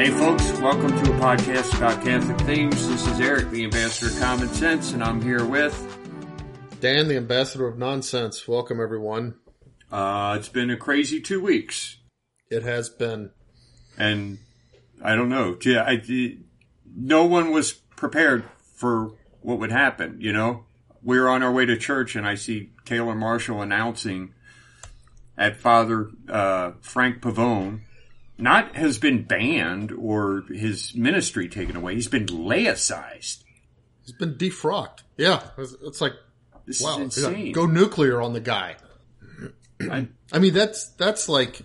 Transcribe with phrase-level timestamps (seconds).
[0.00, 2.88] Hey, folks, welcome to a podcast about Catholic Things.
[2.88, 5.76] This is Eric, the ambassador of common sense, and I'm here with.
[6.80, 8.48] Dan, the ambassador of nonsense.
[8.48, 9.34] Welcome, everyone.
[9.92, 11.98] Uh, it's been a crazy two weeks,
[12.50, 13.32] It has been.
[13.98, 14.38] and
[15.04, 15.58] I don't know.
[15.62, 16.00] Yeah, I,
[16.86, 20.64] no one was prepared for what would happen, you know?
[21.02, 24.32] We were on our way to church, and I see Taylor Marshall announcing
[25.36, 27.82] at Father uh, Frank Pavone
[28.40, 31.94] not has been banned or his ministry taken away.
[31.94, 33.42] He's been laicized.
[34.02, 35.00] He's been defrocked.
[35.16, 36.12] Yeah, it's, it's like
[36.66, 36.98] This wow,
[37.52, 38.76] go nuclear on the guy.
[39.80, 41.62] I- I mean, that's that's like,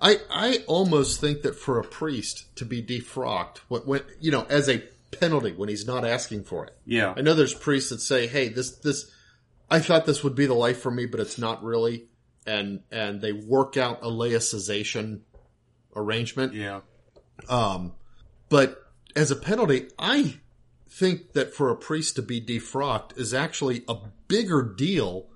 [0.00, 4.44] I I almost think that for a priest to be defrocked, when, when you know,
[4.50, 4.82] as a
[5.12, 6.76] penalty when he's not asking for it.
[6.84, 9.10] yeah, I know there's priests that say, "Hey, this this,
[9.70, 12.06] I thought this would be the life for me, but it's not really,"
[12.46, 15.20] and and they work out a laicization
[15.96, 16.52] arrangement.
[16.54, 16.80] yeah,
[17.48, 17.94] Um,
[18.48, 18.82] but
[19.16, 20.38] as a penalty, I
[20.88, 23.96] think that for a priest to be defrocked is actually a
[24.28, 25.26] bigger deal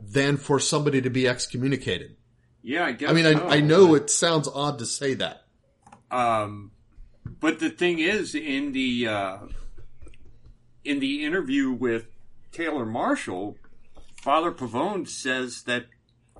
[0.00, 2.16] than for somebody to be excommunicated.
[2.62, 2.86] yeah.
[2.86, 3.10] I guess.
[3.10, 3.48] I mean, I, so.
[3.48, 5.44] I know it sounds odd to say that.
[6.10, 6.72] Um,
[7.24, 9.38] but the thing is, in the uh,
[10.84, 12.06] in the interview with
[12.52, 13.56] Taylor Marshall,
[14.16, 15.86] Father Pavone says that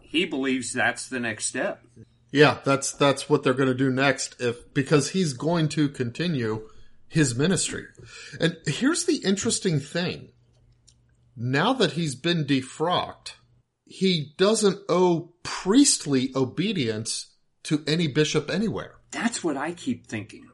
[0.01, 1.85] he believes that's the next step.
[2.33, 6.69] Yeah, that's that's what they're going to do next if because he's going to continue
[7.09, 7.87] his ministry.
[8.41, 10.31] And here's the interesting thing.
[11.37, 13.33] Now that he's been defrocked,
[13.85, 18.95] he doesn't owe priestly obedience to any bishop anywhere.
[19.11, 20.49] That's what I keep thinking.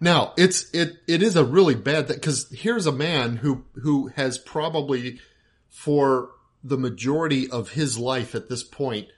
[0.00, 4.08] Now, it's it it is a really bad thing cuz here's a man who who
[4.08, 5.20] has probably
[5.68, 6.30] for
[6.64, 9.08] the majority of his life at this point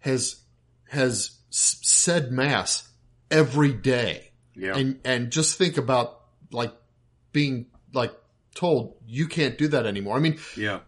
[0.00, 0.43] has
[0.94, 2.88] has said mass
[3.30, 4.30] every day.
[4.56, 6.20] Yeah, And and just think about
[6.52, 6.72] like
[7.32, 8.12] being like
[8.54, 10.16] told you can't do that anymore.
[10.16, 10.80] I mean, yeah,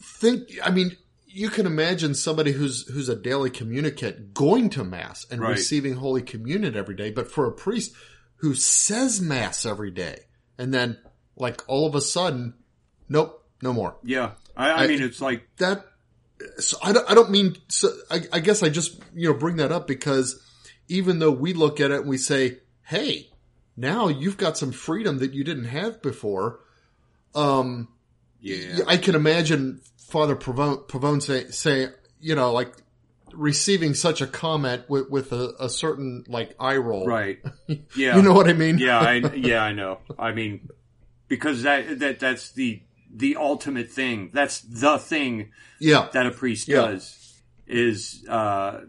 [0.00, 0.96] think I mean
[1.26, 5.50] you can imagine somebody who's who's a daily communicant going to mass and Right.
[5.50, 7.94] receiving holy communion every day, but for a priest
[8.36, 10.20] who says mass every day
[10.58, 10.98] and then
[11.36, 12.54] like all of a sudden,
[13.08, 13.96] nope, no more.
[14.04, 14.32] yeah.
[14.56, 15.84] I, I I- mean, it's like That
[16.58, 19.56] so I don't, I don't mean so I, I guess I just you know bring
[19.56, 20.42] that up because
[20.88, 23.28] even though we look at it and we say, hey,
[23.76, 26.60] now you've got some freedom that you didn't have before.
[27.34, 27.88] Um,
[28.40, 31.88] yeah, I can imagine Father Pavone, Pavone say, say,
[32.20, 32.72] you know, like
[33.32, 37.06] receiving such a comment with, with a, a certain like eye roll.
[37.06, 37.38] right.
[37.66, 37.76] Yeah,
[38.16, 38.78] You know what I mean?
[38.78, 39.98] yeah, I yeah, I know.
[40.18, 40.68] I mean,
[41.28, 42.80] because that that that's the
[43.16, 44.30] the ultimate thing.
[44.32, 45.50] That's the thing
[45.80, 46.08] Yeah.
[46.12, 46.82] that a priest Yeah.
[46.82, 48.80] does is uh,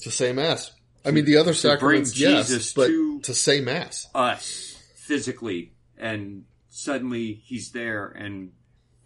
[0.00, 0.72] To say mass.
[1.04, 4.06] I mean, the other To bring sacraments, yes, Jesus but to- to say mass.
[4.14, 8.52] us physically, and suddenly he's there, and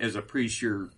[0.01, 0.91] as a priest, you're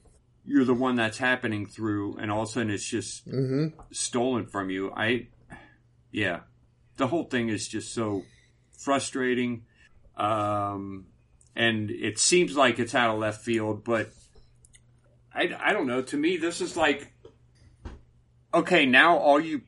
[0.46, 4.46] you're the one that's happening through, and all of a sudden it's just hmm stolen
[4.46, 4.90] from you.
[4.90, 5.28] I,
[6.12, 6.40] yeah,
[6.96, 8.24] the whole thing is just so
[8.78, 9.64] frustrating,
[10.16, 11.06] um,
[11.60, 14.10] and it seems like it's out of left field, but
[15.34, 16.00] I, I don't know.
[16.00, 17.12] To me, this is like,
[18.54, 19.60] okay, now all you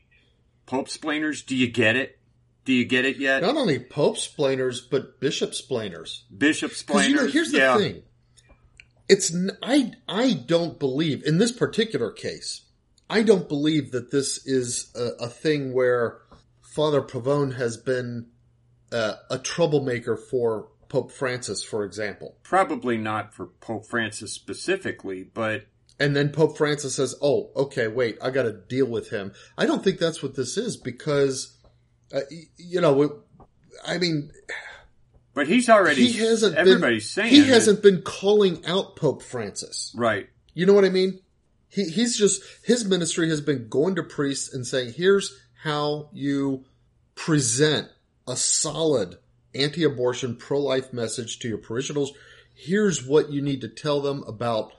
[0.64, 2.18] Pope splainers, do you get it?
[2.64, 3.42] Do you get it yet?
[3.42, 6.24] Not only Pope splainers, but Bishop splainers.
[6.34, 7.08] Bishop splainers.
[7.10, 7.76] you know, here's the yeah.
[7.76, 8.02] thing.
[9.10, 12.62] It's I I don't believe in this particular case.
[13.10, 16.20] I don't believe that this is a, a thing where
[16.62, 18.28] Father Pavone has been
[18.90, 22.36] uh, a troublemaker for Pope Francis, for example.
[22.42, 25.64] Probably not for Pope Francis specifically, but
[25.98, 29.64] And then Pope Francis says, "Oh, okay, wait, I got to deal with him." I
[29.64, 31.56] don't think that's what this is because,
[32.14, 32.20] uh,
[32.58, 33.10] you know, it,
[33.86, 34.32] I mean,
[35.32, 36.06] but he's already.
[36.08, 36.56] he hasn't.
[36.56, 39.94] Everybody's been, saying he that- hasn't been calling out Pope Francis.
[39.96, 40.28] right.
[40.52, 41.20] You know what I mean?
[41.70, 46.66] He, he's just, his ministry has been going to priests and saying, here's how you
[47.14, 47.88] present
[48.28, 49.16] a solid
[49.54, 52.12] anti-abortion, pro-life message to your parishioners.
[52.54, 54.72] Here's what you need to tell them about.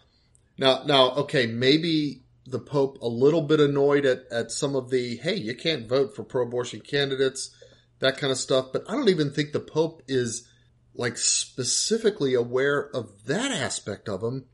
[0.57, 5.17] Now, now, okay, maybe the Pope a little bit annoyed at, at some of the,
[5.17, 7.55] hey, you can't vote for pro-abortion candidates,
[7.99, 8.67] that kind of stuff.
[8.73, 10.47] But I don't even think the Pope is
[10.95, 14.45] like specifically aware of that aspect of him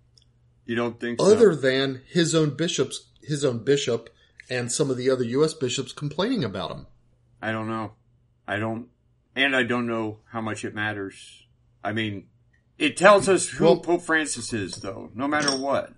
[0.65, 1.31] You don't think so?
[1.31, 4.09] other than his own bishops, his own bishop,
[4.49, 5.53] and some of the other U.S.
[5.53, 6.87] bishops complaining about him.
[7.41, 7.91] I don't know.
[8.47, 8.87] I don't,
[9.35, 11.43] and I don't know how much it matters.
[11.83, 12.25] I mean,
[12.77, 15.93] it tells us who Well- Pope Francis is, though, no matter what.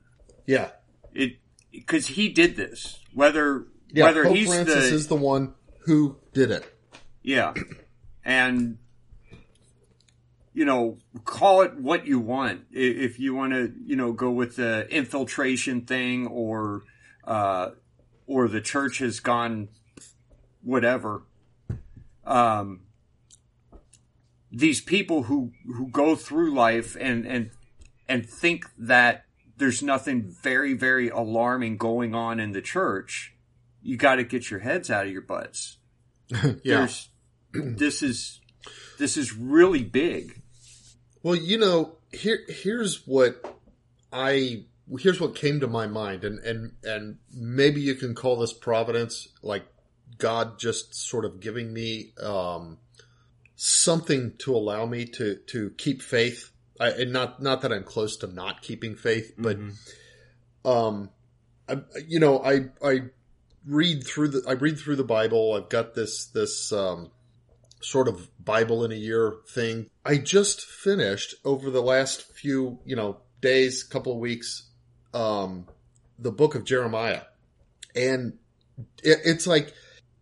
[0.45, 0.69] Yeah,
[1.13, 1.37] It
[1.71, 2.99] because he did this.
[3.13, 4.05] Whether yeah.
[4.05, 5.53] whether Pope he's Francis the is the one
[5.85, 6.65] who did it.
[7.23, 7.53] yeah,
[8.25, 8.77] and
[10.53, 12.65] you know, call it what you want.
[12.71, 16.81] If you want to, you know, go with the infiltration thing or,
[17.23, 17.69] uh,
[18.27, 19.69] or the church has gone
[20.61, 21.23] whatever.
[22.25, 22.81] Um,
[24.51, 27.51] these people who, who go through life and, and,
[28.07, 29.25] and think that
[29.57, 33.35] there's nothing very, very alarming going on in the church,
[33.81, 35.77] you got to get your heads out of your butts.
[36.31, 36.51] yeah.
[36.63, 37.09] There's,
[37.53, 38.41] this is,
[38.97, 40.41] this is really big.
[41.23, 43.45] Well, you know, here here's what
[44.11, 44.65] I
[44.99, 49.27] here's what came to my mind, and and and maybe you can call this providence,
[49.41, 49.65] like
[50.17, 52.77] God just sort of giving me um,
[53.63, 56.51] something to allow me to to keep faith.
[56.79, 59.57] I, and not not that I'm close to not keeping faith, but
[60.65, 61.11] um,
[61.69, 63.01] I, you know, I I
[63.65, 65.53] read through the I read through the Bible.
[65.53, 67.11] I've got this this um,
[67.81, 69.89] sort of Bible in a year thing.
[70.03, 74.69] I just finished over the last few, you know, days, couple of weeks,
[75.13, 75.67] um,
[76.17, 77.23] the book of Jeremiah.
[77.95, 78.39] And
[79.03, 79.73] it, it's like,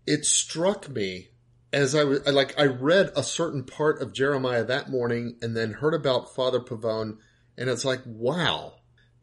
[0.06, 1.30] it struck me
[1.72, 5.74] as I was, like, I read a certain part of Jeremiah that morning and then
[5.74, 7.18] heard about Father Pavone.
[7.58, 8.74] And it's like, wow,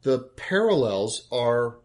[0.02, 1.78] the parallels are,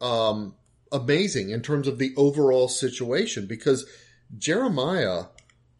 [0.00, 0.54] um,
[0.94, 3.84] amazing in terms of the overall situation because
[4.38, 5.24] Jeremiah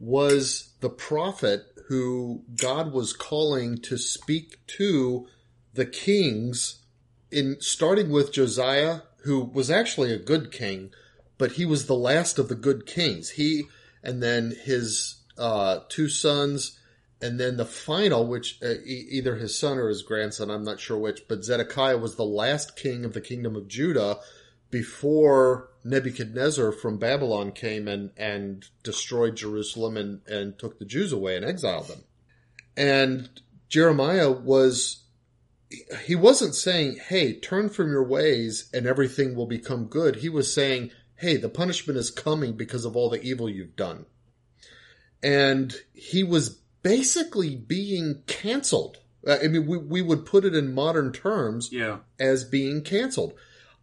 [0.00, 5.28] was the prophet who God was calling to speak to
[5.72, 6.82] the kings
[7.30, 10.92] in starting with Josiah, who was actually a good king,
[11.38, 13.30] but he was the last of the good kings.
[13.30, 13.64] He
[14.04, 16.78] and then his uh, two sons,
[17.20, 20.78] and then the final, which uh, e- either his son or his grandson, I'm not
[20.78, 24.18] sure which, but Zedekiah was the last king of the kingdom of Judah
[24.70, 31.36] before Nebuchadnezzar from Babylon came and, and destroyed Jerusalem and, and took the Jews away
[31.36, 32.04] and exiled them.
[32.76, 33.28] And
[33.68, 35.04] Jeremiah was,
[36.04, 40.16] he wasn't saying, hey, turn from your ways and everything will become good.
[40.16, 44.06] He was saying, hey, the punishment is coming because of all the evil you've done.
[45.22, 46.50] And he was
[46.82, 48.98] basically being canceled.
[49.26, 51.98] Uh, I mean, we, we would put it in modern terms Yeah.
[52.18, 53.32] as being canceled.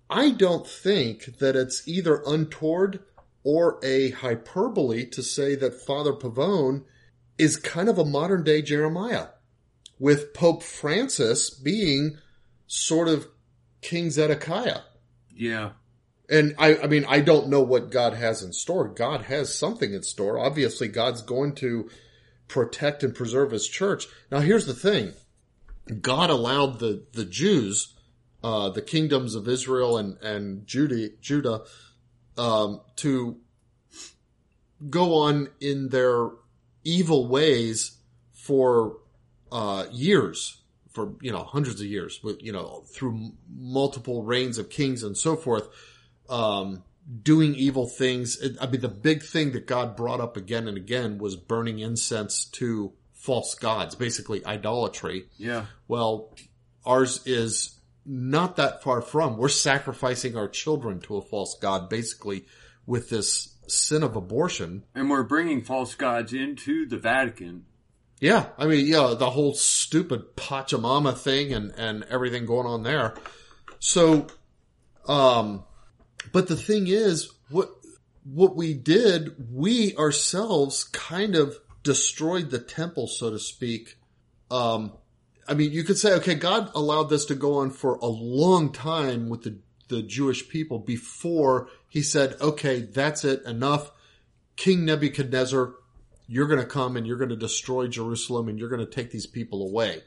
[0.09, 2.99] I don't think that it's either untoward
[3.43, 6.83] or a hyperbole to say that Father Pavone
[7.37, 9.27] is kind of a modern day Jeremiah,
[9.97, 12.17] with Pope Francis being
[12.67, 13.27] sort of
[13.81, 14.81] King Zedekiah.
[15.33, 15.71] Yeah.
[16.31, 18.87] And I, I mean, I don't know what God has in store.
[18.87, 20.39] God has something in store.
[20.39, 21.89] Obviously, God's going to
[22.47, 24.07] protect and preserve his church.
[24.31, 25.11] Now, here's the thing.
[25.99, 27.93] God allowed the, the Jews,
[28.41, 31.63] uh, the kingdoms of Israel and, and Judah, Judah,
[32.37, 33.37] um, to
[34.89, 36.29] go on in their
[36.85, 37.97] evil ways
[38.31, 38.99] for,
[39.51, 40.61] uh, years,
[40.91, 45.35] for, you know, hundreds of years, you know, through multiple reigns of kings and so
[45.35, 45.67] forth
[46.31, 46.83] um,
[47.23, 48.39] doing evil things.
[48.41, 51.79] It- I mean, the big thing that God brought up again and again was burning
[51.79, 55.27] incense to false gods, basically idolatry.
[55.37, 55.65] Yeah.
[55.87, 56.35] Well,
[56.85, 59.37] ours is not that far from.
[59.37, 62.45] We're sacrificing our children to a false god, basically,
[62.87, 64.83] with this sin of abortion.
[64.95, 67.65] And we're bringing false gods into the Vatican.
[68.19, 73.15] Yeah, I mean, yeah, the whole stupid Pachamama thing and and everything going on there.
[73.79, 74.27] So,
[75.07, 75.63] um,
[76.31, 77.69] but the thing is, what
[78.23, 83.97] what we did, we ourselves kind of destroyed the temple, so to speak.
[84.51, 84.93] Um,
[85.47, 88.71] I mean, you could say, okay, God allowed this to go on for a long
[88.71, 89.57] time with the
[89.91, 93.91] the Jewish people before He said, okay, that's it, enough.
[94.55, 95.73] King Nebuchadnezzar,
[96.27, 99.11] you're going to come and you're going to destroy Jerusalem and you're going to take
[99.11, 100.01] these people away.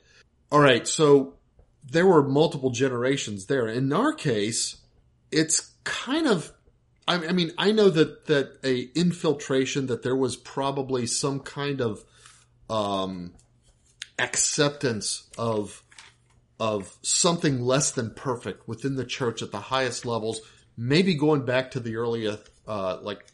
[0.50, 0.88] All right.
[0.88, 1.34] So
[1.84, 3.68] there were multiple generations there.
[3.68, 4.78] In our case,
[5.30, 6.52] it's kind of,
[7.06, 11.80] I I mean, I know that, that a infiltration, that there was probably some kind
[11.80, 12.04] of,
[12.68, 13.32] um,
[14.18, 15.82] acceptance of,
[16.58, 20.40] of something less than perfect within the church at the highest levels,
[20.76, 23.24] maybe going back to the earliest, uh, like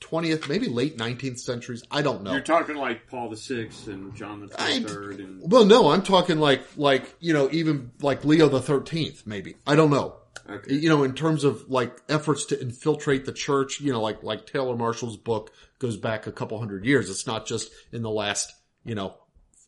[0.00, 1.82] 20th, maybe late 19th centuries.
[1.90, 2.32] I don't know.
[2.32, 6.38] You're talking like Paul the Sixth and John the Third, and Well, no, I'm talking
[6.38, 9.56] like, like, you know, even like Leo the 13th, maybe.
[9.66, 10.16] I don't know.
[10.48, 10.74] Okay.
[10.74, 14.46] You know, in terms of like efforts to infiltrate the church, you know, like, like
[14.46, 17.10] Taylor Marshall's book goes back a couple hundred years.
[17.10, 18.52] It's not just in the last,
[18.84, 19.14] you know,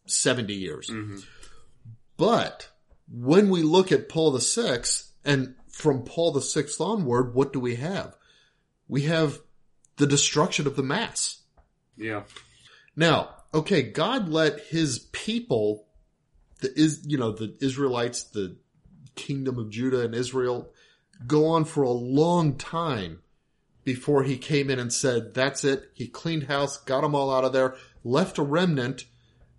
[0.07, 0.89] 70 years.
[0.89, 1.25] Mhm.
[2.17, 2.69] But
[3.11, 7.61] when we look at Paul the Sixth and from Paul the Sixth onward, what do
[7.61, 8.17] we have?
[8.89, 9.41] We have
[9.97, 11.43] the destruction of the mass.
[11.97, 12.25] Yeah.
[12.97, 15.87] Now, okay, God let his people,
[16.61, 18.57] the is you know the Israelites, the
[19.15, 20.73] kingdom of Judah and Israel,
[21.27, 23.21] go on for a long time
[23.85, 27.45] before he came in and said, "That's it." He cleaned house, got them all out
[27.45, 29.07] of there, left a remnant,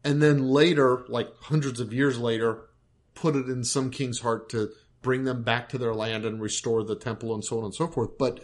[0.04, 2.70] and then later, like hundreds of years later,
[3.14, 6.84] put it in some king's heart to bring them back to their land and restore
[6.84, 8.18] the temple and so on and so forth.
[8.18, 8.40] But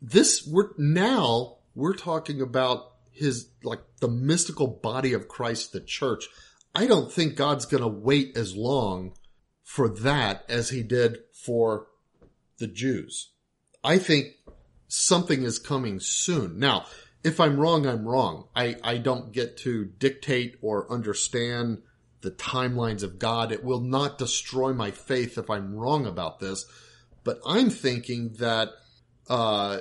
[0.00, 6.28] this we're now we're talking about his like the mystical body of Christ, the church.
[6.74, 9.12] I don't think God's going to wait as long
[9.72, 11.86] for that as he did for
[12.58, 13.30] the Jews.
[13.82, 14.34] I think
[14.86, 16.58] something is coming soon.
[16.58, 16.84] Now,
[17.24, 18.48] if I'm wrong, I'm wrong.
[18.54, 21.80] I, I don't get to dictate or understand
[22.20, 23.50] the timelines of God.
[23.50, 26.66] It will not destroy my faith if I'm wrong about this.
[27.24, 28.72] But I'm thinking that,
[29.30, 29.78] uh,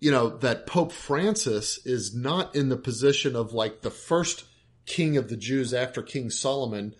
[0.00, 4.42] you know, that Pope Francis is not in the position of like the first
[4.86, 6.96] king of the Jews after King Solomon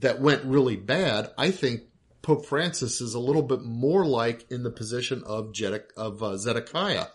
[0.00, 1.30] that went really bad.
[1.38, 1.82] I think
[2.22, 6.36] Pope Francis is a little bit more like in the position of, Jedek, of uh,
[6.36, 7.06] Zedekiah,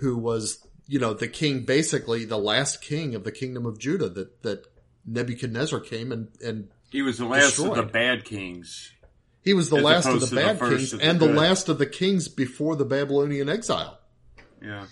[0.00, 4.08] who was, you know, the king, basically the last king of the kingdom of Judah
[4.10, 4.66] that, that
[5.06, 7.78] Nebuchadnezzar came and, and He was the last Destroyed.
[7.78, 8.92] of the bad kings.
[9.42, 11.68] he was the As last of the to the bad kings the and the last
[11.68, 13.98] of the kings before the Babylonian exile.
[14.62, 14.86] Yeah.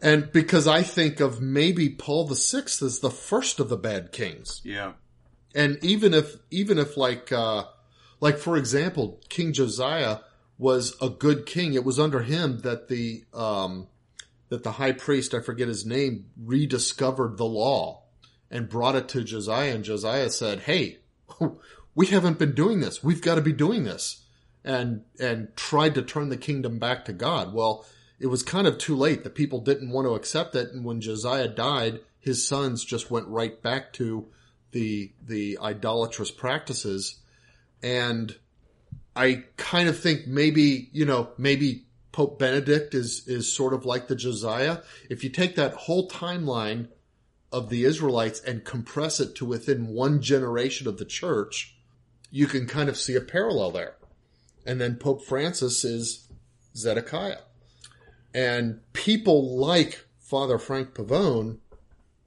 [0.00, 4.10] And because I think of maybe Paul the Sixth as the first of the bad
[4.12, 4.60] kings.
[4.64, 4.92] Yeah.
[5.54, 7.64] And even if, even if like, uh,
[8.20, 10.18] like for example, King Josiah
[10.58, 13.88] was a good king, it was under him that the, um,
[14.48, 18.02] that the high priest, I forget his name, rediscovered the law
[18.50, 19.74] and brought it to Josiah.
[19.74, 20.98] And Josiah said, Hey,
[21.94, 23.02] we haven't been doing this.
[23.02, 24.26] We've got to be doing this.
[24.64, 27.52] And, and tried to turn the kingdom back to God.
[27.52, 27.84] Well,
[28.20, 29.24] it was kind of too late.
[29.24, 30.70] The people didn't want to accept it.
[30.70, 34.28] And when Josiah died, his sons just went right back to
[34.72, 37.18] the, the idolatrous practices.
[37.82, 38.36] And
[39.14, 44.08] I kind of think maybe, you know, maybe Pope Benedict is, is sort of like
[44.08, 44.78] the Josiah.
[45.08, 46.88] If you take that whole timeline
[47.50, 51.76] of the Israelites and compress it to within one generation of the church,
[52.30, 53.94] you can kind of see a parallel there.
[54.64, 56.28] And then Pope Francis is
[56.74, 57.40] Zedekiah.
[58.34, 61.58] And people like Father Frank Pavone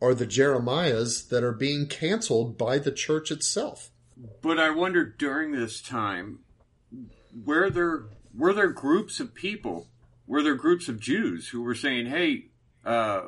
[0.01, 3.91] are the Jeremiahs that are being canceled by the church itself.
[4.41, 6.39] But I wonder during this time,
[7.45, 9.87] were there were there groups of people,
[10.27, 12.47] were there groups of Jews who were saying, "Hey,
[12.85, 13.27] uh,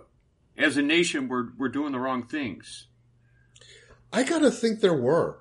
[0.58, 2.88] as a nation, we're we're doing the wrong things."
[4.14, 5.40] I gotta think there were,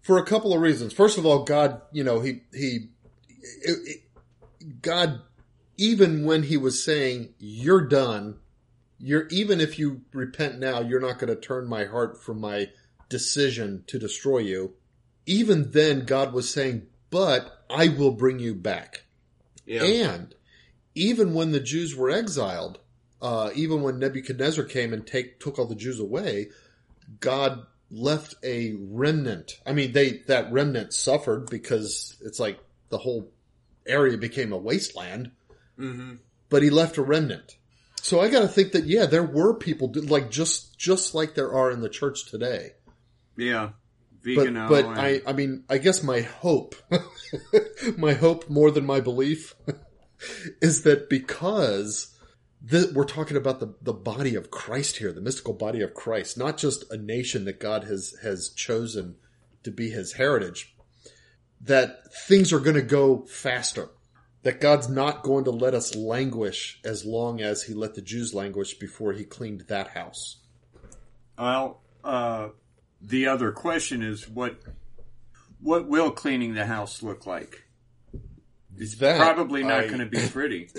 [0.00, 0.92] for a couple of reasons.
[0.94, 2.88] First of all, God, you know, he he,
[3.62, 4.02] it, it-
[4.82, 5.22] God,
[5.78, 8.39] even when he was saying, "You're done,"
[9.00, 12.68] you're even if you repent now, you're not going to turn my heart from my
[13.08, 14.74] decision to destroy you.
[15.26, 19.04] Even then, God was saying, "But I will bring you back."
[19.66, 19.84] Yeah.
[19.84, 20.34] And
[20.94, 22.78] even when the Jews were exiled,
[23.22, 26.50] uh, even when Nebuchadnezzar came and take took all the Jews away,
[27.20, 29.60] God left a remnant.
[29.66, 33.30] I mean, they that remnant suffered because it's like the whole
[33.86, 35.32] area became a wasteland,
[35.78, 36.16] Mm-hmm.
[36.48, 37.56] but he left a remnant.
[38.02, 41.52] So I got to think that yeah, there were people like just just like there
[41.52, 42.72] are in the church today.
[43.36, 43.70] Yeah,
[44.24, 46.74] But but and- I I mean I guess my hope,
[47.96, 49.54] my hope more than my belief,
[50.60, 52.16] is that because
[52.94, 56.58] we're talking about the the body of Christ here, the mystical body of Christ, not
[56.58, 59.16] just a nation that God has has chosen
[59.62, 60.74] to be His heritage,
[61.60, 63.90] that things are going to go faster.
[64.42, 68.32] That God's not going to let us languish as long as He let the Jews
[68.32, 70.38] languish before He cleaned that house.
[71.38, 72.48] Well, uh,
[73.00, 74.60] the other question is what
[75.60, 77.64] what will cleaning the house look like?
[78.76, 80.70] It's That probably not going to be pretty.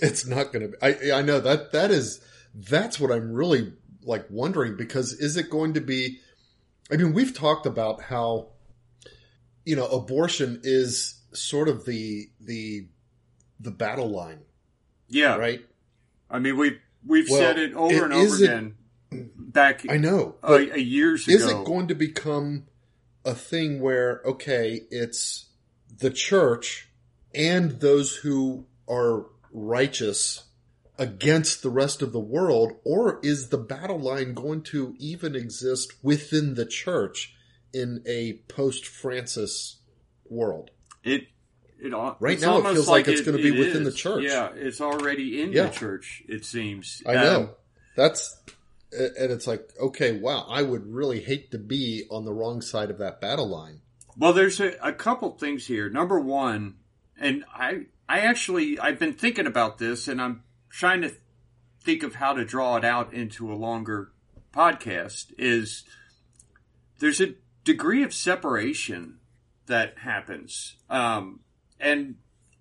[0.00, 0.76] It's not going to be.
[0.82, 2.20] I, I know that that is
[2.54, 3.72] that's what I'm really
[4.02, 6.20] like wondering because is it going to be?
[6.92, 8.48] I mean, we've talked about how
[9.64, 12.88] you know abortion is sort of the the
[13.60, 14.40] the battle line,
[15.08, 15.60] Yeah, right?
[16.30, 18.74] I mean we we've Well, said it over it and over again.
[19.38, 22.66] Back I know, a, a years is ago, it going to become
[23.24, 25.46] a thing where okay, it's
[25.98, 26.88] the church
[27.34, 30.44] and those who are righteous
[30.98, 35.92] against the rest of the world, or is the battle line going to even exist
[36.02, 37.34] within the church
[37.72, 39.78] in a post Francis
[40.28, 40.70] world?
[41.04, 41.28] It
[41.78, 44.24] it Right now it feels like it's it- gonna be it within the church.
[44.24, 45.64] Yeah, it's already in Yeah.
[45.66, 46.22] the church.
[46.28, 47.02] It seems.
[47.06, 47.50] I Um, know
[47.94, 48.36] that's
[48.92, 52.90] and it's like, okay, wow, I would really hate to be on the wrong side
[52.90, 53.80] of that battle line.
[54.16, 55.90] Well, there's a, a couple things here.
[55.90, 56.76] Number one,
[57.18, 61.10] and I, I actually, I've been thinking about this, and I'm trying to
[61.80, 64.12] think of how to draw it out into a longer
[64.54, 65.32] podcast.
[65.38, 65.82] Is
[67.00, 67.34] there's a
[67.64, 69.18] degree of separation
[69.66, 71.40] that happens, um,
[71.80, 72.16] and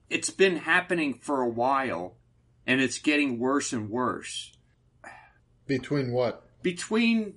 [0.09, 2.15] it's been happening for a while,
[2.67, 4.51] and it's getting worse and worse
[5.67, 6.43] Between what?
[6.61, 7.35] between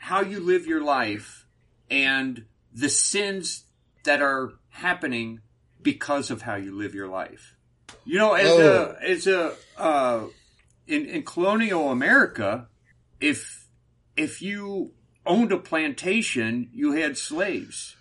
[0.00, 1.46] how you live your life
[1.90, 3.64] and the sins
[4.04, 5.40] that are happening
[5.82, 7.54] because of how you live your life.
[8.04, 8.96] You know, as Oh.
[9.00, 10.24] a as a uh,
[10.86, 12.68] in in colonial America,
[13.20, 13.66] if
[14.16, 14.92] if you
[15.24, 17.96] owned a plantation, you had slaves,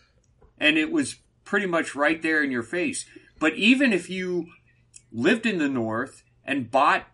[0.60, 3.06] and it was pretty much right there in your face.
[3.40, 4.48] But even if you
[5.12, 7.08] lived in the North and bought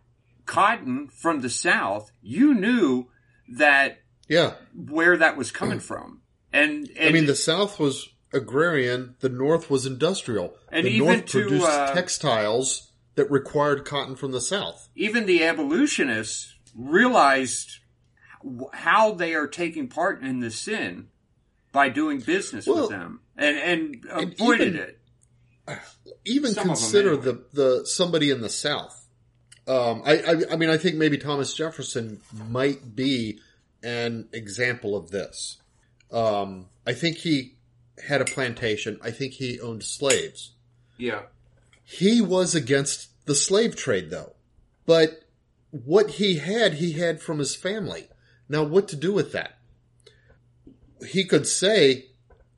[0.45, 3.07] cotton from the South, you knew
[3.57, 4.53] that Yeah.
[4.75, 6.21] where that was coming from.
[6.53, 10.55] And, and I mean, the South was agrarian, the North was industrial.
[10.71, 14.87] And the even North to, produced uh, textiles that required cotton from the South.
[14.95, 17.79] even the abolitionists realized
[18.73, 21.07] how they are taking part in the sin
[21.71, 24.97] by doing business Well, with them and, and and even- it.
[26.25, 27.23] Even Some consider anyway.
[27.23, 27.43] the
[27.79, 28.97] the somebody in the South.
[29.67, 32.19] Um, I, I I mean, I think maybe Thomas Jefferson
[32.49, 33.39] might be
[33.83, 35.57] an example of this.
[36.11, 37.55] Um, I think he
[38.05, 38.99] had a plantation.
[39.01, 40.51] I think he owned slaves.
[40.97, 41.21] Yeah.
[41.83, 44.33] He was against the slave trade, though.
[44.85, 45.21] But
[45.71, 48.07] what he had, he had from his family.
[48.49, 49.57] Now, what to do with that?
[51.07, 52.07] He could say,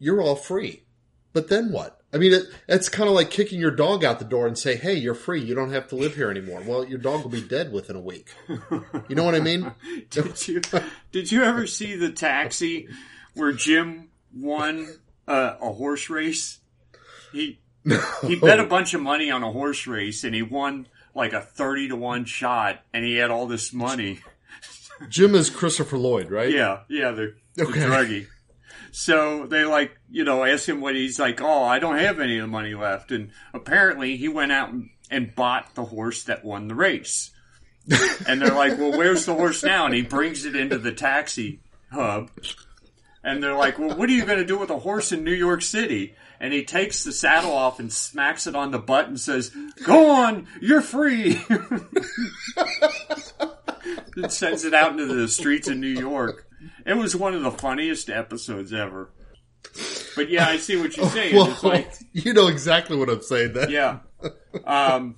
[0.04, 0.84] "You're all free,"
[1.32, 2.00] but then what?
[2.14, 4.76] I mean, it, it's kind of like kicking your dog out the door and say,
[4.76, 5.42] "Hey, you're free.
[5.42, 8.00] You don't have to live here anymore." Well, your dog will be dead within a
[8.02, 8.28] week.
[8.50, 9.72] You know what I mean?
[10.12, 10.62] Did you
[11.12, 12.88] did you ever see the taxi
[13.34, 14.88] where Jim won
[15.28, 16.60] uh, a horse race?
[17.32, 17.60] He
[18.28, 21.42] he bet a bunch of money on a horse race and he won like a
[21.42, 24.20] thirty to one shot and he had all this money.
[25.10, 26.52] Jim is Christopher Lloyd, right?
[26.52, 27.82] Yeah, yeah, the, the Okay.
[27.82, 28.28] druggie.
[28.96, 32.38] So they like, you know, ask him what he's like, oh, I don't have any
[32.38, 33.12] of the money left.
[33.12, 37.32] And apparently he went out and, and bought the horse that won the race.
[38.28, 39.88] and they're like, well, where's the horse now?
[39.88, 41.60] And he brings it into the taxi
[41.92, 42.30] hub.
[43.24, 45.34] And they're like, well, what are you going to do with a horse in New
[45.34, 46.14] York City?
[46.40, 49.52] And he takes the saddle off and smacks it on the butt and says,
[49.86, 51.42] go on, you're free.
[54.16, 56.48] and sends it out into the streets of New York.
[56.86, 59.12] It was one of the funniest episodes ever.
[60.16, 61.36] But yeah, I see what you're saying.
[61.36, 63.54] Well, like, you know exactly what I'm saying.
[63.54, 63.70] Then.
[63.70, 64.00] yeah.
[64.66, 65.18] Um,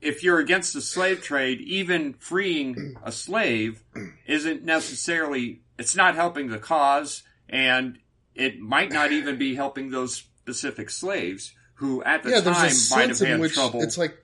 [0.00, 3.82] if you're against the slave trade, even freeing a slave
[4.26, 7.98] isn't necessarily, it's not helping the cause, and
[8.34, 12.40] it might not even be helping those specific slaves who at the yeah.
[12.40, 14.16] time might have had trouble it's like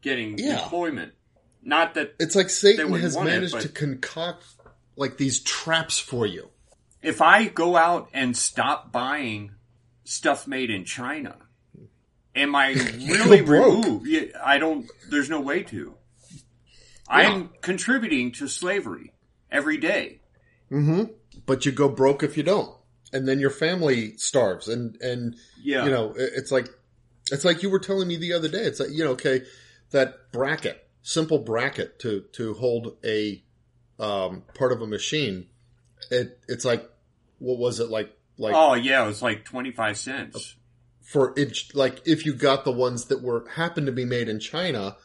[0.00, 0.62] getting Yeah.
[0.62, 1.12] employment.
[1.62, 4.44] Not that it's like Satan has it, managed but- to concoct
[4.96, 6.50] like these traps for you.
[7.02, 9.52] if I go out and stop buying
[10.04, 11.36] stuff made in China,
[12.34, 13.84] am I really broke.
[13.84, 14.08] removed?
[14.42, 14.86] I don't.
[15.10, 15.94] There's no way to.
[17.08, 19.12] I'm contributing to slavery
[19.50, 20.20] every day.
[20.72, 21.04] Mm-hmm.
[21.46, 22.74] but you go broke if you don't,
[23.12, 26.68] and then your family starves, and and Yeah, you know it's like
[27.30, 28.62] it's like you were telling me the other day.
[28.64, 29.42] It's like you know, okay,
[29.90, 33.43] that bracket, simple bracket to to hold a
[33.98, 35.46] um, part of a machine.
[36.10, 36.88] It it's like
[37.38, 40.56] what was it like like Oh yeah, it was like twenty five cents.
[41.02, 44.40] for it like if you got the ones that were happened to be made in
[44.40, 44.96] China,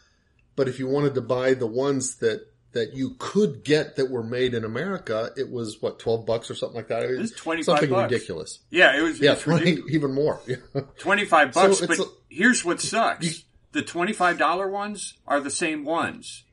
[0.56, 4.22] but if you wanted to buy the ones that that you could get that were
[4.24, 7.04] made in America, it was what twelve bucks or something like that.
[7.04, 8.12] It was was 25 something bucks.
[8.12, 8.60] ridiculous.
[8.70, 9.20] Yeah, it was.
[9.20, 10.40] Yeah, it's twenty even more.
[11.00, 11.82] twenty five bucks.
[11.82, 16.44] it's but a- here's what sucks: the twenty five dollar ones are the same ones.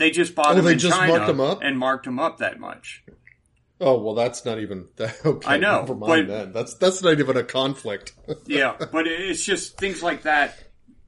[0.00, 1.58] They just bought Oh, them they in just China marked 'em up?
[1.62, 3.04] and marked them up that much.
[3.82, 5.46] oh well, that's not even that, okay.
[5.46, 6.52] I know, never but- mind then.
[6.52, 8.14] That's that's not even a conflict.
[8.46, 10.58] yeah, but it's just things like that.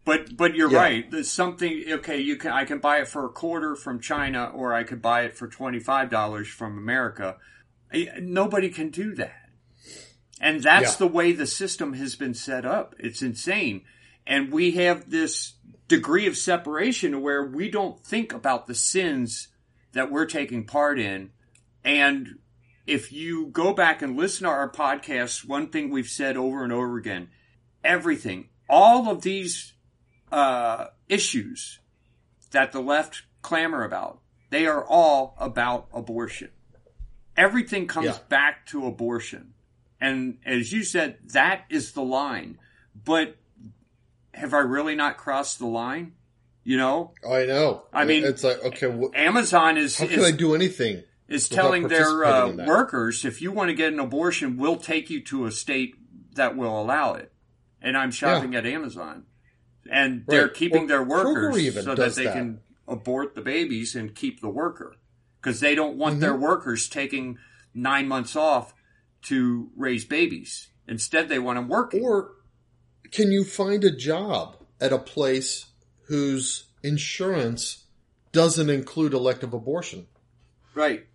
[0.05, 0.79] But but you're Yeah.
[0.79, 1.11] right.
[1.11, 2.19] There's something okay.
[2.21, 5.23] You can I can buy it for a quarter from China, or I could buy
[5.23, 7.37] it for twenty five dollars from America.
[8.21, 9.49] Nobody can do that,
[10.41, 10.99] and that's Yeah.
[10.99, 12.95] the way the system has been set up.
[12.99, 13.85] It's insane,
[14.27, 15.55] and we have this
[15.97, 19.49] degree of separation where we don't think about the sins
[19.93, 21.31] that we're taking part in,
[21.85, 22.39] and
[22.87, 26.73] if you go back and listen to our podcasts, one thing we've said over and
[26.73, 27.29] over again,
[27.85, 29.75] everything, all of these
[30.33, 31.79] uh, issues
[32.53, 36.51] that the left clamor about, they are all about abortion.
[37.35, 38.19] everything comes Yeah.
[38.29, 39.55] back to abortion.
[40.01, 42.59] And as you said, that is the line.
[42.95, 43.37] But
[44.35, 46.12] have I really not crossed the line?
[46.64, 47.85] You know, I know.
[47.92, 51.03] I mean- it's like okay, wh- Amazon is how can is, I do anything?
[51.29, 52.66] is telling their uh, participating in that?
[52.68, 55.95] workers if you want to get an abortion, we'll take you to a state
[56.35, 57.33] that will allow it.
[57.81, 59.25] And I'm shopping at Amazon,
[59.90, 62.35] and they're keeping Or their workers so that they that.
[62.35, 64.95] can abort the babies and keep the worker
[65.40, 66.42] because they don't want their Mm-hmm.
[66.42, 67.38] workers taking
[67.75, 68.73] nine months off
[69.23, 70.68] to raise babies.
[70.87, 72.05] Instead, they want them working.
[72.05, 72.33] Or
[73.12, 75.66] can you find a job at a place
[76.09, 77.85] whose insurance
[78.33, 80.07] doesn't include elective abortion?
[80.75, 81.07] right.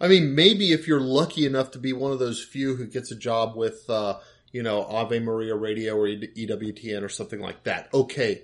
[0.00, 3.12] I mean, maybe if you're lucky enough to be one of those few who gets
[3.12, 4.18] a job with, uh,
[4.50, 7.88] you know, Ave Maria Radio or EWTN or something like that.
[7.94, 8.42] Okay.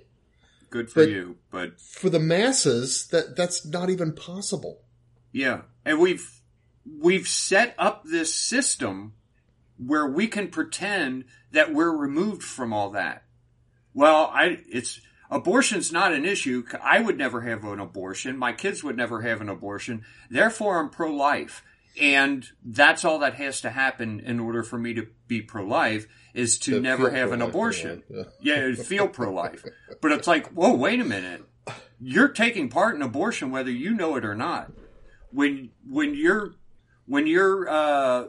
[0.69, 4.81] Good for But- you, but For the masses, that that's not even possible.
[5.33, 6.25] Yeah, and we've
[6.99, 9.13] we've set up this system
[9.85, 13.23] where we can pretend that we're removed from all that.
[13.93, 16.63] Well, I it's abortion's not an issue.
[16.83, 18.37] I would never have an abortion.
[18.37, 20.03] My kids would never have an abortion.
[20.29, 21.63] Therefore, I'm pro-life.
[21.99, 26.57] And that's all that has to happen in order for me to be pro-life is
[26.59, 28.03] to, To never have an abortion.
[28.09, 28.23] yeah.
[28.39, 29.65] Yeah, feel pro-life.
[30.01, 31.43] But it's like, whoa, wait a minute.
[31.99, 34.71] You're taking part in abortion whether you know it or not.
[35.31, 36.53] When when you're
[37.07, 38.25] when you're uh,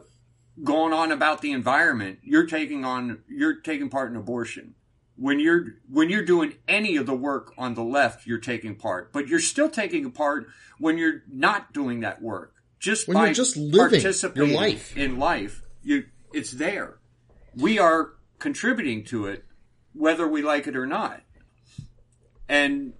[0.61, 4.75] going on about the environment, you're taking on you're taking part in abortion.
[5.15, 9.13] When you're when you're doing any of the work on the left, you're taking part,
[9.13, 10.47] but you're still taking a part
[10.79, 12.53] when you're not doing that work.
[12.79, 14.97] Just When by you're just living your participating life.
[14.97, 16.97] in life, you it's there.
[17.55, 19.45] We are contributing to it,
[19.93, 21.21] whether we like it or not,
[22.49, 22.93] and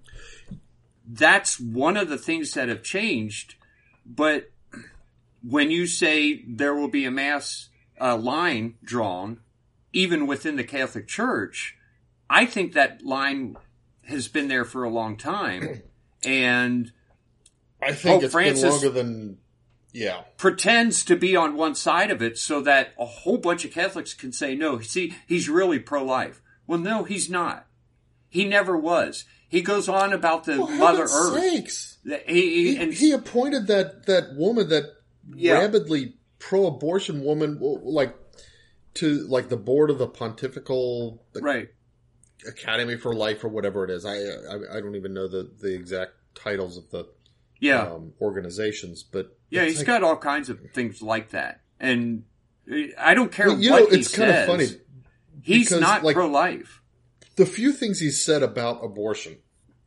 [1.06, 3.56] that's one of the things that have changed.
[4.06, 4.50] But
[5.46, 7.68] when you say there will be a mass
[8.00, 9.40] uh, line drawn,
[9.92, 11.76] even within the Catholic Church,
[12.28, 13.56] I think that line
[14.06, 15.82] has been there for a long time,
[16.24, 16.92] and
[17.82, 19.38] I think Pope Francis- longer than,
[19.92, 20.22] yeah.
[20.36, 24.14] pretends to be on one side of it so that a whole bunch of Catholics
[24.14, 26.40] can say, no, see, he's really pro life.
[26.66, 27.66] Well, no, he's not.
[28.28, 29.24] He never was.
[29.48, 31.34] He goes on about the For Mother Earth.
[31.40, 31.98] sakes.
[32.04, 34.93] That He, He, and he appointed that, that woman, that
[35.34, 35.54] Yeah.
[35.60, 38.14] rabidly pro-abortion woman, like,
[38.94, 41.68] to, like, the board of the Pontifical right.
[42.46, 44.04] Academy for Life or whatever it is.
[44.04, 47.08] I, I, I don't even know the, the exact titles of the
[47.60, 47.82] Yeah.
[47.82, 51.60] um, organizations, but yeah, he's like- got all kinds of things like that.
[51.80, 52.24] And
[52.98, 54.66] I don't care Well, you what know, it's kind of funny.
[55.42, 56.80] He's because, not like- pro life.
[57.36, 59.38] the few things he said about abortion,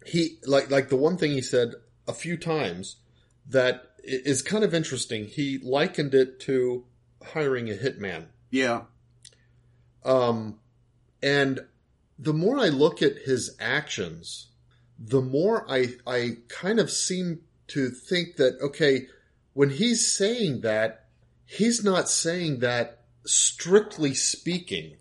[0.05, 1.73] he like like the one thing he said
[2.07, 2.97] a few times
[3.49, 5.25] that is kind of interesting.
[5.25, 6.85] He likened it to
[7.23, 8.27] hiring a hitman.
[8.49, 8.83] Yeah.
[10.05, 10.59] Um,
[11.21, 11.59] and
[12.17, 14.47] the more I look at his actions,
[14.97, 19.07] the more I I kind of seem to think that okay,
[19.53, 21.07] when he's saying that,
[21.45, 24.97] he's not saying that strictly speaking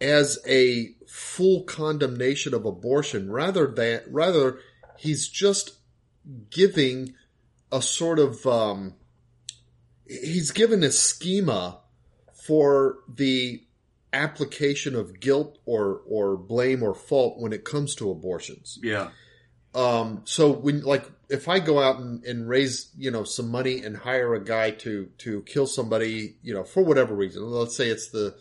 [0.00, 4.58] as a full condemnation of abortion rather than rather
[4.96, 5.76] he's just
[6.50, 7.14] giving
[7.72, 8.94] a sort of um
[10.06, 11.80] he's given a schema
[12.32, 13.62] for the
[14.12, 18.78] application of guilt or or blame or fault when it comes to abortions.
[18.82, 19.10] Yeah.
[19.72, 23.82] Um, so when like if I go out and, and raise you know some money
[23.84, 27.88] and hire a guy to to kill somebody you know for whatever reason, let's say
[27.88, 28.34] it's the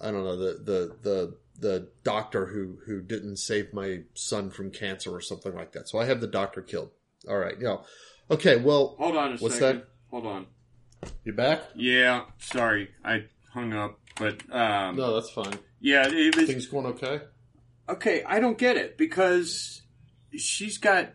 [0.00, 4.70] I don't know the the the the doctor who who didn't save my son from
[4.70, 5.88] cancer or something like that.
[5.88, 6.90] So I have the doctor killed.
[7.28, 7.84] All right, you know,
[8.30, 8.56] okay.
[8.56, 9.80] Well, Hold on a What's second.
[9.80, 9.88] that?
[10.10, 10.46] Hold on.
[11.24, 11.62] you back?
[11.74, 12.24] Yeah.
[12.38, 12.90] Sorry.
[13.04, 13.98] I hung up.
[14.16, 15.58] But, um, No, that's fine.
[15.80, 17.20] yeah, it was, Things going okay?
[17.88, 19.82] okay, I don't get it because
[20.36, 21.10] she's got.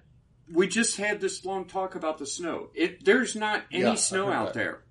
[0.54, 2.69] We just had this long talk about the snow.
[2.76, 4.54] It there's not any Yeah, snow out that.
[4.54, 4.84] there,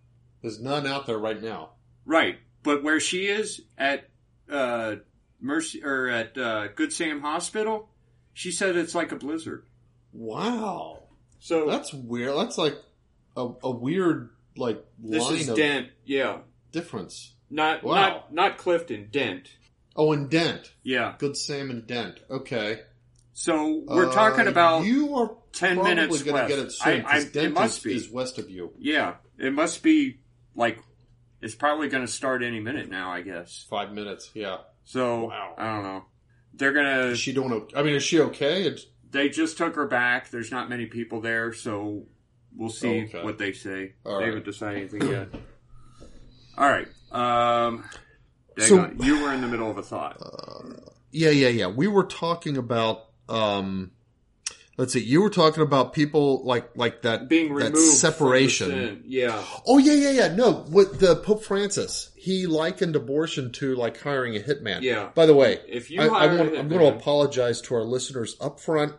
[0.42, 1.70] There's none out there right now.
[2.04, 2.38] right?
[2.62, 4.08] But where she is at
[4.50, 4.96] uh,
[5.40, 7.90] Mercy or at uh, Good Sam Hospital,
[8.32, 9.66] she said it's like a blizzard.
[10.12, 10.99] Wow,
[11.40, 12.36] So that's weird.
[12.36, 12.76] That's like
[13.36, 16.38] a, a weird like this is of Dent, yeah,
[16.72, 17.34] difference.
[17.50, 17.94] not Wow.
[17.94, 19.48] not not Clifton, Dent,
[19.96, 21.14] Oh, and Dent, yeah.
[21.18, 22.20] good Sam and Dent.
[22.30, 22.80] Okay,
[23.32, 26.48] So we're Uh, talking about you are 10 probably minutes going to west.
[26.48, 26.92] get it soon.
[27.04, 27.94] I- I- 'cause it must is, be.
[27.94, 28.72] is west of you.
[28.78, 30.20] Yeah, it must be
[30.54, 30.78] like
[31.40, 33.66] it's probably going to start any minute now, I guess.
[33.70, 34.30] Five minutes.
[34.34, 34.58] Yeah.
[34.84, 35.54] So Wow.
[35.56, 36.04] I don't know.
[36.52, 37.06] They're gonna.
[37.12, 37.66] Is she doing?
[37.74, 38.64] I mean, is she okay?
[38.64, 40.30] It's, They just took her back.
[40.30, 42.04] There's not many people there, so
[42.56, 43.22] we'll see Okay.
[43.24, 43.94] what they say.
[44.04, 44.26] All they right.
[44.28, 45.28] haven't decided anything yet.
[46.56, 46.88] All right.
[47.12, 47.84] Um,
[48.58, 50.20] So- so you were in the middle of a thought.
[51.12, 51.66] Yeah, yeah, yeah.
[51.68, 53.92] We were talking about um
[54.76, 58.68] let's see, you were talking about people like like that Being that removed separation.
[58.68, 59.02] The sin.
[59.06, 59.42] Yeah.
[59.66, 60.34] Oh yeah, yeah, yeah.
[60.34, 64.82] No, with the Pope Francis, he likened abortion to like hiring a hitman.
[64.82, 65.10] Yeah.
[65.14, 68.36] By the way, If you I, I want, I'm going to apologize to our listeners
[68.40, 68.94] up front.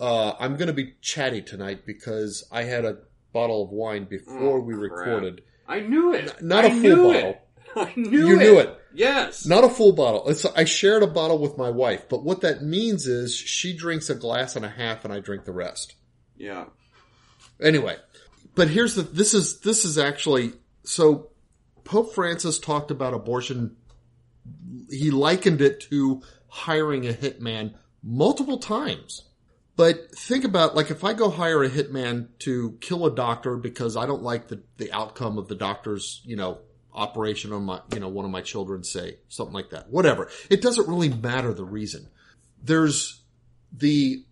[0.00, 2.98] Uh, I'm going to be chatty tonight because I had a
[3.32, 4.90] bottle of wine before Oh, we crap.
[4.90, 5.42] recorded.
[5.66, 6.40] I knew it.
[6.40, 7.30] Not I a full knew bottle.
[7.30, 7.40] It.
[7.76, 8.38] I knew You it.
[8.38, 8.74] knew it.
[8.94, 9.46] Yes.
[9.46, 10.28] Not a full bottle.
[10.28, 14.10] It's, I shared a bottle with my wife, but what that means is she drinks
[14.10, 15.94] a glass and a half and I drink the rest.
[16.36, 16.66] Yeah.
[17.60, 17.96] Anyway,
[18.54, 20.52] but here's the this is this is actually
[20.84, 21.30] so
[21.84, 23.76] Pope Francis talked about abortion
[24.90, 29.24] he likened it to hiring a hitman multiple times.
[29.76, 33.96] But think about like if I go hire a hitman to kill a doctor because
[33.96, 36.58] I don't like the, the outcome of the doctor's, you know,
[36.98, 39.88] operation on my, you know, one of my children say, something like that.
[39.88, 40.28] Whatever.
[40.50, 42.08] It doesn't really matter the reason.
[42.62, 43.22] There's
[43.72, 44.24] the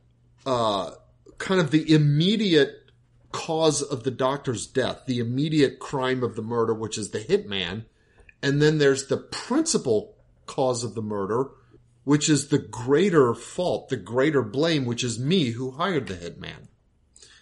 [0.44, 0.90] uh
[1.38, 2.90] kind of the immediate
[3.32, 7.84] cause of the doctor's death, the immediate crime of the murder, which is the hitman.
[8.42, 11.50] And then there's the principal cause of the murder,
[12.04, 16.68] which is the greater fault, the greater blame, which is me who hired the hitman.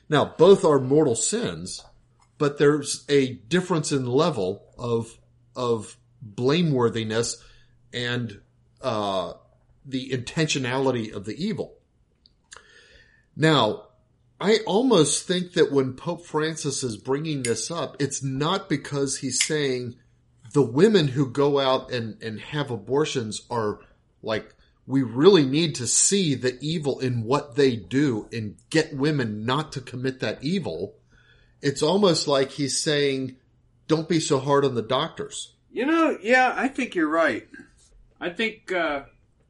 [0.08, 1.84] Now, both are mortal sins,
[2.38, 5.18] but there's a difference in level of,
[5.54, 7.36] of blameworthiness
[7.92, 8.40] and,
[8.82, 9.34] uh,
[9.86, 11.74] the intentionality of the evil.
[13.36, 13.88] Now,
[14.40, 19.44] I almost think that when Pope Francis is bringing this up, it's not because he's
[19.44, 19.96] saying
[20.52, 23.80] the women who go out and, and have abortions are
[24.22, 24.54] like,
[24.86, 29.72] we really need to see the evil in what they do and get women not
[29.72, 30.94] to commit that evil.
[31.64, 33.36] It's almost like he's saying,
[33.88, 35.54] don't be so hard on the doctors.
[35.72, 37.48] You know, yeah, I think you're right.
[38.20, 39.04] I think, uh,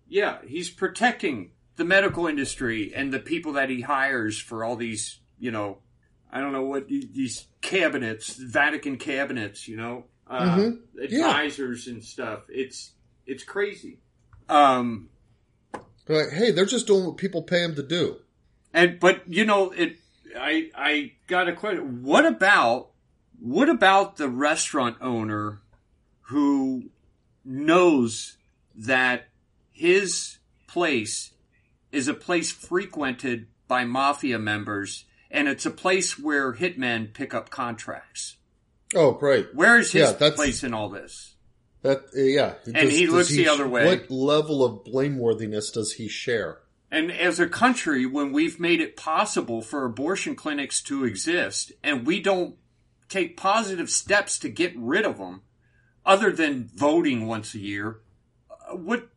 [0.08, 5.18] yeah, he's protecting the medical industry and the people that he hires for all these,
[5.40, 5.78] you know,
[6.32, 10.80] I don't know what these cabinets, Vatican cabinets, you know, uh, Mhm.
[11.10, 11.28] Yeah.
[11.30, 12.44] advisors and stuff.
[12.48, 12.92] It's
[13.26, 13.98] it's crazy.
[14.48, 15.08] Um,
[16.08, 18.20] Like, hey, they're just doing what people pay them to do.
[18.72, 19.96] and but you know, it.
[20.36, 22.02] I I got a question.
[22.02, 22.90] What about
[23.40, 25.60] what about the restaurant owner
[26.28, 26.90] who
[27.44, 28.36] knows
[28.74, 29.28] that
[29.72, 31.32] his place
[31.92, 37.50] is a place frequented by mafia members and it's a place where hitmen pick up
[37.50, 38.36] contracts.
[38.94, 39.54] Oh, great.
[39.54, 41.34] Where is his Yeah, place in all this?
[41.82, 43.84] That uh, yeah, And he looks the other way.
[43.84, 46.58] What level of blameworthiness does he share?
[46.94, 52.06] And as a country, when we've made it possible for abortion clinics to exist and
[52.06, 52.54] we don't
[53.08, 55.42] take positive steps to get rid of them,
[56.06, 57.98] other than voting once a year,
[58.50, 59.08] uh, what,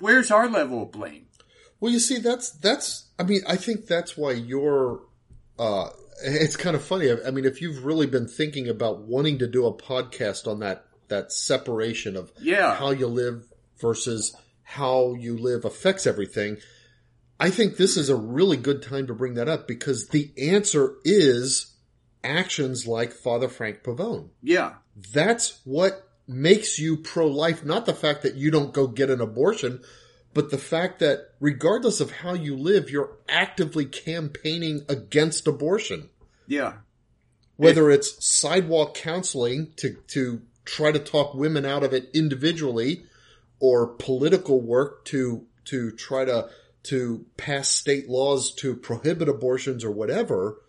[0.00, 1.26] where's our level of blame?
[1.78, 3.06] Well, you see, that's that's.
[3.18, 5.00] I mean, I think that's why you're.
[5.58, 5.90] Uh,
[6.24, 7.10] it's kind of funny.
[7.10, 10.58] I, I mean, if you've really been thinking about wanting to do a podcast on
[10.60, 12.74] that that separation of Yeah.
[12.74, 13.46] how you live
[13.80, 16.58] versus how you live affects everything,
[17.40, 20.96] I think this is a really good time to bring that up because the answer
[21.04, 21.74] is
[22.22, 24.28] actions like Father Frank Pavone.
[24.42, 24.74] Yeah.
[25.14, 29.80] That's what makes you pro-life, not the fact that you don't go get an abortion,
[30.34, 36.10] but the fact that regardless of how you live, you're actively campaigning against abortion.
[36.46, 36.74] Yeah.
[37.56, 43.04] Whether it's sidewalk counseling to, to try to talk women out of it individually
[43.60, 46.50] or political work to, to try to,
[46.84, 50.60] to pass state laws to prohibit abortions or whatever,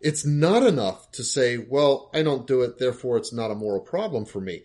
[0.00, 3.80] it's not enough to say, well, I don't do it, therefore it's not a moral
[3.80, 4.62] problem for me.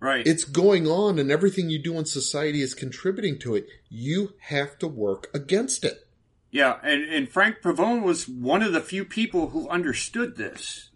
[0.00, 0.26] Right.
[0.26, 3.66] It's going on and everything you do in society is contributing to it.
[3.90, 6.06] You have to work against it.
[6.50, 6.78] yeah.
[6.82, 10.88] And, and Frank Pavone was one of the few people who understood this.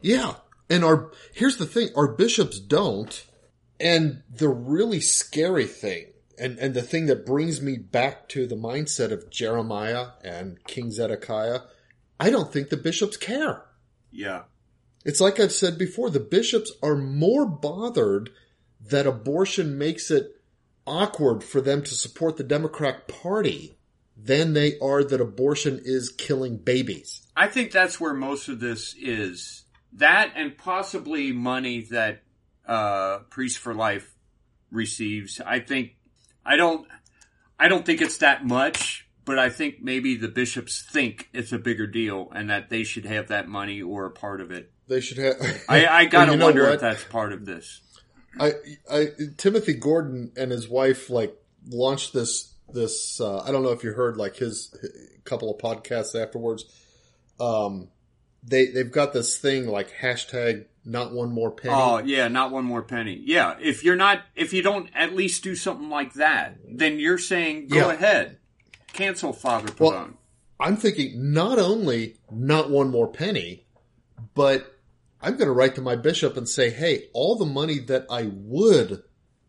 [0.00, 0.36] Yeah.
[0.70, 3.26] And our, here's the thing, our bishops don't.
[3.78, 6.09] And the really scary thing,
[6.40, 10.90] and, and the thing that brings me back to the mindset of Jeremiah and King
[10.90, 11.60] Zedekiah,
[12.18, 13.66] I don't think the bishops care.
[14.10, 14.42] Yeah.
[15.04, 18.30] It's like I've said before, the bishops are more bothered
[18.80, 20.36] that abortion makes it
[20.86, 23.76] awkward for them to support the Democrat Party
[24.16, 27.26] than they are that abortion is killing babies.
[27.36, 29.64] I think that's where most of this is.
[29.94, 32.22] That and possibly money that
[32.66, 34.14] uh, Priest for Life
[34.70, 35.40] receives.
[35.40, 35.92] I think
[36.50, 36.84] I don't
[37.60, 41.58] I don't think it's that much, but I think maybe the bishops think it's a
[41.58, 44.72] bigger deal and that they should have that money or a part of it.
[44.88, 45.36] They should have.
[45.68, 47.82] I, I gotta know wonder if that's part of this.
[48.38, 48.54] I,
[48.90, 51.36] I, Timothy Gordon and his wife like
[51.68, 53.20] launched this this.
[53.20, 54.90] Uh, I don't know if you heard like his, his
[55.22, 56.64] couple of podcasts afterwards.
[57.38, 57.90] Um,
[58.42, 61.74] they they've got this thing like hashtag not one more penny.
[61.74, 63.20] Oh yeah, not one more penny.
[63.24, 67.18] Yeah, if you're not, if you don't at least do something like that, then you're
[67.18, 67.92] saying go Yeah.
[67.92, 68.38] ahead,
[68.92, 70.14] cancel Father Well, Pavone.
[70.58, 73.66] I'm thinking not only not one more penny,
[74.34, 74.78] but
[75.22, 78.30] I'm going to write to my bishop and say, hey, all the money that I
[78.32, 79.02] would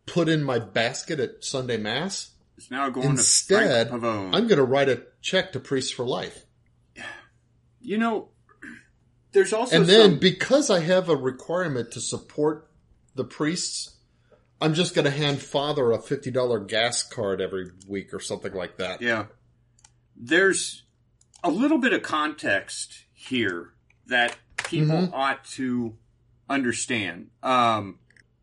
[0.06, 4.36] put in my basket at Sunday Mass, it's now going instead, to Frank Pavone.
[4.36, 6.46] I'm going to write a check to Priests for Life.
[7.82, 8.30] you know,
[9.32, 12.70] there's also And then some- because I have a requirement to support
[13.15, 13.96] the priests,
[14.62, 18.78] I'm just going to hand Father a $50 gas card every week or something like
[18.78, 19.02] that.
[19.02, 19.26] Yeah.
[20.15, 20.84] There's
[21.44, 23.74] a little bit of context here
[24.08, 25.10] that people Mhm.
[25.13, 25.98] ought to
[26.50, 27.30] understand.
[27.41, 28.00] Um,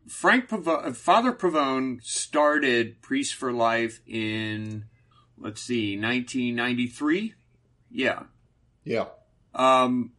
[0.07, 4.85] Frank Pavone, Father Pavone started Priest for Life in,
[5.37, 7.35] let's see, 1993.
[7.91, 8.23] Yeah.
[8.83, 9.05] Yeah.
[9.53, 10.11] Um,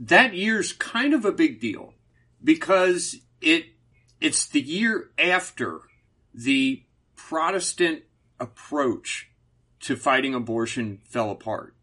[0.00, 1.92] that year's kind of a big deal
[2.42, 3.66] because it
[4.20, 5.80] it's the year after
[6.34, 6.82] the
[7.16, 8.02] Protestant
[8.38, 9.30] approach
[9.80, 11.74] to fighting abortion fell apart.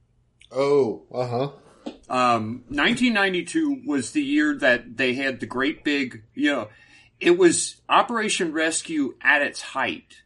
[0.52, 1.50] Oh, uh huh.
[2.10, 6.68] Um, 1992 was the year that they had the great big, you know,
[7.20, 10.22] it was Operation Rescue at its height.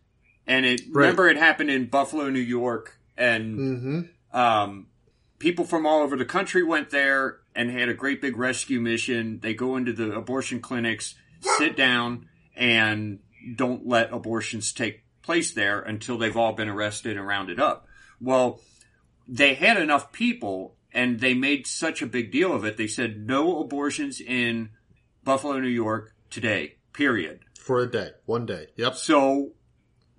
[0.47, 1.04] And it, Right.
[1.06, 4.38] remember it happened in Buffalo, New York, and Mm-hmm.
[4.38, 4.88] um,
[5.39, 9.40] people from all over the country went there and had a great big rescue mission.
[9.42, 11.16] They go into the abortion clinics,
[11.58, 13.20] sit down, and
[13.56, 17.88] don't let abortions take place there until they've all been arrested and rounded up.
[18.20, 18.62] Well,
[19.28, 22.78] they had enough people and they made such a big deal of it.
[22.78, 24.72] They said no abortions in
[25.24, 27.40] Buffalo, New York today, period.
[27.60, 28.12] For a day.
[28.26, 28.68] One day.
[28.76, 28.96] Yep.
[28.96, 29.52] So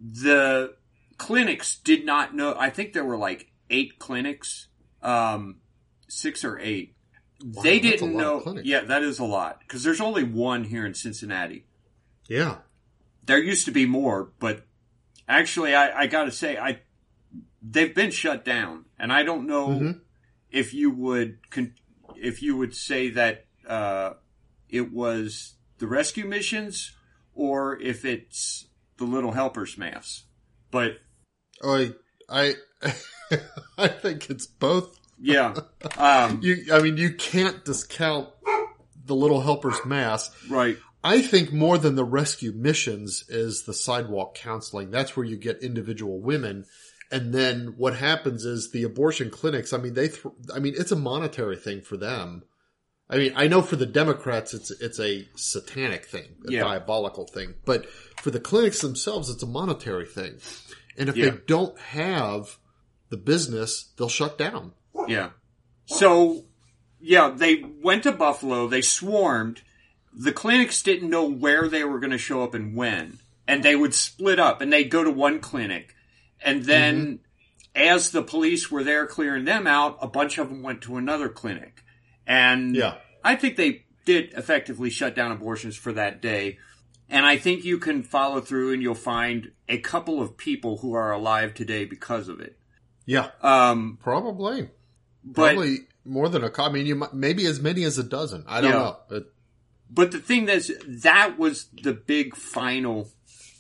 [0.01, 0.75] the
[1.19, 2.55] clinics did not know.
[2.59, 4.69] I think there were like eight clinics,
[5.03, 5.61] um,
[6.09, 6.97] six or eight.
[7.43, 8.57] They that's a didn't know.
[8.63, 11.67] Yeah, that is a lot because there's only one here in Cincinnati.
[12.29, 12.59] Yeah.
[13.25, 14.65] There used to be more, but
[15.29, 16.81] actually, I, I got to say, I
[17.63, 20.01] they've been shut down, and I don't know Mhm.
[20.51, 21.75] if you would con-
[22.17, 24.15] if you would say that uh,
[24.69, 26.95] it was the rescue missions
[27.35, 28.67] or if it's
[28.99, 30.25] the Little Helpers mass.
[30.71, 30.99] But
[31.65, 31.93] I,
[32.29, 32.55] I,
[33.79, 34.99] I think it's both.
[35.23, 35.55] Yeah,
[35.99, 38.29] um, You, I mean, you can't discount
[39.07, 40.31] the Little Helpers Mass.
[40.51, 44.91] right, I think more than the rescue missions is the sidewalk counseling.
[44.91, 46.65] That's where you get individual women.
[47.11, 50.93] And then what happens is the abortion clinics, I mean, they, th- I mean, it's
[50.93, 52.43] a monetary thing for them.
[53.11, 56.61] I mean, I know for the Democrats, it's, it's a satanic thing, a Yeah.
[56.63, 57.85] diabolical thing, but
[58.23, 60.39] for the clinics themselves, it's a monetary thing.
[60.97, 61.31] And if Yeah.
[61.31, 62.59] they don't have
[63.11, 64.73] the business, they'll shut down.
[65.09, 65.31] Yeah.
[65.87, 66.45] So
[67.01, 68.69] yeah, they went to Buffalo.
[68.69, 69.63] They swarmed.
[70.15, 73.75] The clinics didn't know where they were going to show up and when, and they
[73.75, 75.95] would split up and they'd go to one clinic,
[76.41, 77.21] and then
[77.75, 81.29] as the police were there clearing them out, a bunch of them went to another
[81.29, 81.83] clinic,
[82.27, 82.97] and Yeah.
[83.25, 86.59] I think they did effectively shut down abortions for that day.
[87.09, 90.95] And I think you can follow through and you'll find a couple of people who
[90.95, 92.57] are alive today because of it.
[93.07, 93.31] Yeah.
[93.43, 94.71] Um, Probably.
[95.25, 98.45] But, Probably more than a I mean, you might, maybe as many as a dozen.
[98.47, 98.79] I don't Yeah.
[98.79, 98.97] know.
[99.09, 99.33] But
[99.95, 103.11] but the thing that's, that was the big final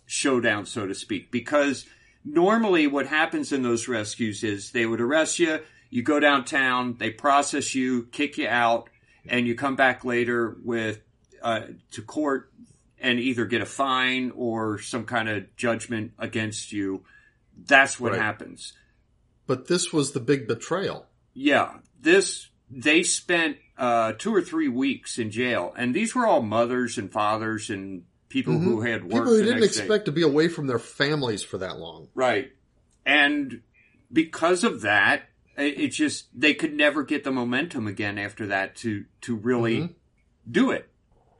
[0.06, 1.84] showdown, so to speak, because
[2.24, 7.10] normally what happens in those rescues is they would arrest you, you go downtown, they
[7.10, 8.88] process you, kick you out,
[9.26, 11.00] and you come back later with,
[11.42, 12.50] uh, to court
[12.98, 17.04] and either get a fine or some kind of judgment against you.
[17.66, 18.20] That's what Right.
[18.22, 18.72] happens.
[19.46, 21.06] but this was the big betrayal.
[21.34, 26.42] Yeah, this they spent uh, two or three weeks in jail, and these were all
[26.42, 29.04] mothers and fathers and people who had worked.
[29.04, 29.18] Mm-hmm.
[29.18, 29.82] People who didn't next day.
[29.82, 32.08] expect to be away from their families for that long.
[32.14, 32.50] right?
[33.04, 33.60] And
[34.12, 35.22] because of that,
[35.56, 39.94] it, just they could never get the momentum again after that to to really Mhm.
[40.50, 40.88] do it.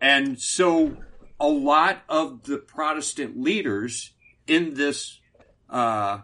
[0.01, 0.97] And so
[1.41, 4.13] a lot of the Protestant leaders
[4.47, 5.21] in this
[5.71, 6.21] uh,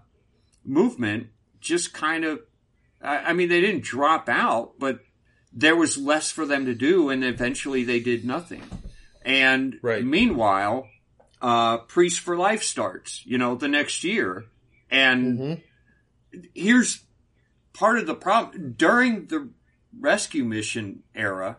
[0.65, 1.29] movement
[1.61, 2.41] just kind of,
[3.03, 5.01] I, I mean, they didn't drop out, but
[5.53, 8.63] there was less for them to do, and eventually they did nothing.
[9.23, 10.05] And Right.
[10.05, 10.89] meanwhile,
[11.41, 14.45] uh, Priest for Life starts, you know, the next year.
[14.91, 15.63] And Mhm.
[16.55, 17.05] here's
[17.73, 19.51] part of the problem during the
[19.99, 21.59] rescue mission era.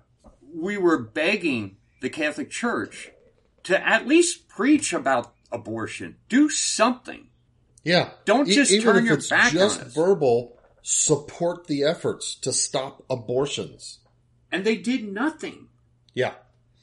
[0.53, 3.09] We were begging the Catholic Church
[3.63, 6.15] to at least preach about abortion.
[6.27, 7.27] Do something.
[7.83, 8.11] Yeah.
[8.25, 9.93] Don't E- just even turn your back just on us.
[9.95, 13.99] verbal, support the efforts to stop abortions.
[14.51, 15.67] And they did nothing.
[16.13, 16.33] Yeah.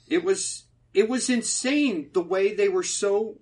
[0.09, 3.38] It was it was insane the way they were so.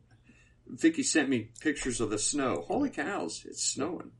[0.67, 2.65] Vicky sent me pictures of the snow.
[2.67, 3.45] Holy cows!
[3.49, 4.13] It's snowing.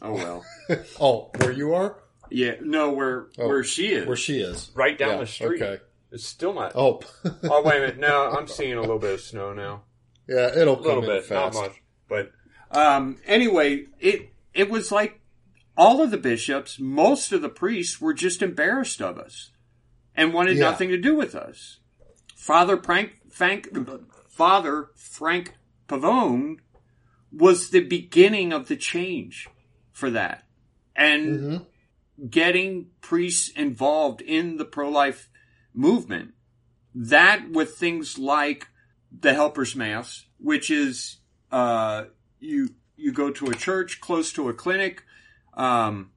[0.00, 0.44] Oh well.
[1.00, 1.98] Oh, where you are?
[2.30, 2.54] Yeah.
[2.62, 4.06] No, where Oh, where she is.
[4.06, 4.70] Where she is.
[4.74, 5.60] right down Yeah, the street.
[5.62, 5.82] Okay.
[6.10, 6.72] It's still not.
[6.74, 7.00] Oh.
[7.44, 7.98] Oh wait a minute.
[7.98, 9.82] No, I'm seeing a little bit of snow now.
[10.26, 11.54] yeah, it'll A little come in bit, fast.
[11.54, 11.82] not much.
[12.08, 12.32] But
[12.72, 15.19] um, anyway, it it was like
[15.80, 19.50] all of the bishops, most of the priests were just embarrassed of us
[20.14, 20.64] and wanted Yeah.
[20.68, 21.78] nothing to do with us.
[22.36, 23.68] Father Frank, Frank
[24.28, 25.56] Father Frank
[25.88, 26.58] Pavone
[27.32, 29.48] was the beginning of the change
[29.92, 30.46] for that,
[30.94, 32.28] and Mm-hmm.
[32.28, 35.30] getting priests involved in the pro life
[35.72, 36.34] movement.
[36.94, 38.66] That with things like
[39.10, 41.20] the Helper's Mass, which is
[41.50, 42.04] uh,
[42.38, 45.04] you you go to a church close to a clinic,
[45.60, 46.10] um,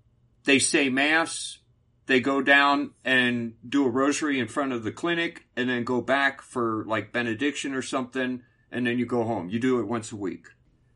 [0.45, 1.59] they say Mass,
[2.05, 6.01] they go down and do a rosary in front of the clinic, and then go
[6.01, 8.41] back for like benediction or something,
[8.71, 9.49] and then you go home.
[9.49, 10.45] You do it once a week.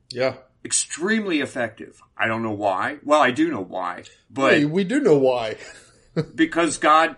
[0.10, 0.36] Yeah.
[0.66, 2.02] Extremely effective.
[2.18, 2.98] I don't know why.
[3.04, 5.56] Well, I do know why, but Hey, we do know why.
[6.36, 7.16] because God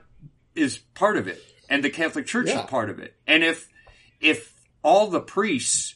[0.55, 2.63] is part of it and the Catholic Church Yeah.
[2.63, 3.15] is part of it.
[3.25, 3.69] And if
[4.19, 4.53] if
[4.83, 5.95] all the priests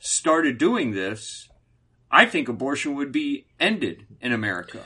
[0.00, 1.48] started doing this,
[2.12, 4.82] I think abortion would be ended in America.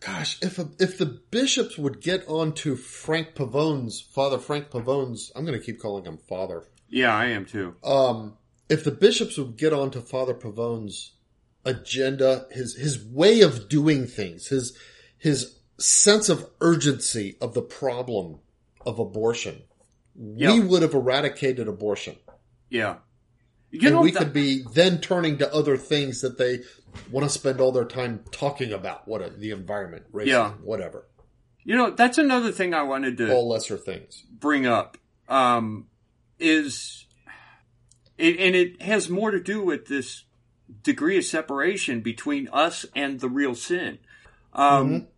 [0.00, 5.46] Gosh, if a, if the bishops would get onto Frank Pavone's Father Frank Pavone's, I'm
[5.46, 6.64] going to keep calling him Father.
[6.88, 7.76] Yeah, I am too.
[7.82, 8.36] Um,
[8.68, 11.12] if the bishops would get onto Father Pavone's
[11.64, 14.76] agenda, his his way of doing things, his
[15.16, 18.40] his sense of urgency of the problem
[18.84, 19.62] of abortion,
[20.14, 22.16] we would have eradicated abortion.
[22.68, 22.96] Yeah.
[23.82, 26.60] You and know we that- could be then turning to other things that they
[27.10, 29.06] want to spend all their time talking about.
[29.08, 30.50] What the environment, racism, Yeah.
[30.62, 31.06] whatever,
[31.64, 34.24] you know that's another thing I wanted to all lesser things.
[34.30, 34.96] bring up
[35.28, 35.86] um,
[36.38, 37.06] is,
[38.18, 40.24] it, and it has more to do with this
[40.82, 43.98] degree of separation between us and the real sin.
[44.52, 45.08] Um,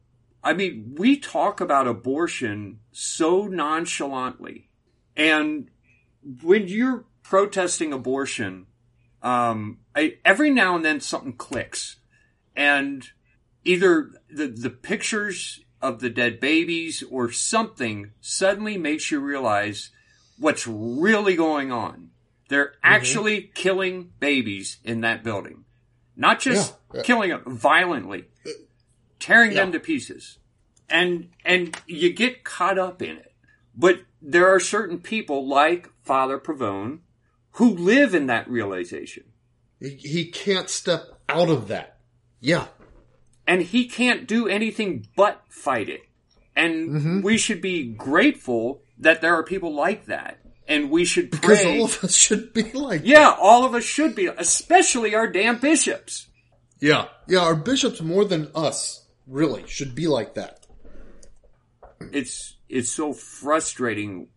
[0.43, 4.69] I mean, we talk about abortion so nonchalantly,
[5.17, 5.71] and
[6.43, 8.67] when you're protesting abortion,
[9.23, 11.97] um, I, every now and then something clicks,
[12.57, 13.07] and
[13.65, 19.91] either the the pictures of the dead babies or something suddenly makes you realize
[20.39, 22.11] what's really going on.
[22.49, 25.65] They're actually killing babies in that building,
[26.17, 27.03] not just Yeah.
[27.03, 28.25] killing them violently,
[29.21, 30.39] tearing them to pieces,
[30.89, 33.35] and and you get caught up in it.
[33.77, 37.01] But there are certain people like Father Pavone
[37.59, 39.25] who live in that realization.
[39.81, 41.99] He, he can't step out of that.
[42.41, 42.67] Yeah,
[43.47, 46.01] and he can't do anything but fight it.
[46.57, 47.21] And Mm-hmm.
[47.23, 50.39] we should be grateful that there are people like that.
[50.67, 51.79] And we should because pray.
[51.79, 55.59] all of us should be like yeah, all of us should be, especially our damn
[55.59, 56.27] bishops.
[56.81, 57.07] Yeah.
[57.27, 60.67] Yeah, our bishops more than us really should be like that.
[62.13, 64.29] It's it's so frustrating.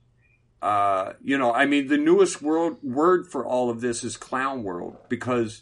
[0.62, 4.64] Uh, you know, I mean, the newest world word for all of this is clown
[4.64, 5.62] world because,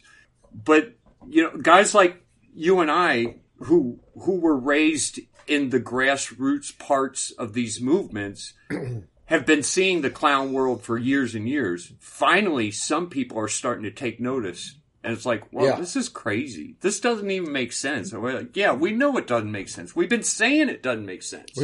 [0.52, 0.92] but
[1.28, 2.22] you know, guys like
[2.54, 8.52] you and I who who were raised in the grassroots parts of these movements
[9.26, 11.92] have been seeing the clown world for years and years.
[11.98, 14.76] Finally, some people are starting to take notice.
[15.02, 15.76] And it's like, well, Yeah.
[15.76, 16.76] this is crazy.
[16.82, 18.12] This doesn't even make sense.
[18.12, 19.96] And we're like, yeah, we know it doesn't make sense.
[19.96, 21.58] We've been saying it doesn't make sense.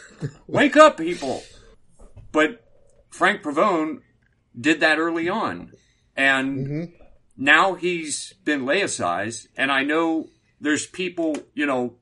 [0.46, 1.42] Wake up, people.
[2.32, 2.61] But
[3.12, 4.00] Frank Pavone
[4.58, 5.72] did that early on.
[6.16, 6.92] And
[7.36, 9.46] now he's been laicized.
[9.56, 10.28] And I know
[10.60, 11.96] there's people, you know,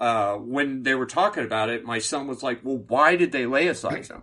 [0.00, 3.46] uh, when they were talking about it, my son was like, well, why did they
[3.46, 4.22] laicize him?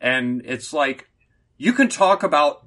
[0.00, 1.08] And it's like,
[1.56, 2.66] you can talk about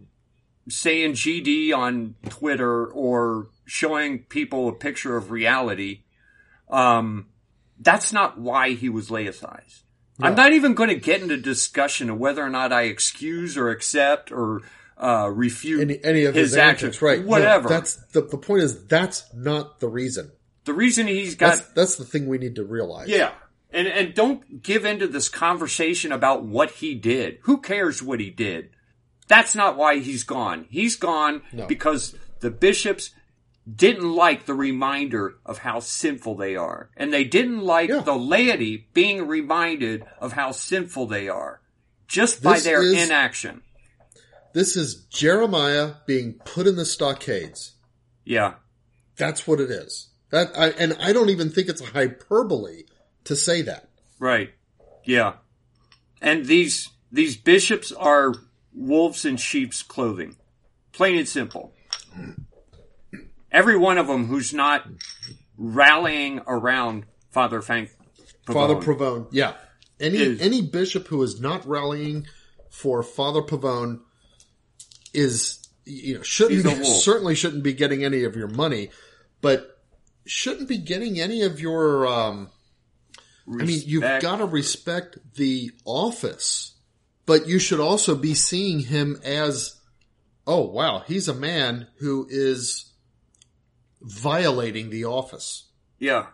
[0.67, 6.03] saying GD on Twitter or showing people a picture of reality.
[6.69, 7.27] Um,
[7.79, 9.83] that's not why he was laicized.
[10.21, 13.69] I'm not even going to get into discussion of whether or not I excuse or
[13.69, 14.61] accept or
[14.97, 17.01] uh, refute Any any of his, his actions, actions.
[17.01, 17.19] right?
[17.21, 17.69] No, Whatever.
[17.69, 20.31] that's the the point is that's not the reason.
[20.65, 23.07] the reason he's got That's that's the thing we need to realize.
[23.07, 23.31] Yeah.
[23.71, 27.37] And and don't give into this conversation about what he did.
[27.43, 28.71] Who cares what he did?
[29.27, 30.65] That's not why he's gone.
[30.69, 31.65] He's gone No.
[31.67, 33.11] because the bishops
[33.75, 36.89] didn't like the reminder of how sinful they are.
[36.97, 38.01] And they didn't like Yeah.
[38.01, 41.61] the laity being reminded of how sinful they are
[42.07, 43.61] just by This their is- inaction.
[44.53, 47.73] This is Jeremiah being put in the stockades.
[48.23, 48.55] Yeah.
[49.17, 50.07] That's what it is.
[50.31, 52.83] That I, and I don't even think it's a hyperbole
[53.25, 53.89] to say that.
[54.19, 54.53] Right.
[55.03, 55.33] Yeah.
[56.21, 58.33] And these these bishops are
[58.73, 60.37] wolves in sheep's clothing.
[60.91, 61.73] Plain and simple.
[63.51, 64.87] Every one of them who's not
[65.57, 67.89] rallying around Father Frank
[68.45, 68.97] Father Pavone.
[68.97, 69.27] Pavone.
[69.31, 69.53] Yeah.
[69.99, 72.27] Any Is- any bishop who is not rallying
[72.69, 73.99] for Father Pavone
[75.13, 78.91] is you know shouldn't be, certainly shouldn't be getting any of your money,
[79.41, 79.79] but
[80.25, 82.49] shouldn't be getting any of your um
[83.51, 86.75] I mean, you've got to respect the office,
[87.25, 89.75] but you should also be seeing him as,
[90.45, 92.88] oh wow, he's a man who is
[94.01, 95.67] violating the office.
[95.99, 96.27] Yeah.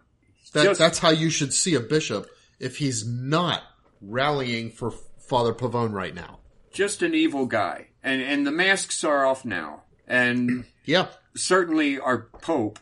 [0.54, 2.28] That, Just- that's how you should see a bishop
[2.60, 3.62] if he's not
[4.02, 4.92] rallying for
[5.28, 6.40] Father Pavone right now.
[6.72, 7.88] Just an evil guy.
[8.04, 9.84] And and the masks are off now.
[10.08, 12.78] And Yeah, certainly our Pope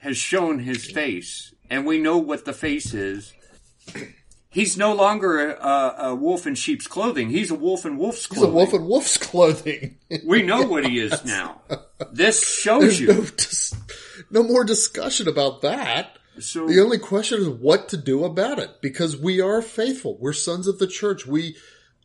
[0.00, 3.32] has shown his face, and we know what the face is.
[4.52, 7.30] He's no longer a, a wolf in sheep's clothing.
[7.30, 8.54] He's a wolf in wolf's he's a clothing.
[8.54, 9.98] wolf in wolf's clothing.
[10.26, 11.62] we know what he is now.
[12.12, 13.06] This shows There's you.
[13.08, 13.74] no, dis-
[14.30, 16.18] no more discussion about that.
[16.38, 20.16] So The only question is what to do about it because we are faithful.
[20.18, 21.26] We're sons of the church.
[21.26, 21.56] We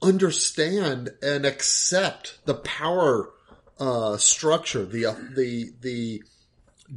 [0.01, 3.29] understand and accept the power
[3.79, 6.23] uh, structure, the uh, the the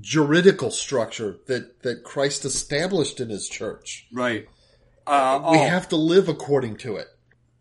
[0.00, 4.06] juridical structure that that Christ established in His church.
[4.12, 4.48] right.
[5.10, 7.08] Uh, We oh, have to live according to it.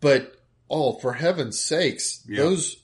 [0.01, 0.33] But
[0.69, 2.43] oh, for heaven's sakes, Yeah.
[2.43, 2.77] those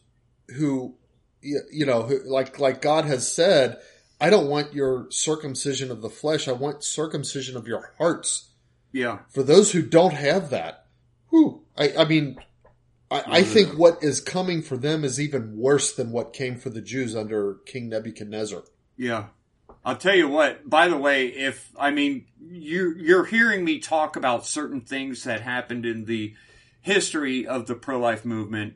[0.55, 0.95] who
[1.41, 3.78] you know, who, like like God has said,
[4.20, 6.47] I don't want your circumcision of the flesh.
[6.47, 8.49] I want circumcision of your hearts.
[8.91, 10.86] yeah, For those who don't have that,
[11.30, 12.38] whew, I, I mean,
[13.11, 16.72] I, I think what is coming for them is even worse than what came for
[16.72, 18.63] the Jews under King Nebuchadnezzar.
[18.97, 19.26] yeah.
[19.86, 20.67] I'll tell you what.
[20.67, 25.41] By the way, if I mean you, you're hearing me talk about certain things that
[25.41, 26.33] happened in the
[26.81, 28.73] history of the pro-life movement,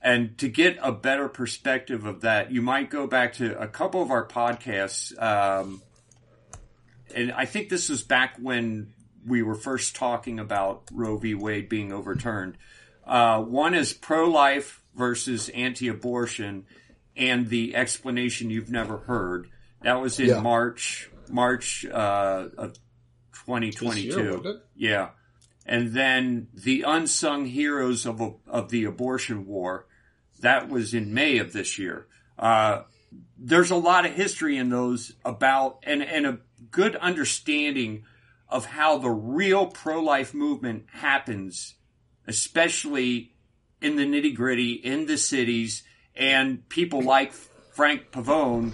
[0.00, 4.02] and to get a better perspective of that, you might go back to a couple
[4.02, 5.20] of our podcasts.
[5.20, 5.82] Um,
[7.14, 8.94] and I think this was back when
[9.26, 11.34] we were first talking about Roe v.
[11.34, 12.56] Wade being overturned.
[13.04, 16.66] Uh, one is pro-life versus anti-abortion,
[17.16, 19.48] and the explanation you've never heard.
[19.84, 20.40] That was in Yeah.
[20.40, 22.74] March, March uh, of
[23.32, 24.42] 2022.
[24.44, 24.60] year.
[24.76, 25.10] Yeah.
[25.64, 29.86] And then the unsung heroes of of the abortion war,
[30.40, 32.06] that was in May of this year.
[32.38, 32.82] Uh,
[33.38, 36.38] there's a lot of history in those about and and a
[36.70, 38.04] good understanding
[38.48, 41.74] of how the real pro life movement happens,
[42.26, 43.32] especially
[43.80, 45.84] in the nitty gritty in the cities,
[46.16, 48.72] and people like Frank Pavone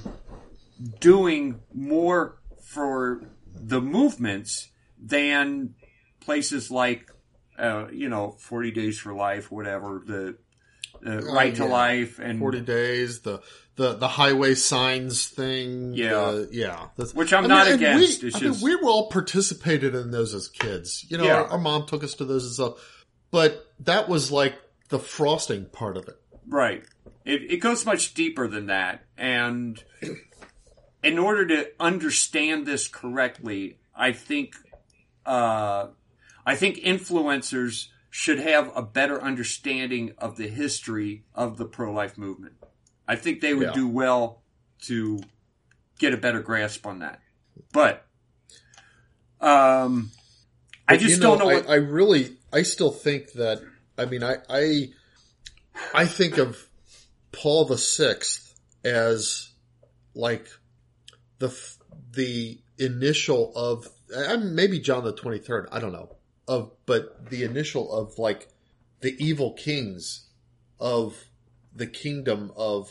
[1.00, 3.22] doing more for
[3.54, 4.68] the movements
[5.00, 5.74] than
[6.20, 7.10] places like,
[7.58, 10.36] uh, you know, 40 Days for Life, whatever, the
[11.06, 11.68] uh, Right to yeah.
[11.68, 13.40] Life, and Forty days, the
[13.76, 15.92] the the highway signs thing.
[15.94, 16.44] Yeah.
[16.50, 16.88] yeah.
[16.96, 19.94] That's- Which I'm I not and against, We, it's I mean, we were all participated
[19.94, 21.06] in those as kids.
[21.08, 21.34] You know, Yeah.
[21.36, 24.54] our, our mom took us to those and stuff, but that was like
[24.88, 26.20] the frosting part of it.
[26.48, 26.82] Right.
[27.24, 29.04] It, it goes much deeper than that.
[29.16, 29.82] And
[31.02, 34.54] in order to understand this correctly, I think,
[35.24, 35.88] uh,
[36.44, 42.54] I think influencers should have a better understanding of the history of the pro-life movement.
[43.06, 43.74] I think they would Yeah.
[43.74, 44.42] do well
[44.82, 45.20] to
[45.98, 47.20] get a better grasp on that.
[47.72, 48.06] But,
[49.40, 50.10] um,
[50.86, 53.62] I But, just you know, don't know what, I, I really, I still think that.
[53.96, 54.88] I mean, I, I,
[55.92, 56.68] I think of
[57.32, 59.50] Paul the Sixth as
[60.14, 60.48] like
[61.38, 61.54] the
[62.12, 63.88] the initial of
[64.40, 65.68] maybe John the Twenty Third.
[65.72, 66.16] I don't know
[66.46, 68.48] of, but the initial of like
[69.00, 70.26] the evil kings
[70.80, 71.24] of
[71.74, 72.90] the kingdom of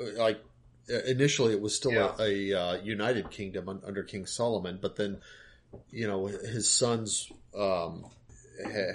[0.00, 0.42] uh, like
[0.90, 2.14] uh, initially it was still Yeah.
[2.18, 5.18] a, a uh, united kingdom under King Solomon, but then
[5.90, 8.06] you know his sons um,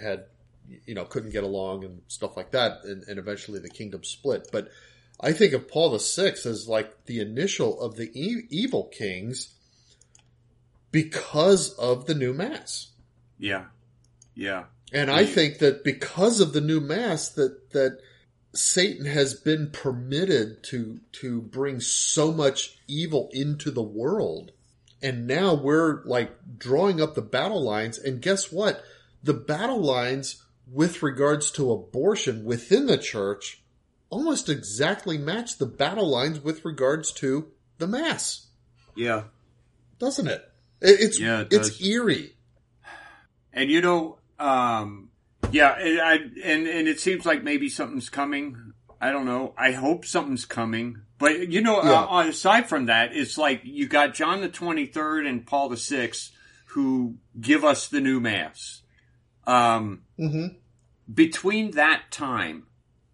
[0.02, 0.26] had
[0.86, 4.50] you know couldn't get along and stuff like that, and, and eventually the kingdom split.
[4.52, 4.70] But
[5.20, 9.54] I think of Paul the Sixth as like the initial of the e- evil kings
[10.92, 12.92] because of the new mass.
[13.38, 13.66] yeah,
[14.34, 18.00] yeah, And I think that because of the new mass, that that
[18.54, 24.52] Satan has been permitted to to bring so much evil into the world.
[25.02, 28.84] And now we're like drawing up the battle lines and guess what?
[29.24, 33.62] The battle lines with regards to abortion within the church
[34.10, 38.48] almost exactly match the battle lines with regards to the mass.
[38.96, 39.24] Yeah.
[40.00, 40.44] Doesn't it?
[40.82, 42.36] It- It's Yeah, it it's eerie.
[43.54, 45.10] And you know, um,
[45.52, 48.74] yeah, and I, and, and it seems like maybe something's coming.
[49.02, 49.54] I don't know.
[49.58, 51.02] I hope something's coming.
[51.18, 52.04] But you know, Yeah.
[52.04, 56.32] uh, aside from that, it's like you got John the 23rd and Paul the 6th
[56.68, 58.82] who give us the new mass.
[59.48, 60.48] Um, hmm
[61.12, 62.68] between that time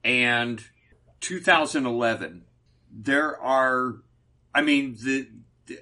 [0.04, 0.62] and
[1.26, 2.44] 2011,
[2.92, 3.96] there are,
[4.54, 5.28] I mean, the,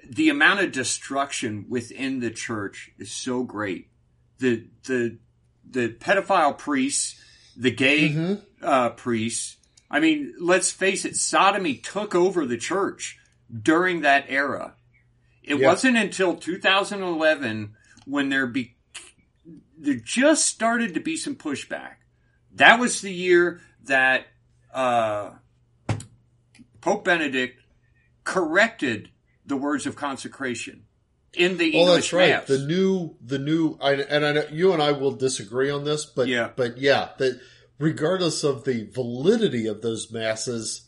[0.08, 3.88] the amount of destruction within the church is so great.
[4.38, 5.18] The, the,
[5.68, 7.20] the pedophile priests,
[7.56, 8.42] the gay, Mhm.
[8.62, 9.58] uh, priests.
[9.90, 13.18] I mean, let's face it, sodomy took over the church
[13.62, 14.74] during that era.
[15.42, 15.68] It Yeah.
[15.68, 17.74] wasn't until 2011
[18.06, 18.76] when there be,
[19.78, 21.96] there just started to be some pushback.
[22.54, 24.26] That was the year that
[24.74, 25.30] uh,
[26.80, 27.60] Pope Benedict
[28.24, 29.10] corrected
[29.46, 30.84] the words of consecration
[31.34, 32.30] in the English that's right.
[32.30, 32.46] Mass.
[32.48, 36.04] The new, the new, I, and I know you and I will disagree on this,
[36.04, 36.50] but Yeah.
[36.54, 37.40] but yeah, that
[37.78, 40.82] regardless of the validity of those masses,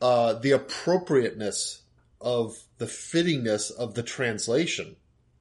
[0.00, 1.82] uh, the appropriateness
[2.20, 4.96] of the fittingness of the translation,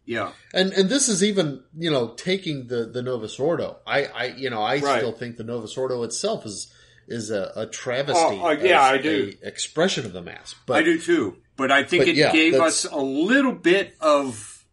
[0.06, 3.78] yeah, and and this is even you know taking the the Novus Ordo.
[3.86, 4.98] I I you know I Right.
[5.00, 6.74] still think the Novus Ordo itself is
[7.08, 8.20] is a, a travesty.
[8.20, 9.34] Oh, oh, yeah, as I do.
[9.42, 11.38] expression of the mass, but I do too.
[11.56, 14.66] But I think but it yeah, gave us a little bit of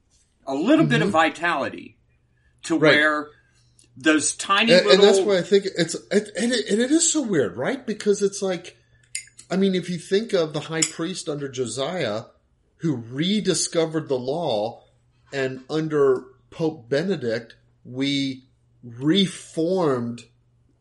[0.47, 1.97] a little bit of vitality
[2.65, 2.85] to Mm-hmm.
[2.85, 2.97] Right.
[2.97, 3.29] where
[3.97, 6.91] those tiny and, little and that's why I think it's it, and, it, and it
[6.91, 7.87] is so weird, right?
[7.87, 8.77] Because it's like,
[9.51, 12.25] I mean, if you think of the high priest under Josiah,
[12.79, 14.83] who rediscovered the law,
[15.33, 17.55] and under Pope Benedict,
[17.85, 18.45] we
[18.83, 20.25] reformed,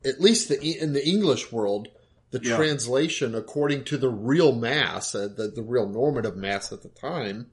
[0.06, 1.88] at least the, in the English world,
[2.32, 2.56] the Yeah.
[2.56, 7.48] translation according to the real mass, uh, the, the real normative mass at the time.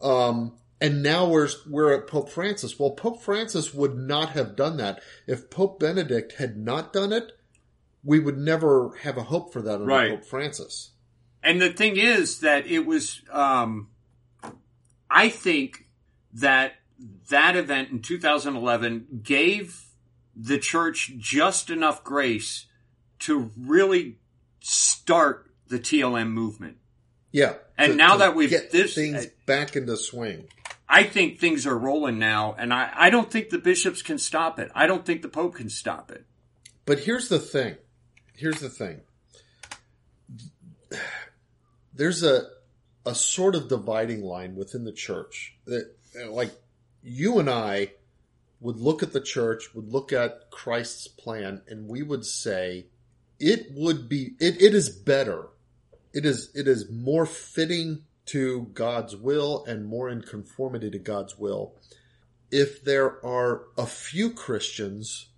[0.00, 2.76] Um, and now we're we're at Pope Francis.
[2.78, 7.32] Well, Pope Francis would not have done that if Pope Benedict had not done it.
[8.02, 10.10] We would never have a hope for that under Right.
[10.10, 10.90] Pope Francis.
[11.40, 13.90] And the thing is that it was, um,
[15.08, 15.86] I think
[16.32, 16.72] that
[17.30, 19.84] that event in 2011 gave
[20.36, 22.66] the church just enough grace
[23.20, 24.18] to really
[24.60, 26.76] start the TLM movement.
[27.30, 30.48] Yeah, And now that we've- get this- things uh, back into swing.
[30.88, 34.58] I think things are rolling now, and I, I don't think the bishops can stop
[34.58, 34.70] it.
[34.74, 36.26] I don't think the Pope can stop it.
[36.84, 37.76] But here's the thing.
[38.36, 39.00] Here's the thing.
[41.94, 42.48] There's a
[43.04, 45.92] a sort of dividing line within the church that
[46.28, 46.50] like
[47.02, 47.92] you and I
[48.62, 52.86] would look at the church, would look at Christ's plan, and we would say
[53.38, 55.48] it would be it, it is better.
[56.14, 61.36] It is it is more fitting to God's will and more in conformity to God's
[61.36, 61.74] will
[62.52, 65.30] if there are a few Christians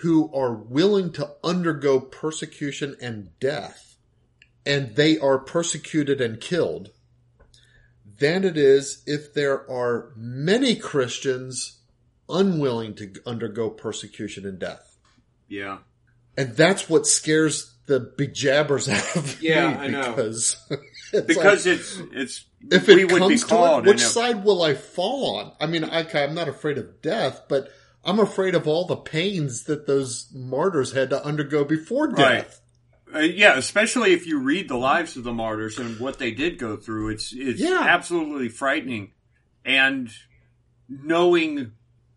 [0.00, 3.96] who are willing to undergo persecution and death,
[4.64, 6.90] and they are persecuted and killed,
[8.18, 11.77] than it is if there are many Christians
[12.28, 14.96] unwilling to undergo persecution and death.
[15.48, 15.78] Yeah.
[16.36, 20.10] And that's what scares the bejabbers out of Yeah, me I know.
[20.10, 20.56] because
[21.12, 23.86] it's Because like, it's, it's, if we it would be comes to called.
[23.86, 25.52] it, which side will I fall on?
[25.60, 27.68] I mean, okay, I'm not afraid of death, but
[28.04, 32.60] I'm afraid of all the pains that those martyrs had to undergo before death.
[33.14, 36.58] Uh, yeah, especially if you read the lives of the martyrs and what they did
[36.58, 37.80] go through, it's it's Yeah.
[37.88, 39.12] absolutely frightening.
[39.64, 40.10] And
[40.88, 41.72] knowing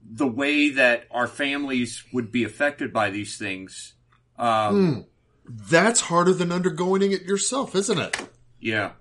[0.10, 3.93] the way that our families would be affected by these things,
[4.38, 5.06] um,
[5.45, 8.30] That's harder than undergoing it yourself, isn't it?
[8.60, 8.91] yeah.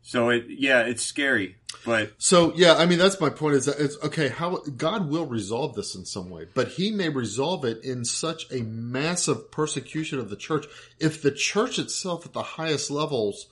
[0.00, 3.56] So it, yeah, it's scary, but So yeah, I mean that's my point.
[3.56, 4.28] Is that it's okay?
[4.28, 8.50] How God will resolve this in some way, but He may resolve it in such
[8.50, 10.64] a massive persecution of the church.
[10.98, 13.48] If the church itself at the highest levels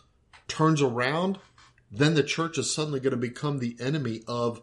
[0.49, 1.39] turns around,
[1.93, 4.63] then the church is suddenly going to become the enemy of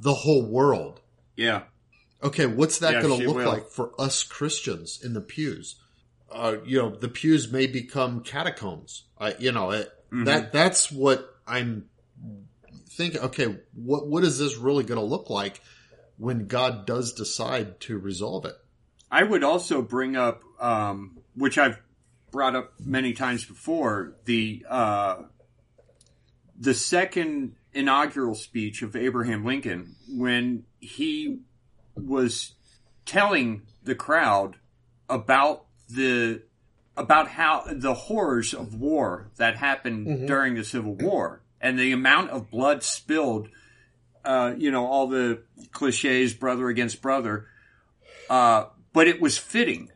[0.00, 1.00] the whole world.
[1.36, 1.62] yeah,
[2.24, 3.46] Okay, what's that Yeah, going to look will.
[3.48, 5.76] like for us Christians in the pews?
[6.32, 9.04] Uh, you know, the pews may become catacombs.
[9.18, 10.24] I, you know, it, Mm-hmm.
[10.24, 11.88] that that's what I'm
[12.90, 13.20] thinking.
[13.20, 15.60] Okay, what what is this really going to look like
[16.18, 18.54] when God does decide to resolve it?
[19.10, 21.80] I would also bring up, um, which I've
[22.30, 24.14] brought up many times before.
[24.24, 25.22] The uh,
[26.56, 31.40] the second inaugural speech of Abraham Lincoln, when he
[31.96, 32.54] was
[33.06, 34.56] telling the crowd
[35.08, 36.42] about the
[36.96, 40.26] about how the horrors of war that happened Mm-hmm.
[40.26, 43.48] during the Civil War and the amount of blood spilled.
[44.24, 45.42] Uh, you know all the
[45.72, 47.46] cliches, brother against brother.
[48.30, 49.90] Uh, but it was fitting.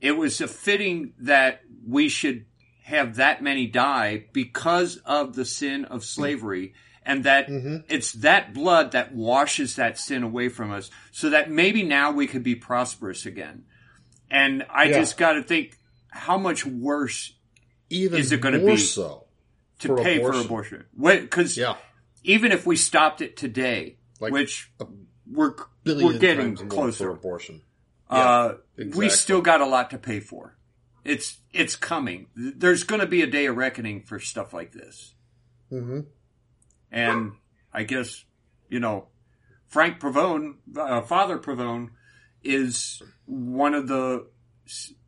[0.00, 2.44] It was a fitting that we should
[2.84, 6.74] have that many die because of the sin of slavery
[7.06, 7.46] and that
[7.88, 12.26] it's that blood that washes that sin away from us so that maybe now we
[12.26, 13.64] could be prosperous again.
[14.30, 14.98] And I Yeah.
[15.00, 15.78] just got to think
[16.08, 17.32] how much worse
[17.90, 19.26] Even Is it gonna more be so?
[19.80, 20.40] to For pay abortion.
[20.40, 20.84] for abortion.
[20.98, 21.76] Because Yeah,
[22.22, 24.72] even if we stopped it today, Like which
[25.30, 27.10] we're, we're getting closer.
[27.10, 27.62] abortion.
[28.08, 28.98] Uh, exactly.
[29.06, 30.56] we still got a lot to pay for.
[31.04, 32.28] It's it's coming.
[32.34, 35.14] There's going to be a day of reckoning for stuff like this.
[35.68, 36.00] hmm
[36.94, 37.32] And
[37.72, 38.24] I guess
[38.68, 39.06] you know,
[39.66, 41.90] Frank Pavone, uh, Father Pavone,
[42.42, 44.26] is one of the,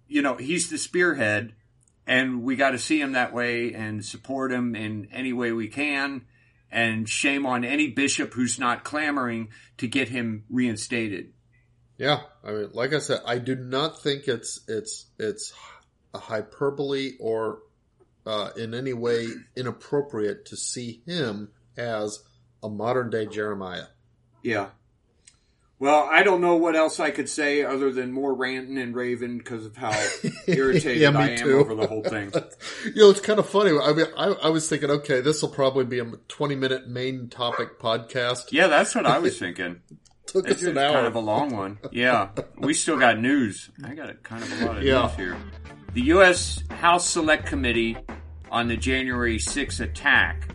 [0.06, 1.54] you know, he's the spearhead,
[2.06, 5.68] and we got to see him that way and support him in any way we
[5.68, 6.26] can.
[6.70, 11.32] And shame on any bishop who's not clamoring to get him reinstated.
[11.96, 15.52] Yeah, I mean, like I said, I do not think it's it's it's
[16.12, 17.60] a hyperbole or
[18.26, 22.22] uh, in any way inappropriate to see him as
[22.62, 23.86] a modern day Jeremiah.
[24.42, 24.68] Yeah.
[25.78, 29.36] Well, I don't know what else I could say other than more ranting and raving
[29.38, 29.90] because of how
[30.46, 31.58] irritated Yeah, I am too.
[31.58, 32.32] over the whole thing.
[32.86, 33.72] You know, it's kind of funny.
[33.78, 37.78] I mean, I, I was thinking, okay, this will probably be a twenty-minute main topic
[37.80, 38.52] podcast.
[38.52, 39.80] Yeah, that's what I was thinking.
[40.26, 40.92] Took It's us an hour.
[40.94, 41.78] kind of a long one.
[41.92, 43.68] Yeah, we still got news.
[43.84, 45.02] I got a, kind of a lot of Yeah.
[45.02, 45.36] news here.
[45.94, 46.62] The U.S.
[46.70, 47.96] House Select Committee
[48.50, 50.48] on the January 6th attack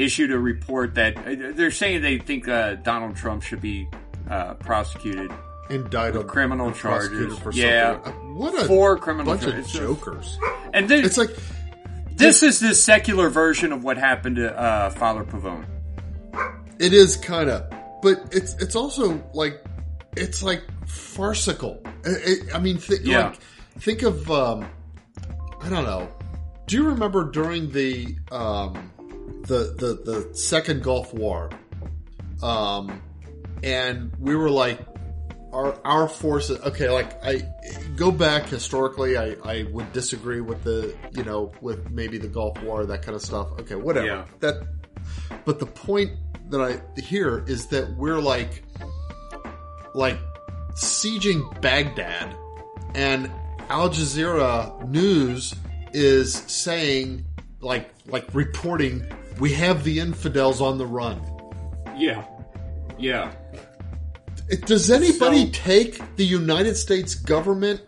[0.00, 3.88] issued a report that uh, they're saying they think uh, Donald Trump should be
[4.28, 5.30] uh, prosecuted
[5.68, 7.38] Indicted, on criminal charges.
[7.38, 8.02] For Yeah.
[8.02, 8.12] something.
[8.12, 9.72] Uh, what a for criminal bunch of charges.
[9.72, 10.38] jokers.
[10.72, 11.30] And then It's like
[12.16, 15.64] this is the secular version of what happened to uh, Father Pavone.
[16.78, 17.70] It is kind of,
[18.02, 19.62] but it's it's also like
[20.16, 21.82] it's like farcical.
[22.04, 23.28] I, I- I mean, th- Yeah.
[23.28, 23.38] like
[23.78, 24.66] think of um,
[25.62, 26.08] I don't know.
[26.66, 28.90] Do you remember during the um,
[29.50, 29.90] the the
[30.28, 31.50] the second Gulf War,
[32.42, 33.02] um,
[33.62, 34.78] and we were like
[35.52, 37.42] our our forces okay like i
[37.96, 42.54] go back historically i i would disagree with the you know with maybe the gulf
[42.62, 44.24] war that kind of stuff okay whatever Yeah.
[44.38, 44.62] that
[45.44, 46.12] but the point
[46.50, 48.62] that i hear is that we're like
[49.92, 50.20] like
[50.76, 52.32] sieging baghdad
[52.94, 53.28] and
[53.70, 55.52] al jazeera news
[55.92, 57.24] is saying
[57.60, 59.04] like like reporting
[59.40, 61.20] we have the infidels on the run
[61.96, 62.24] Yeah,
[62.98, 63.32] yeah.
[64.66, 67.80] Does anybody So- take the United States government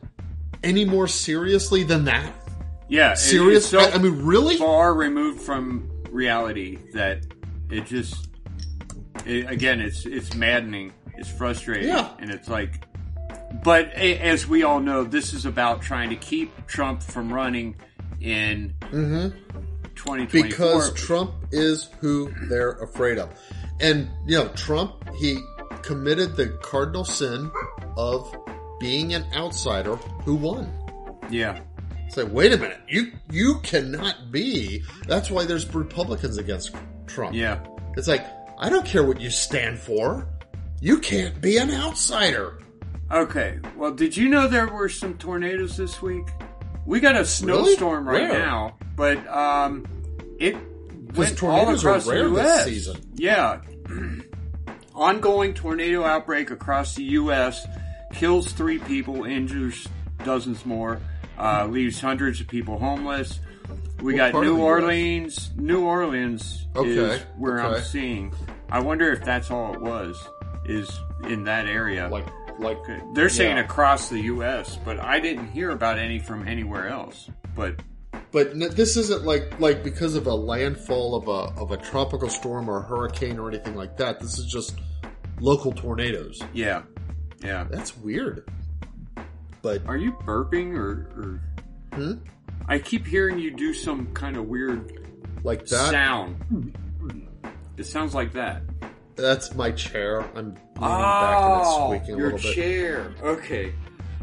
[0.63, 2.33] any more seriously than that?
[2.89, 3.69] Yeah, Serious?
[3.69, 4.57] So I, I mean, really?
[4.59, 7.25] far removed from reality that
[7.71, 8.29] it just,
[9.25, 10.93] it, again, it's it's maddening.
[11.17, 12.11] It's frustrating, Yeah.
[12.19, 12.85] and it's like,
[13.65, 17.77] but as we all know, this is about trying to keep Trump from running
[18.21, 19.39] in Mm-hmm.
[19.97, 20.43] 2024.
[20.49, 23.31] Because Trump is who they're afraid of.
[23.81, 25.39] And, you know, Trump, he
[25.83, 27.51] committed the cardinal sin
[27.97, 28.35] of
[28.81, 30.73] being an outsider who won.
[31.31, 31.61] yeah,
[32.09, 34.83] Say, wait a minute, you you cannot be.
[35.07, 36.75] That's why there's Republicans against
[37.07, 37.35] Trump.
[37.35, 37.65] yeah,
[37.97, 38.27] It's like,
[38.59, 40.29] I don't care what you stand for.
[40.83, 42.61] You can't be an outsider.
[43.11, 43.61] Okay.
[43.77, 46.27] Well, did you know there were some tornadoes this week?
[46.85, 48.39] We got a snowstorm right Where?
[48.39, 49.85] now, but um,
[50.39, 50.55] it
[51.17, 52.65] went all tornadoes are across rare the this U.S.
[52.67, 52.97] season.
[53.17, 53.61] Yeah.
[54.95, 57.67] Ongoing tornado outbreak across the U.S.
[58.13, 59.89] kills three people, injures
[60.25, 61.01] dozens more,
[61.37, 63.41] uh, leaves hundreds of people homeless.
[64.01, 64.61] We What got New the US?
[64.61, 65.51] Orleans.
[65.57, 68.33] New Orleans is Okay, where I'm seeing.
[68.71, 70.17] I wonder if that's all it was.
[70.65, 70.89] Is
[71.25, 72.09] in that area.
[72.09, 72.27] Like,
[72.61, 72.79] like
[73.15, 73.65] They're saying Yeah.
[73.65, 77.29] across the U.S., but I didn't hear about any from anywhere else.
[77.57, 77.81] But
[78.31, 82.69] But this isn't like like because of a landfall of a of a tropical storm
[82.71, 84.21] or a hurricane or anything like that.
[84.21, 84.75] This is just
[85.41, 86.41] local tornadoes.
[86.55, 86.83] yeah,
[87.43, 87.65] yeah.
[87.71, 88.49] That's weird.
[89.61, 90.91] But Are you burping or?
[91.17, 91.41] or...
[91.95, 92.13] Hmm?
[92.69, 95.09] I keep hearing you do some kind of weird
[95.45, 96.75] like that, sound.
[97.77, 98.63] It sounds like that.
[99.17, 100.21] that's my chair.
[100.35, 102.45] I'm leaning back and it's Oh, squeaking a little bit.
[102.45, 103.15] Your chair.
[103.23, 103.73] Okay.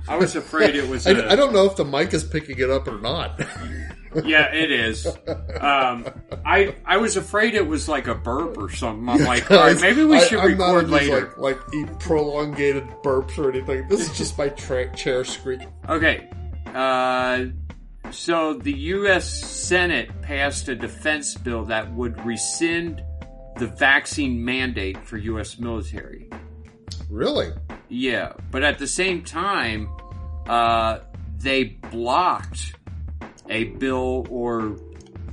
[0.07, 1.05] I was afraid it was.
[1.07, 3.39] I a- I don't know if the mic is picking it up or not.
[4.25, 5.05] yeah, it is.
[5.07, 6.07] Um,
[6.45, 9.07] I I was afraid it was like a burp or something.
[9.09, 11.33] I'm like, all right, maybe we I- should not record later.
[11.37, 13.87] Like, like prolongated burps or anything.
[13.87, 15.61] This is just my tra- chair squeak.
[15.87, 16.29] Okay.
[16.67, 17.45] Uh,
[18.11, 19.27] so the U.S.
[19.31, 23.03] Senate passed a defense bill that would rescind
[23.57, 25.59] the vaccine mandate for U.S.
[25.59, 26.29] military.
[27.09, 27.51] Really?
[27.89, 29.89] Yeah, but at the same time,
[30.47, 30.99] uh,
[31.37, 32.75] they blocked
[33.49, 34.77] a bill or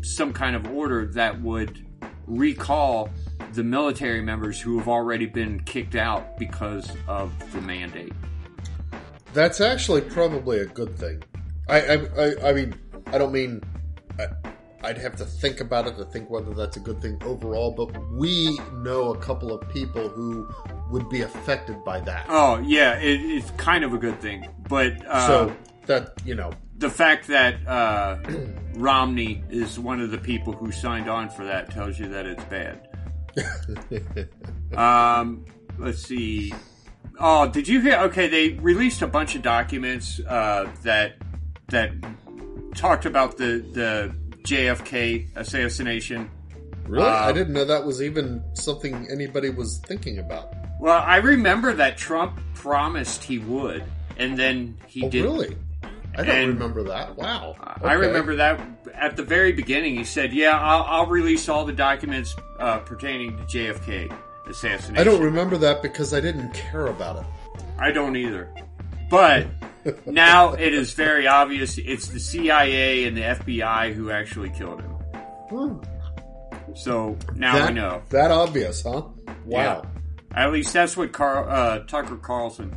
[0.03, 1.85] some kind of order that would
[2.27, 3.11] recall
[3.53, 8.13] the military members who have already been kicked out because of the mandate.
[9.33, 11.23] That's actually probably a good thing.
[11.69, 12.75] I, I, I, I mean,
[13.07, 13.63] I don't mean
[14.19, 14.29] I,
[14.87, 17.91] I'd have to think about it to think whether that's a good thing overall, but
[18.13, 20.49] we know a couple of people who
[20.91, 22.27] would be affected by that.
[22.29, 24.49] Oh, yeah, it, it's kind of a good thing.
[24.69, 25.57] But uh, so
[25.87, 28.19] that you know, the fact that uh,
[28.75, 32.45] Romney is one of the people who signed on for that tells you that it's
[32.45, 32.89] bad.
[34.79, 35.45] um,
[35.79, 36.55] let's see.
[37.19, 37.99] Oh, did you hear?
[38.03, 41.17] Okay, they released a bunch of documents uh, that
[41.71, 41.91] that
[42.77, 46.31] talked about the the JFK assassination.
[46.87, 50.55] really, Uh, I didn't know that was even something anybody was thinking about.
[50.81, 53.83] Well, I remember that Trump promised he would,
[54.19, 55.25] and then he Oh, did.
[55.25, 55.57] really?
[56.17, 57.17] I don't And- remember that.
[57.17, 57.57] Wow.
[57.83, 58.61] I remember that
[58.95, 59.97] at the very beginning.
[59.97, 64.09] He said, "Yeah, I'll, I'll release all the documents uh, pertaining to JFK
[64.49, 67.27] assassination." I don't remember that because I didn't care about it.
[67.79, 68.49] I don't either.
[69.11, 69.47] But
[70.07, 74.91] now it is very obvious it's the CIA and the FBI who actually killed him.
[75.51, 75.79] Hmm.
[76.75, 78.03] So now that, we know.
[78.11, 79.03] That obvious, huh?
[79.45, 79.87] Wow.
[80.35, 82.77] At least that's what Carl, uh, Tucker Carlson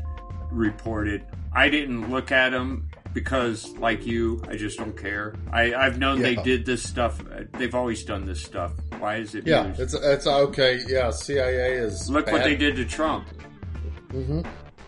[0.52, 1.26] reported.
[1.54, 5.36] I didn't look at him because, like you, I just don't care.
[5.52, 7.20] I, I've known they did this stuff.
[7.54, 8.72] They've always done this stuff.
[9.00, 9.80] Why is it Yeah, news?
[9.80, 10.80] it's it's okay.
[10.88, 13.28] Yeah, CIA is Look what they did to Trump
[14.12, 14.42] hmm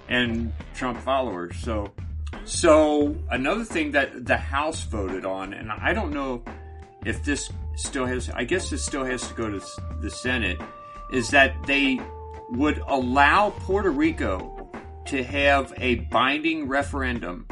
[0.10, 1.56] and Trump followers.
[1.62, 1.92] So,
[2.46, 6.44] so another thing that the House voted on, and I don't know
[7.06, 8.30] if this still has.
[8.30, 9.62] I guess this still has to go to
[10.02, 10.60] the Senate.
[11.12, 12.00] Is that they
[12.52, 14.70] would allow Puerto Rico
[15.06, 17.46] to have a binding referendum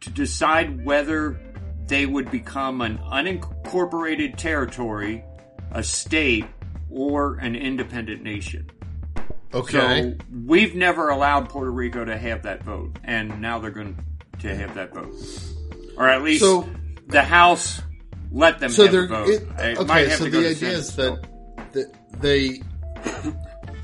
[0.00, 1.38] to decide whether
[1.86, 5.24] they would become an unincorporated territory,
[5.72, 6.46] a state,
[6.90, 8.70] or an independent nation.
[9.54, 10.14] Okay.
[10.18, 14.02] So we've never allowed Puerto Rico to have that vote, and now they're going to
[14.48, 15.14] have that vote,
[15.96, 16.68] or at least So-
[17.08, 17.80] the House
[18.30, 19.28] let them so have the vote.
[19.28, 20.08] it, It might okay.
[20.08, 22.62] have So to the to idea Senate is that, that they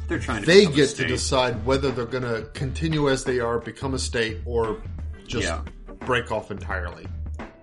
[0.09, 3.41] they're trying to they a get to decide whether they're going to continue as they
[3.41, 4.81] are, become a state, or
[5.27, 5.61] just Yeah.
[6.07, 7.07] break off entirely.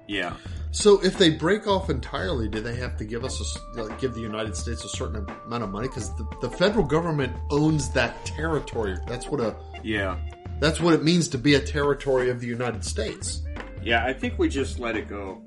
[0.07, 0.33] Yeah,
[0.69, 3.41] So if they break off entirely, do they have to give us
[3.75, 5.87] a, like, give the United States a certain amount of money?
[5.87, 8.95] Because the, the federal government owns that territory.
[9.07, 10.17] That's what a yeah,
[10.59, 13.41] that's what it means to be a territory of the United States.
[13.83, 14.05] yeah.
[14.05, 15.41] I think we just let it go.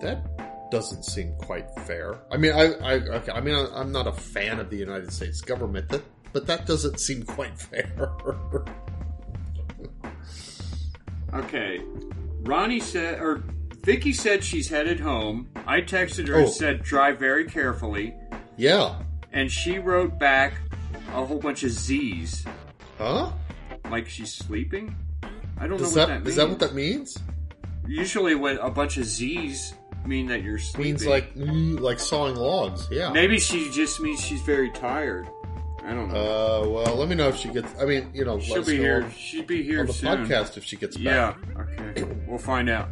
[0.00, 0.24] That
[0.70, 2.18] doesn't seem quite fair.
[2.30, 3.32] I mean, I, I okay.
[3.32, 6.02] I mean, I, I'm not a fan of the United States government, that,
[6.32, 8.08] but that doesn't seem quite fair.
[11.34, 11.80] Okay,
[12.42, 13.42] Ronnie said, or
[13.84, 15.48] Vicky said she's headed home.
[15.66, 16.40] I texted her Oh.
[16.40, 18.14] and said drive very carefully,
[18.56, 18.98] yeah.
[19.32, 20.54] and she wrote back
[21.14, 22.44] a whole bunch of Z's,
[22.98, 23.32] Huh?
[23.92, 24.96] Like she's sleeping.
[25.58, 27.16] I don't Does know what that, is that what that means?
[27.86, 29.74] Usually, when a bunch of Z's
[30.04, 30.92] mean that you're sleeping.
[30.92, 32.88] Means like mm, like sawing logs.
[32.90, 33.10] Yeah.
[33.10, 35.28] maybe she just means she's very tired.
[35.84, 36.14] I don't know.
[36.64, 37.72] Uh, well, let me know if she gets.
[37.80, 39.08] I mean, you know, She'll be here.
[39.10, 40.26] She'll be here on the soon.
[40.26, 41.36] podcast if she gets back.
[41.54, 41.62] Yeah.
[41.90, 42.04] Okay.
[42.26, 42.88] We'll find out.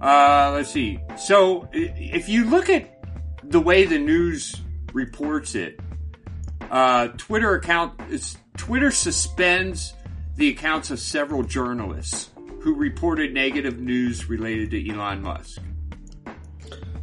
[0.00, 1.00] Uh, let's see.
[1.16, 3.02] So, if you look at
[3.42, 4.54] the way the news
[4.92, 5.80] reports it,
[6.70, 9.94] uh, Twitter account is Twitter suspends
[10.38, 12.30] the accounts of several journalists
[12.60, 15.60] who reported negative news related to Elon Musk.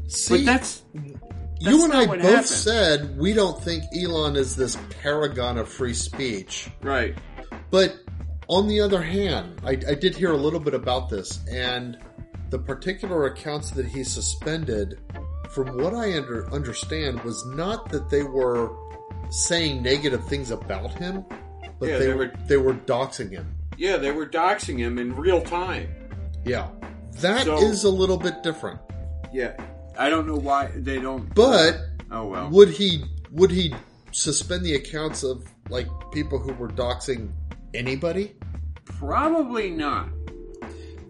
[0.07, 0.83] See, But that's
[1.59, 2.45] you and I both happened.
[2.45, 6.69] said we don't think Elon is this paragon of free speech.
[6.81, 7.17] right.
[7.71, 7.97] But
[8.47, 11.97] on the other hand, I, I did hear a little bit about this, and
[12.51, 14.99] the particular accounts that he suspended,
[15.49, 18.71] from what I under, understand, was not that they were
[19.29, 21.25] saying negative things about him,
[21.79, 23.55] but Yeah, they, they were they were doxing him.
[23.77, 25.89] Yeah, they were doxing him in real time.
[26.45, 26.69] Yeah,
[27.21, 28.79] that is So- a little bit different.
[29.33, 29.55] Yeah.
[29.97, 31.21] I don't know why they don't.
[31.31, 31.77] Uh, but
[32.11, 32.49] oh well.
[32.49, 33.73] would he would he
[34.11, 37.31] suspend the accounts of like people who were doxing
[37.73, 38.35] anybody?
[38.85, 40.09] Probably not.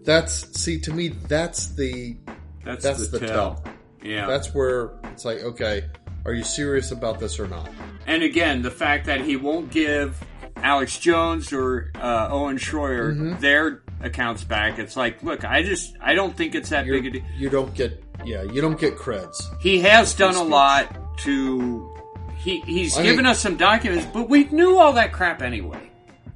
[0.03, 2.15] That's see to me that's the
[2.63, 3.55] That's, that's the, the tell.
[3.55, 3.73] tell.
[4.03, 4.27] Yeah.
[4.27, 5.85] that's where it's like okay,
[6.25, 7.69] are you serious about this or not?
[8.07, 10.19] and again, the fact that he won't give
[10.57, 13.39] Alex Jones or uh, Owen Schroyer Mm-hmm.
[13.41, 14.79] their accounts back.
[14.79, 17.23] It's like, look, I just I don't think it's that You're, big a deal.
[17.37, 19.35] you don't get yeah, you don't get creds.
[19.61, 21.91] He has done a lot to.
[22.37, 25.79] He, he's I given mean- us some documents, but we knew all that crap anyway.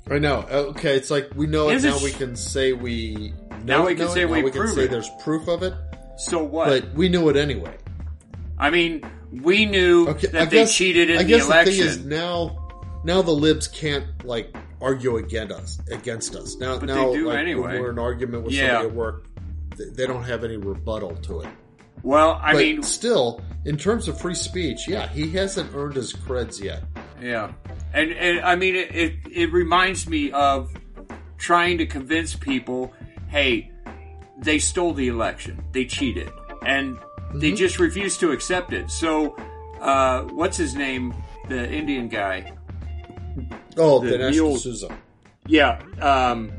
[0.09, 0.39] I know.
[0.49, 1.97] Okay, it's like we know it now.
[1.97, 3.31] sh- we can say we
[3.63, 4.91] Now we can say it, now we we can say it.
[4.91, 5.73] there's proof of it,
[6.17, 6.67] So what?
[6.67, 7.75] but we knew it anyway.
[8.57, 11.65] I mean, we knew Okay, that they cheated in the election.
[11.65, 12.68] the thing is now,
[13.03, 15.79] now the libs can't like argue against us.
[15.91, 16.77] Against us now.
[16.77, 17.73] But they now, do like, anyway.
[17.73, 18.67] When we're in an argument with Yeah.
[18.67, 19.25] somebody at work,
[19.77, 21.49] they, don't have any rebuttal to it.
[22.03, 26.11] well, I but mean, still, in terms of free speech, yeah, he hasn't earned his
[26.13, 26.83] creds yet.
[27.21, 27.51] Yeah,
[27.93, 29.13] and and I mean it, it.
[29.31, 30.71] It reminds me of
[31.37, 32.93] trying to convince people,
[33.27, 33.71] hey,
[34.37, 36.29] they stole the election, they cheated,
[36.65, 36.97] and
[37.33, 38.89] they just refuse to accept it.
[38.91, 39.35] So,
[39.79, 41.13] uh, what's his name?
[41.47, 42.51] The Indian guy.
[43.77, 44.97] Oh, The Dinesh mule- D'Souza.
[45.47, 46.51] Yeah, um,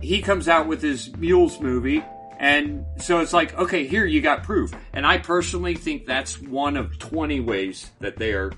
[0.00, 2.02] he comes out with his Mules movie,
[2.40, 4.72] and so it's like, okay, here you got proof.
[4.92, 8.52] And I personally think that's one of twenty ways that they are.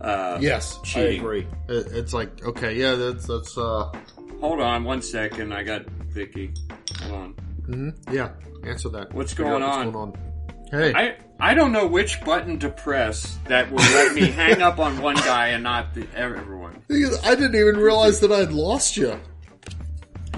[0.00, 1.12] Uh, Yes, cheating.
[1.12, 1.46] I agree.
[1.68, 3.90] It, it's like okay, yeah, that's that's uh,
[4.40, 5.52] Hold on one second.
[5.52, 6.52] I got Vicky.
[7.02, 7.34] Hold on.
[7.68, 8.30] mhm, yeah.
[8.64, 9.12] Answer that.
[9.12, 9.86] What's going on?
[9.86, 10.25] What's going on?
[10.70, 14.78] Hey, I I don't know which button to press that will let me hang up
[14.78, 16.82] on one guy and not the, everyone.
[16.90, 19.18] I didn't even realize that I'd lost you.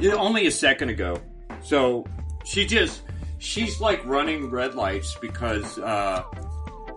[0.01, 1.21] Yeah, only a second ago.
[1.63, 2.05] So
[2.45, 3.03] she just
[3.39, 6.23] she's like running red lights because uh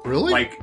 [0.03, 0.31] Really?
[0.31, 0.57] like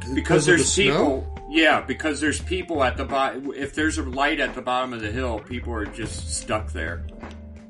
[0.00, 1.28] because Because there's the people.
[1.50, 3.52] Yeah, because there's people at the bottom.
[3.54, 7.04] If there's a light at the bottom of the hill, people are just stuck there.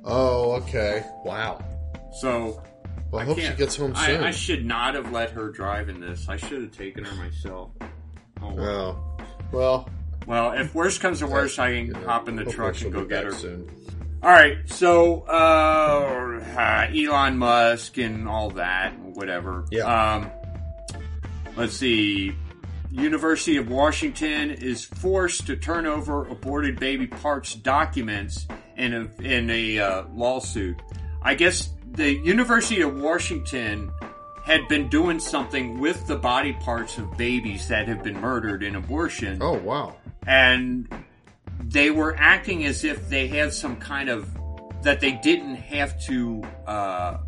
[0.05, 1.05] oh, okay.
[1.25, 1.65] Wow.
[2.21, 2.63] So
[3.13, 4.25] Well, I, hope she gets home soon.
[4.25, 6.31] I should not have let her drive in this.
[6.31, 7.71] I should have taken her myself.
[8.41, 9.19] Oh, well.
[9.21, 9.89] oh, well.
[10.27, 13.25] Well, if worst comes to worst, I can hop in the truck and go get
[13.25, 13.33] her.
[13.33, 13.71] soon.
[14.23, 19.67] All right, so uh, uh, Elon Musk and all that, whatever.
[19.71, 19.83] Yeah.
[20.15, 20.31] Um,
[21.55, 22.35] let's see.
[22.91, 28.47] University of Washington is forced to turn over aborted baby parts documents
[28.77, 30.81] in a in a uh, lawsuit.
[31.21, 33.91] I guess the University of Washington
[34.45, 38.75] had been doing something with the body parts of babies that have been murdered in
[38.75, 39.39] abortion.
[39.41, 39.97] Oh, wow.
[40.27, 40.89] and
[41.61, 44.29] they were acting as if they had some kind of
[44.83, 47.19] that they didn't have to uh,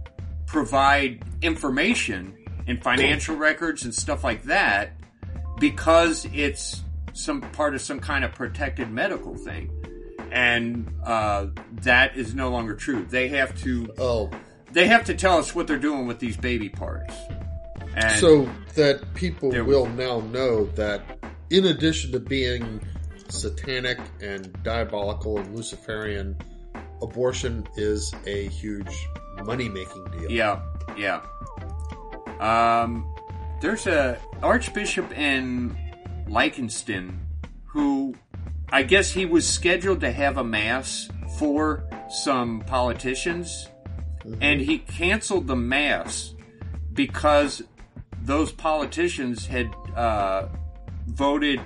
[0.47, 2.37] provide information
[2.67, 4.91] and financial records and stuff like that
[5.61, 9.71] because it's some part of some kind of protected medical thing.
[10.33, 11.47] And uh,
[11.83, 13.07] that is no longer true.
[13.09, 14.31] They have to Oh,
[14.75, 17.14] they have to tell us what they're doing with these baby parts
[17.97, 21.03] and so that people will now know that
[21.51, 22.81] in addition to being
[23.29, 26.37] satanic and diabolical and Luciferian,
[27.03, 29.09] abortion is a huge
[29.45, 30.31] money making deal.
[30.31, 30.61] Yeah,
[30.97, 31.22] yeah.
[32.41, 33.07] Um,
[33.61, 35.77] there's a archbishop in
[36.29, 37.20] Liechtenstein
[37.66, 38.14] who,
[38.70, 41.09] I guess he was scheduled to have a mass
[41.39, 43.68] for some politicians,
[44.41, 46.35] and he canceled the mass
[46.93, 47.62] because
[48.22, 50.49] those politicians had uh,
[51.07, 51.61] voted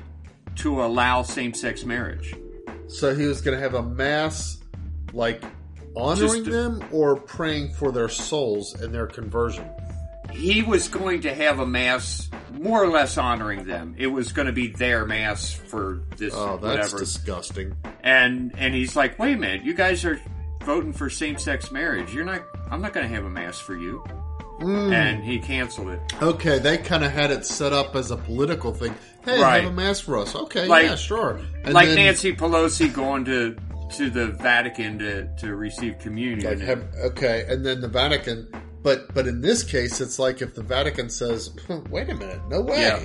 [0.57, 2.35] to allow same-sex marriage.
[2.89, 4.59] So he was going to have a mass,
[5.13, 5.43] like
[5.95, 9.69] honoring them or praying for their souls and their conversion.
[10.33, 13.95] he was going to have a mass more or less honoring them.
[13.99, 16.99] It was going to be their mass for this Oh, that's whatever.
[16.99, 17.77] disgusting.
[18.03, 20.21] and and he's like, "Wait a minute, you guys are
[20.69, 22.13] voting for same-sex marriage.
[22.15, 24.05] You're not I'm not going to have a mass for you."
[24.61, 24.93] Hmm.
[24.93, 26.01] And he canceled it.
[26.21, 28.93] Okay, they kind of had it set up as a political thing.
[29.25, 29.63] Hey, Right.
[29.63, 30.35] have a mass for us.
[30.35, 31.41] Okay, Like- yeah, sure.
[31.65, 33.57] And like then, Nancy Pelosi going to
[33.97, 36.45] to the Vatican to to receive communion.
[36.45, 38.49] Like have, okay, and then the Vatican.
[38.83, 41.51] But but in this case, it's like if the Vatican says,
[41.89, 43.01] "Wait a minute, no way." Yeah.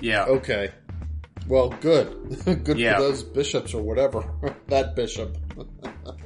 [0.00, 0.24] yeah.
[0.24, 0.70] Okay.
[1.48, 2.06] Well, good.
[2.64, 2.96] good Yeah.
[2.96, 4.24] for those bishops or whatever.
[4.68, 5.36] that bishop.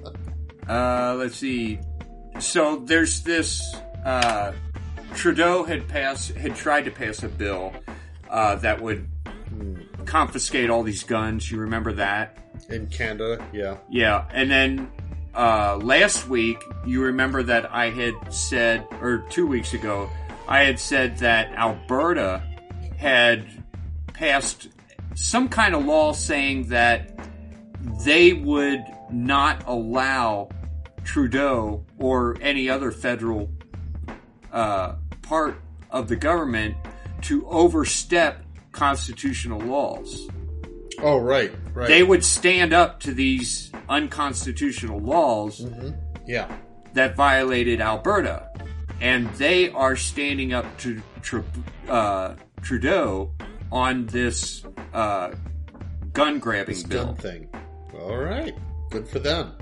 [0.71, 1.81] Uh, let's see.
[2.39, 3.75] So there's this.
[4.05, 4.53] Uh,
[5.15, 7.73] Trudeau had passed, had tried to pass a bill
[8.29, 9.09] uh, that would
[10.05, 11.51] confiscate all these guns.
[11.51, 12.39] You remember that?
[12.69, 13.79] In Canada, yeah.
[13.91, 14.29] Yeah.
[14.33, 14.93] And then
[15.35, 20.09] uh, last week, you remember that I had said, or two weeks ago,
[20.47, 22.45] I had said that Alberta
[22.97, 23.65] had
[24.13, 24.69] passed
[25.17, 27.19] some kind of law saying that
[28.05, 30.49] they would not allow
[31.05, 33.51] Trudeau or any other federal
[34.53, 36.77] uh, part of the government
[37.23, 38.43] to overstep
[38.73, 40.29] constitutional laws.
[41.03, 41.89] Oh, right, right.
[41.89, 45.67] They would stand up to these unconstitutional laws
[46.27, 46.55] yeah.
[46.95, 48.49] that violated Alberta.
[49.01, 51.03] And they are standing up to
[51.89, 53.33] uh, Trudeau
[53.73, 55.33] on this uh,
[56.13, 57.07] gun grabbing This bill.
[57.07, 57.49] gun thing.
[57.99, 58.55] All right.
[58.91, 59.55] Good for them.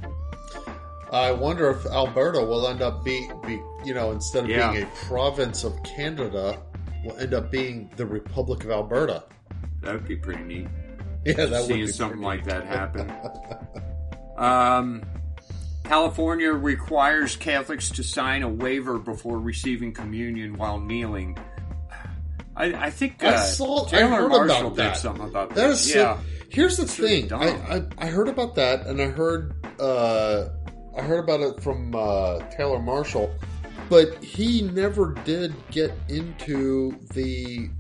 [1.13, 4.73] I wonder if Alberta will end up be, be you know, instead of Yeah.
[4.73, 6.59] being a province of Canada,
[7.05, 9.25] will end up being the Republic of Alberta.
[9.83, 10.69] That would be pretty neat.
[11.25, 13.11] Yeah, that would seeing be something like that happen.
[14.37, 15.03] um,
[15.85, 21.39] California requires Catholics to sign a waiver before receiving communion while kneeling.
[22.57, 24.95] I, I think I uh, saw- I Taylor heard about Marshall that.
[24.95, 25.75] did something about That yeah.
[25.75, 26.19] so.
[26.51, 27.29] Here's the really thing.
[27.29, 27.43] dumb.
[27.43, 30.49] I, I I heard about that, and I heard uh,
[30.99, 33.33] I heard about it from uh, Taylor Marshall,
[33.89, 37.71] but he never did get into the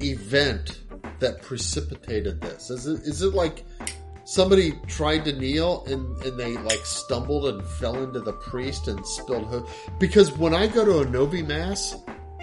[0.00, 0.80] event
[1.18, 2.70] that precipitated this.
[2.70, 3.64] Is it is it like
[4.24, 9.06] somebody tried to kneel and and they like stumbled and fell into the priest and
[9.06, 9.68] spilled
[9.98, 11.96] because when I go to a Novi Mass.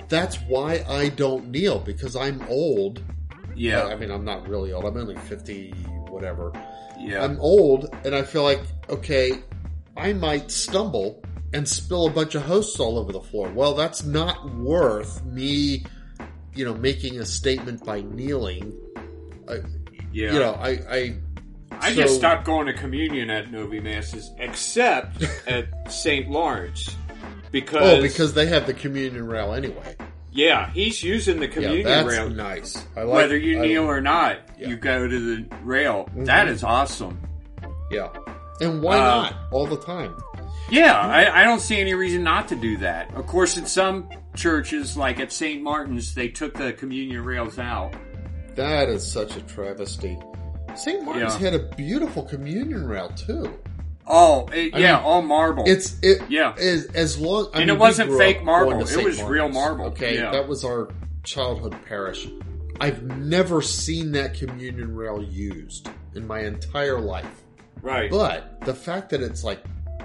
[0.07, 3.03] That's why I don't kneel because I'm old
[3.55, 4.85] yeah, I mean, I'm not really old.
[4.85, 5.71] I'm only 50,
[6.07, 6.53] whatever.
[6.97, 9.33] yeah, I'm old, and I feel like, okay,
[9.99, 11.23] I might stumble
[11.53, 13.49] and spill a bunch of hosts all over the floor.
[13.51, 15.85] Well, that's not worth me,
[16.53, 18.73] you know, making a statement by kneeling.
[19.47, 19.55] I,
[20.11, 20.33] yeah.
[20.33, 21.15] You know, I, I,
[21.81, 26.29] I so- just stopped going to communion at Novi Masses, except at St.
[26.29, 26.95] Lawrence,
[27.51, 29.95] because oh, because they have the communion rail anyway.
[30.31, 32.29] yeah, he's using the Yeah, communion that's rail.
[32.29, 32.85] nice.
[32.95, 34.63] I like, Whether you I- kneel or not, Yeah.
[34.63, 34.69] Mm-hmm.
[34.71, 36.07] you go to the rail.
[36.15, 37.19] That is awesome.
[37.91, 38.09] yeah,
[38.61, 40.15] and why Uh, not all the time?
[40.69, 43.13] Yeah, I, I don't see any reason not to do that.
[43.15, 45.61] Of course, in some churches, like at St.
[45.63, 47.93] Martin's, they took the communion rails out.
[48.55, 50.17] That is such a travesty.
[50.75, 51.03] St.
[51.03, 51.51] Martin's Yeah.
[51.51, 53.57] had a beautiful communion rail too.
[54.05, 55.63] Oh, it, yeah, mean, all marble.
[55.67, 56.53] It's it Yeah.
[56.59, 58.81] as as long I And mean, it wasn't fake marble.
[58.87, 59.85] It was real marble.
[59.85, 60.31] Okay, Yeah.
[60.31, 60.89] that was our
[61.23, 62.27] childhood parish.
[62.79, 67.43] I've never seen that communion rail used in my entire life.
[67.81, 68.09] Right.
[68.09, 69.63] But the fact that it's like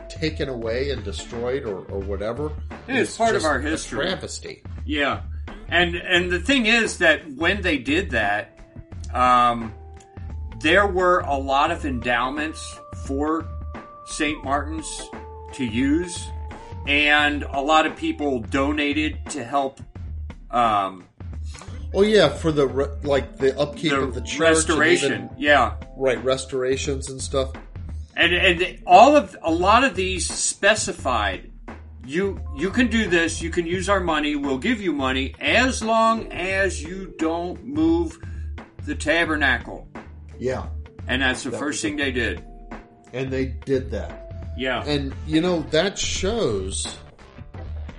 [0.08, 2.52] taken away and destroyed or, or whatever
[2.86, 4.06] it is part of our a history.
[4.06, 4.62] travesty.
[4.84, 5.22] Yeah,
[5.68, 8.58] and and the thing is that when they did that,
[9.12, 9.74] um,
[10.60, 13.46] there were a lot of endowments for
[14.06, 14.42] St.
[14.44, 15.10] Martin's
[15.54, 16.26] to use,
[16.86, 19.80] and a lot of people donated to help
[20.50, 21.04] um,
[21.94, 25.12] Oh yeah, for the re- like the upkeep the, of the church, restoration.
[25.12, 26.22] even- yeah, right?
[26.24, 27.52] Restorations and stuff.
[28.16, 31.50] and and all of a lot of these specified.
[32.06, 33.40] You you can do this.
[33.40, 34.36] You can use our money.
[34.36, 38.18] We'll give you money as long as you don't move
[38.84, 39.88] the tabernacle.
[40.38, 40.66] Yeah,
[41.06, 42.44] And that's the That first thing they did.
[43.14, 44.52] and they did that.
[44.58, 44.84] Yeah.
[44.84, 46.98] And you know that shows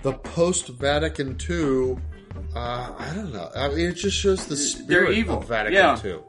[0.04, 1.98] the post Vatican II.
[2.56, 3.50] Uh, I don't know.
[3.56, 5.40] I mean, it just shows the spirit evil.
[5.40, 6.00] of Vatican Yeah.
[6.04, 6.20] II.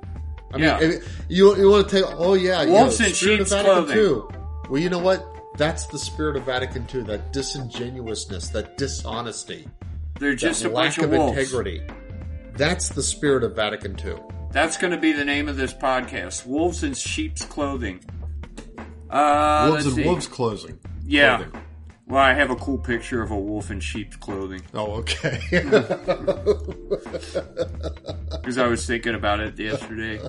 [0.53, 0.81] I Yeah.
[0.81, 2.05] mean, if you you want to take?
[2.17, 3.99] Oh yeah, you Wolves know, in spirit of sheep's Vatican clothing.
[3.99, 4.39] II.
[4.71, 5.25] Well, you know what?
[5.57, 7.03] That's the spirit of Vatican II.
[7.05, 9.69] That disingenuousness, that dishonesty,
[10.21, 11.83] They're just that a lack bunch of of integrity.
[12.57, 14.17] That's the spirit of Vatican II.
[14.51, 16.47] That's going to be the name of this podcast.
[16.47, 18.01] Wolves in sheep's clothing.
[19.11, 20.05] Uh, wolves let's and see.
[20.09, 20.79] wolves clothing.
[21.07, 21.37] Yeah.
[21.37, 21.63] Clothing.
[22.09, 25.41] Well, I have a cool picture of a wolf in sheep's clothing Oh, okay.
[28.31, 30.21] because I was thinking about it yesterday.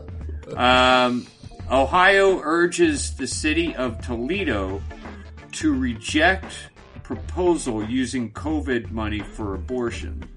[0.56, 1.28] Um,
[1.70, 4.82] Ohio urges the city of Toledo
[5.54, 6.52] to reject
[7.04, 10.28] proposal using COVID money for abortion.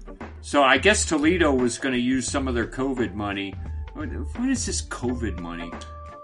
[0.41, 3.55] So I guess Toledo was going to use some of their COVID money.
[3.93, 4.09] What
[4.47, 5.71] is this COVID money?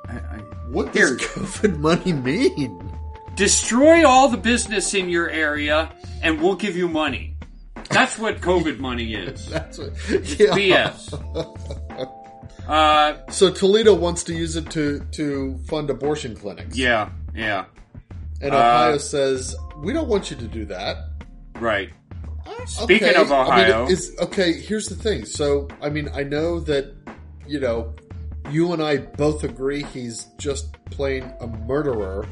[0.07, 0.37] I, I,
[0.69, 1.17] what does Here.
[1.17, 2.97] COVID money mean?
[3.37, 5.89] Destroy all the business in your area,
[6.21, 7.35] and we'll give you money.
[7.89, 9.47] That's what COVID money is.
[9.49, 10.53] That's what, yeah.
[10.57, 12.13] BS.
[12.67, 16.75] Uh, So Toledo wants to use it to to fund abortion clinics.
[16.77, 17.63] yeah, yeah,
[18.41, 20.97] And Uh, Ohio says we don't want you to do that.
[21.61, 21.89] right.
[22.65, 24.51] Speaking Okay, of Ohio, I mean, is okay.
[24.51, 25.23] Here's the thing.
[25.23, 26.93] So I mean, I know that
[27.47, 27.93] you know
[28.51, 32.25] you and I both agree he's just plain a murderer.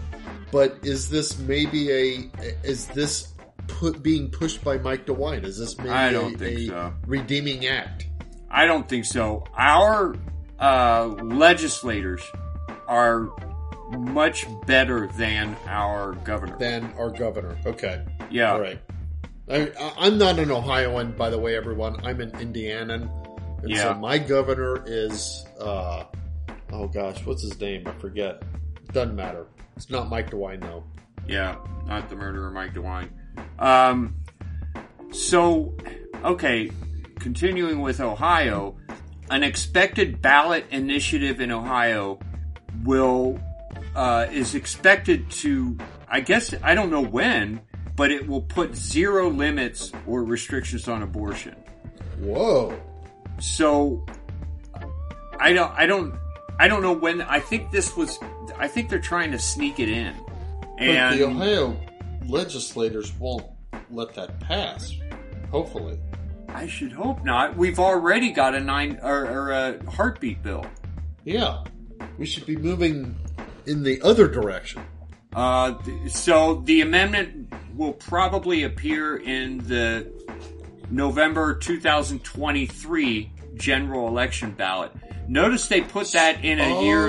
[0.52, 2.30] But is this maybe a
[2.64, 3.34] is this
[3.68, 5.44] put being pushed by Mike DeWine?
[5.44, 6.94] Is this maybe I don't a, think a so.
[7.08, 8.08] redeeming act?
[8.50, 9.44] I don't think so.
[9.58, 10.16] Our
[10.60, 12.22] uh, legislators
[12.88, 13.30] are
[13.92, 16.58] much better than our governor.
[16.58, 17.58] Than our governor.
[17.66, 18.04] Okay.
[18.32, 18.54] yeah.
[18.54, 18.80] All right.
[19.50, 22.04] I, I'm not an Ohioan, by the way, everyone.
[22.06, 23.10] I'm an Indianan.
[23.62, 23.94] And Yeah.
[23.94, 26.06] so my governor is, uh,
[26.72, 27.86] oh gosh, what's his name?
[27.88, 28.42] I forget.
[28.92, 29.48] Doesn't matter.
[29.76, 30.84] It's not Mike DeWine, though.
[31.28, 33.10] Yeah, not the murderer Mike DeWine.
[33.60, 34.16] Um,
[35.12, 35.76] so,
[36.24, 36.72] okay,
[37.20, 38.78] continuing with Ohio,
[39.30, 42.20] an expected ballot initiative in Ohio
[42.84, 43.40] will
[43.96, 45.78] uh, is expected to,
[46.08, 47.62] I guess, I don't know when,
[47.96, 51.56] but it will put zero limits or restrictions on abortion.
[52.20, 52.80] Whoa.
[53.40, 54.06] So,
[55.40, 56.16] I don't, I don't,
[56.60, 57.22] I don't know when.
[57.22, 58.20] I think this was.
[58.58, 60.16] I think they're trying to sneak it in.
[60.62, 61.78] But And the Ohio
[62.28, 63.46] legislators won't
[63.90, 64.94] let that pass.
[65.52, 66.00] Hopefully.
[66.50, 67.58] I should hope not.
[67.58, 70.66] We've already got a nine or, or a heartbeat bill.
[71.24, 71.64] Yeah.
[72.18, 73.16] We should be moving
[73.66, 74.84] in the other direction.
[75.34, 75.76] Uh,
[76.08, 80.10] so the amendment will probably appear in the
[80.90, 84.92] November 2023 general election ballot.
[85.28, 87.06] Notice they put that in a Oh, year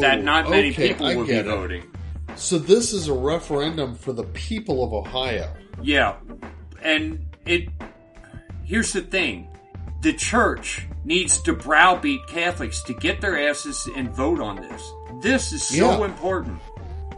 [0.00, 1.44] that oh, not many okay, people will be it.
[1.46, 1.84] voting.
[2.36, 5.52] So this is a referendum for the people of Ohio.
[5.82, 6.16] Yeah.
[6.82, 7.68] And it
[8.64, 9.48] here's the thing.
[10.02, 14.92] The church needs to browbeat Catholics to get their asses and vote on this.
[15.22, 16.04] This is so Yeah.
[16.04, 16.60] important.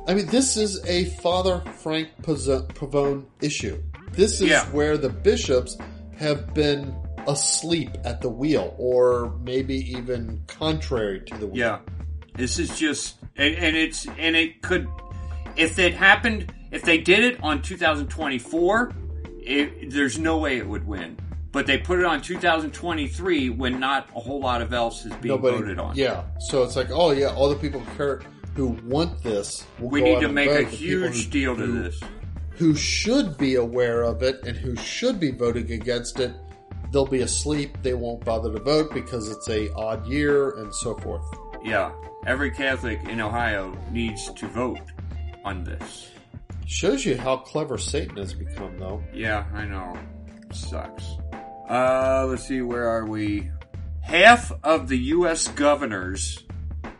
[0.08, 3.80] I mean, this is a Father Frank Pavone issue.
[4.12, 4.64] This is Yeah.
[4.66, 5.76] where the bishops
[6.16, 6.92] have been
[7.26, 11.56] asleep at the wheel, or maybe even contrary to the wheel.
[11.56, 11.78] Yeah.
[12.34, 14.88] This is just and, and it's and it could
[15.56, 18.92] if it happened if they did it on 2024,
[19.40, 21.18] it, there's no way it would win.
[21.52, 25.34] But they put it on 2023 when not a whole lot of else is being
[25.34, 25.94] Nobody, voted on.
[25.94, 28.22] Yeah, so it's like, oh yeah, all the people who care,
[28.54, 29.66] who want this.
[29.78, 32.00] Will We need to make a huge deal to who- this.
[32.56, 36.32] Who should be aware of it and who should be voting against it?
[36.92, 37.78] They'll be asleep.
[37.82, 41.24] They won't bother to vote because it's a odd year and so forth.
[41.64, 41.92] Yeah.
[42.26, 44.78] Every Catholic in Ohio needs to vote
[45.44, 46.10] on this.
[46.66, 49.02] Shows you how clever Satan has become, though.
[49.12, 49.96] Yeah, I know.
[50.52, 51.16] Sucks.
[51.68, 53.50] Uh, let's see, where are we?
[54.02, 55.48] Half of the U.S.
[55.48, 56.44] governors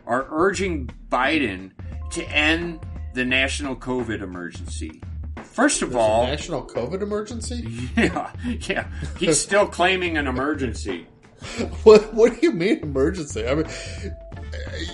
[0.05, 1.71] are urging Biden
[2.11, 2.79] to end
[3.13, 5.01] the national COVID emergency.
[5.53, 7.67] First of There's all, national COVID emergency.
[7.97, 8.31] yeah,
[8.61, 8.87] yeah,
[9.19, 11.07] he's still claiming an emergency.
[11.83, 13.45] What What do you mean emergency?
[13.45, 13.67] I mean,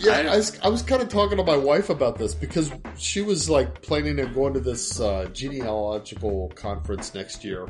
[0.01, 2.71] yeah, I I, was, I was kind of talking to my wife about this because
[2.97, 7.69] she was like planning on going to this uh, genealogical conference next year,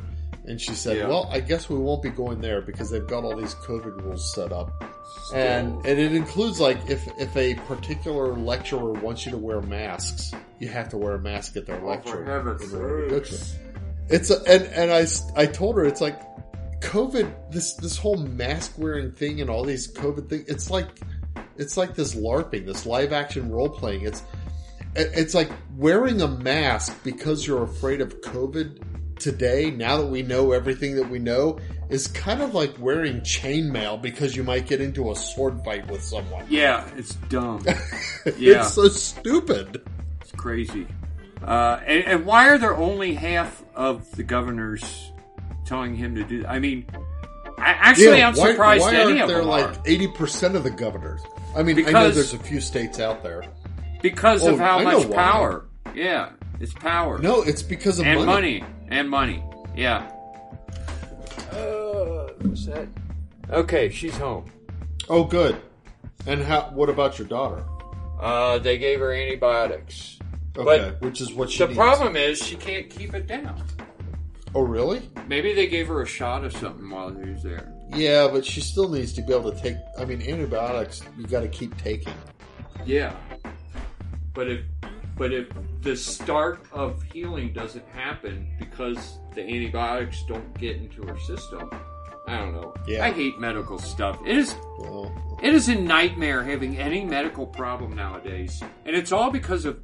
[0.50, 1.08] and she said, Yeah.
[1.08, 4.34] "Well, I guess we won't be going there because they've got all these COVID rules
[4.34, 4.84] set up."
[5.32, 10.32] And and it includes like if if a particular lecturer wants you to wear masks,
[10.58, 12.24] you have to wear a mask at their oh, lecture.
[12.24, 13.56] heaven's in order to go to sakes.
[14.08, 15.06] It's a, and and I
[15.40, 16.20] I told her it's like
[16.80, 20.44] COVID this this whole mask wearing thing and all these COVID thing.
[20.48, 20.88] It's like
[21.56, 24.02] it's like this LARPing, this live action role playing.
[24.02, 24.22] It's
[24.96, 28.82] it's like wearing a mask because you're afraid of COVID
[29.20, 29.70] today.
[29.70, 34.34] Now that we know everything that we know, is kind of like wearing chainmail because
[34.36, 36.44] you might get into a sword fight with someone.
[36.48, 37.64] Yeah, it's dumb.
[38.36, 38.60] Yeah.
[38.60, 39.82] It's so stupid.
[40.20, 40.86] It's crazy.
[41.42, 45.10] Uh, and, and why are there only half of the governors
[45.64, 46.44] telling him to do?
[46.46, 46.84] I mean,
[47.56, 50.70] I, actually, I'm why- surprised why aren't of there them like eighty percent of the
[50.70, 51.22] governors?
[51.56, 53.42] I mean, I know Because- there's a few states out there.
[54.02, 55.16] because Oh, of how I much why.
[55.16, 55.66] power.
[55.94, 56.30] Yeah,
[56.60, 58.60] it's power No, it's because of and money.
[58.60, 58.64] money.
[58.90, 59.42] And money.
[59.76, 60.10] Yeah.
[61.52, 62.88] Uh, what's that?
[63.50, 64.50] Okay, she's home.
[65.08, 65.56] Oh, good.
[66.26, 66.70] And how?
[66.74, 67.64] What about your daughter?
[68.20, 70.18] Uh, they gave her antibiotics.
[70.56, 71.76] Okay, which is what she The needs.
[71.78, 73.62] problem is she can't keep it down.
[74.54, 75.08] Oh, really?
[75.28, 77.72] Maybe they gave her a shot of something while she was there.
[77.94, 79.76] Yeah, but she still needs to be able to take.
[79.98, 82.12] I mean, antibiotics you got to keep taking.
[82.84, 83.14] Yeah.
[84.34, 84.60] But if
[85.20, 85.48] but if
[85.82, 91.68] the start of healing doesn't happen because the antibiotics don't get into her system,
[92.26, 92.72] I don't know.
[92.86, 93.04] Yeah.
[93.04, 94.18] I hate medical stuff.
[94.26, 98.62] It is Well, it is a nightmare having any medical problem nowadays.
[98.86, 99.78] And it's all because of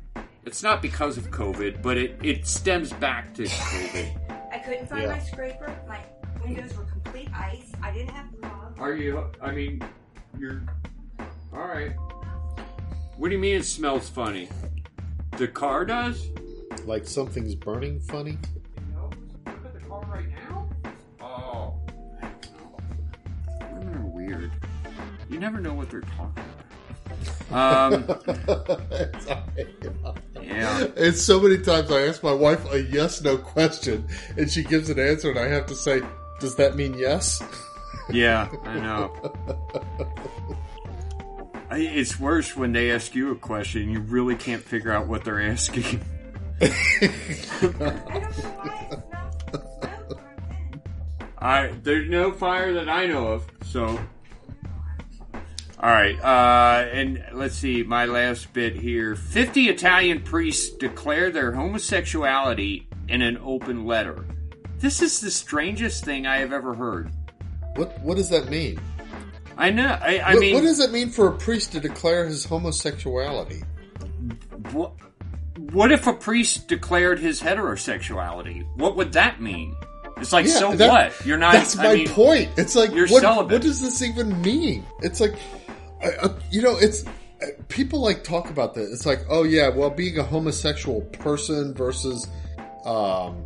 [0.47, 4.53] it's not because of COVID, but it, it stems back to COVID.
[4.55, 5.09] I couldn't find Yeah.
[5.09, 5.71] my scraper.
[5.87, 6.01] My
[6.43, 7.73] windows were complete ice.
[7.83, 8.79] I didn't have gloves.
[8.79, 9.83] Are you I mean
[10.39, 10.63] you're
[11.53, 11.93] alright.
[13.19, 14.49] What do you mean it smells funny?
[15.37, 16.31] The car does?
[16.87, 18.39] like something's burning funny.
[18.95, 19.11] No,
[19.47, 20.69] look at the car right now.
[21.21, 21.75] Oh,
[23.61, 24.53] women are weird.
[25.29, 26.45] You never know what they're talking
[27.51, 27.53] about.
[27.53, 28.05] Um,
[30.43, 30.87] yeah.
[30.97, 34.07] And so many times I ask my wife a yes no question
[34.37, 36.03] and she gives an answer and I have to say,
[36.41, 37.43] does that mean yes?
[38.11, 39.13] Yeah, I know.
[41.79, 45.41] It's worse when they ask you a question you really can't figure out what they're
[45.41, 46.01] asking.
[51.39, 53.47] I there's no fire that I know of.
[53.65, 53.87] So,
[55.79, 59.15] all right, uh, and let's see my last bit here.
[59.15, 64.25] Fifty Italian priests declare their homosexuality in an open letter.
[64.79, 67.11] This is the strangest thing I have ever heard.
[67.75, 68.81] What what does that mean?
[69.57, 69.87] I know.
[69.87, 73.63] I, I what, mean, what does it mean for a priest to declare his homosexuality?
[74.73, 74.93] What,
[75.71, 78.67] what if a priest declared his heterosexuality?
[78.77, 79.75] What would that mean?
[80.19, 81.27] It's like, Yeah, so that- what?
[81.27, 81.53] You're not.
[81.53, 82.51] That's my mean, point.
[82.57, 83.53] It's like you're what, celibate.
[83.53, 84.85] what does this even mean?
[85.03, 85.35] It's like
[86.03, 88.91] I, I, you know, it's uh, people like talk about this.
[88.93, 92.29] It's like, oh yeah, well, being a homosexual person versus
[92.85, 93.45] um,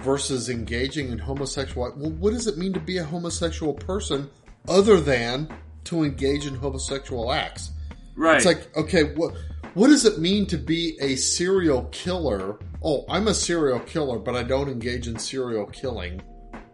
[0.00, 1.92] versus engaging in homosexual.
[1.96, 4.28] Well, what does it mean to be a homosexual person
[4.66, 5.48] other than
[5.84, 7.70] to engage in homosexual acts?
[8.16, 8.36] Right.
[8.36, 9.34] It's like, okay, what
[9.74, 12.58] what does it mean to be a serial killer?
[12.82, 16.20] Oh, I'm a serial killer, but I don't engage in serial killing.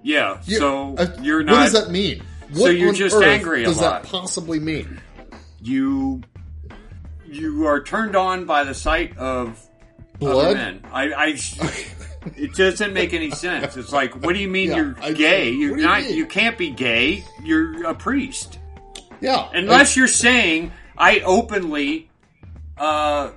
[0.02, 0.40] yeah.
[0.44, 1.52] You- so uh, you're not.
[1.52, 2.22] What does that mean?
[2.52, 4.02] So you're just angry does lot.
[4.02, 5.00] that possibly mean?
[5.62, 6.22] you
[7.26, 9.58] you are turned on by the sight of
[10.22, 10.56] other Blood?
[10.56, 10.84] men.
[10.92, 11.26] I, I
[12.36, 13.76] it doesn't make any sense.
[13.76, 15.50] It's like, what do you mean Yeah, you're I- gay?
[15.50, 16.02] You're you not.
[16.02, 16.14] mean?
[16.16, 17.24] You can't be gay.
[17.42, 18.58] You're a priest.
[19.20, 22.10] Yeah, Unless you're saying I openly
[22.76, 23.30] uh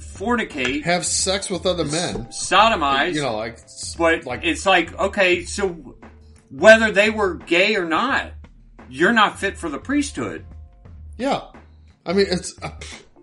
[0.00, 2.26] fornicate, have sex with other men.
[2.26, 3.58] sodomize, You know, like,
[3.98, 5.96] but like it's like okay, so
[6.50, 8.32] whether they were gay or not,
[8.88, 10.44] you're not fit for the priesthood.
[11.16, 11.42] yeah.
[12.04, 12.70] I mean, it's uh,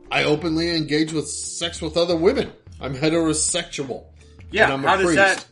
[0.10, 2.52] I openly engage with sex with other women.
[2.80, 4.06] I'm heterosexual.
[4.52, 5.18] Yeah, and I'm a how does priest.
[5.18, 5.46] that?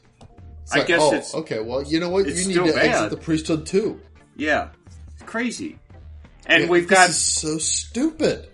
[0.63, 1.59] It's I like, guess oh, it's- okay.
[1.59, 2.27] Well, you know what?
[2.27, 2.77] You need to bad.
[2.85, 4.01] exit the priesthood too.
[4.35, 4.69] Yeah,
[5.13, 5.79] it's crazy.
[6.45, 8.49] And Yeah, we've this got is so stupid.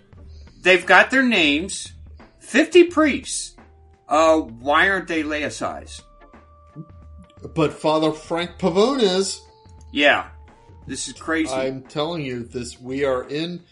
[0.62, 1.92] they've got their names,
[2.40, 3.56] fifty priests.
[4.08, 6.02] Uh, why aren't they laicized?
[7.54, 9.40] But Father Frank Pavone is.
[9.92, 10.28] Yeah,
[10.86, 11.52] this is crazy.
[11.52, 13.62] I'm telling you, this we are in.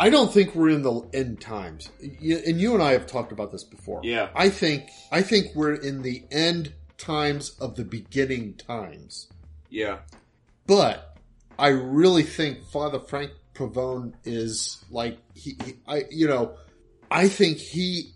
[0.00, 3.52] I don't think we're in the end times, and you and I have talked about
[3.52, 4.00] this before.
[4.02, 4.30] Yeah.
[4.34, 9.28] I think I think we're in the end times of the beginning times.
[9.68, 9.98] yeah,
[10.66, 11.16] But
[11.58, 16.54] I really think Father Frank Pavone is like he, he I you know,
[17.10, 18.12] I think he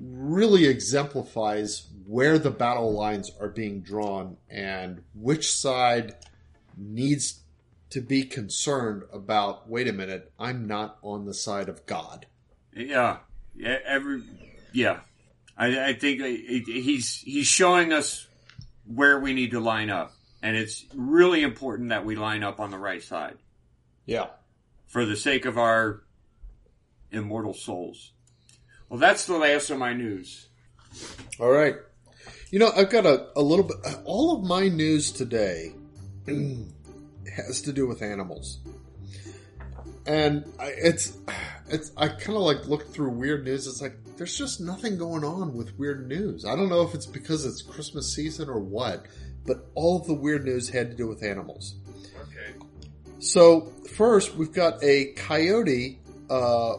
[0.00, 6.16] really exemplifies where the battle lines are being drawn and which side
[6.76, 7.40] needs
[7.90, 12.26] to be concerned about wait a minute, I'm not on the side of God.
[12.74, 13.18] yeah,
[13.56, 13.78] yeah.
[13.86, 14.22] Every
[14.72, 15.00] yeah,
[15.56, 16.20] I, I think
[16.66, 18.26] he's he's showing us
[18.86, 20.12] where we need to line up,
[20.42, 23.36] and it's really important that we line up on the right side
[24.06, 24.26] Yeah.
[24.86, 26.02] for the sake of our
[27.10, 28.12] immortal souls.
[28.88, 30.48] Well, that's the last of my news.
[31.40, 31.74] All right.
[32.50, 33.76] You know, I've got a, a little bit.
[34.04, 35.74] All of my news today
[37.46, 38.60] has to do with animals,
[40.06, 41.16] and I, it's
[41.68, 41.92] it's.
[41.96, 43.66] I kind of like looked through weird news.
[43.66, 46.44] It's like there's just nothing going on with weird news.
[46.44, 49.06] I don't know if it's because it's Christmas season or what,
[49.46, 51.76] but all of the weird news had to do with animals.
[52.22, 52.54] Okay.
[53.18, 56.00] So first, we've got a coyote
[56.30, 56.76] uh,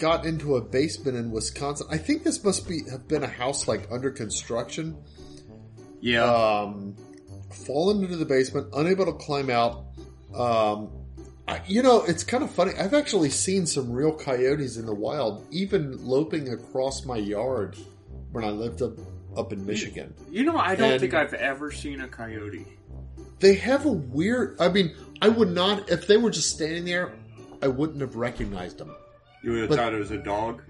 [0.00, 1.86] got into a basement in Wisconsin.
[1.90, 4.96] I think this must be have been a house like under construction.
[6.00, 6.24] Yeah.
[6.24, 6.96] Um,
[7.52, 9.84] fallen into the basement, unable to climb out.
[10.34, 10.90] Um,
[11.48, 12.72] I, you know, it's kind of funny.
[12.78, 17.76] I've actually seen some real coyotes in the wild, even loping across my yard
[18.32, 18.92] when I lived up
[19.36, 20.12] up in Michigan.
[20.30, 22.66] you know, I don't and- think I've ever seen a coyote.
[23.38, 24.56] They have a weird.
[24.60, 27.12] I mean, I would not if they were just standing there.
[27.62, 28.94] I wouldn't have recognized them.
[29.42, 30.62] You would have But- thought it was a dog.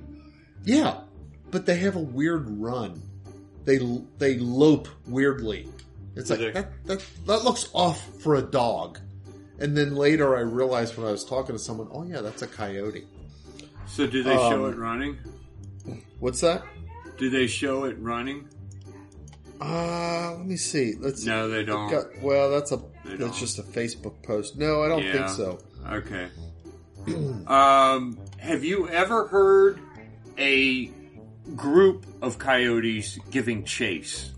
[0.65, 1.01] Yeah,
[1.51, 3.02] but they have a weird run.
[3.65, 3.78] They
[4.19, 5.69] they lope weirdly.
[6.16, 8.99] It's like that, that that looks off for a dog.
[9.59, 12.47] And then later I realized when I was talking to someone, oh yeah, that's a
[12.47, 13.05] coyote.
[13.87, 15.19] So do they show Um, it running?
[16.19, 16.62] What's that?
[17.19, 18.49] Do they show it running?
[19.61, 20.95] Uh, let me see.
[20.99, 21.91] Let's No, they don't.
[21.91, 23.35] got- well, that's a They that's don't.
[23.35, 24.57] just a Facebook post.
[24.57, 25.12] No, I don't Yeah.
[25.12, 25.59] think so.
[25.91, 26.28] Okay.
[27.47, 29.78] um, have you ever heard
[30.39, 30.91] a
[31.57, 34.31] group of coyotes giving chase?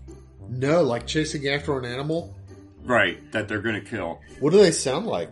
[0.59, 2.35] No, like chasing after an animal.
[2.83, 4.19] Right, that they're going to kill.
[4.39, 5.31] What do they sound like?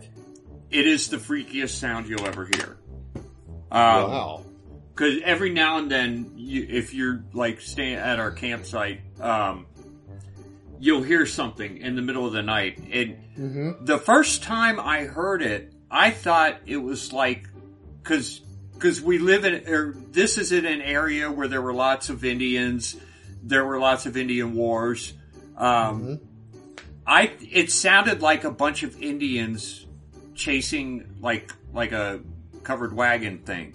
[0.69, 2.77] It is the freakiest sound you'll ever hear.
[3.15, 3.21] Um,
[3.71, 4.45] wow.
[4.93, 9.65] because every now and then, you, if you're like staying at our campsite, um,
[10.79, 12.79] you'll hear something in the middle of the night.
[12.91, 13.85] And Mm-hmm.
[13.85, 17.47] the first time I heard it, I thought it was like
[18.03, 18.39] because
[18.73, 22.25] because we live in or this is in an area where there were lots of
[22.25, 22.97] Indians,
[23.43, 25.13] there were lots of Indian wars.
[25.57, 26.19] Um,
[27.05, 29.85] I it sounded like a bunch of Indians
[30.35, 32.21] chasing like like a
[32.63, 33.73] covered wagon thing.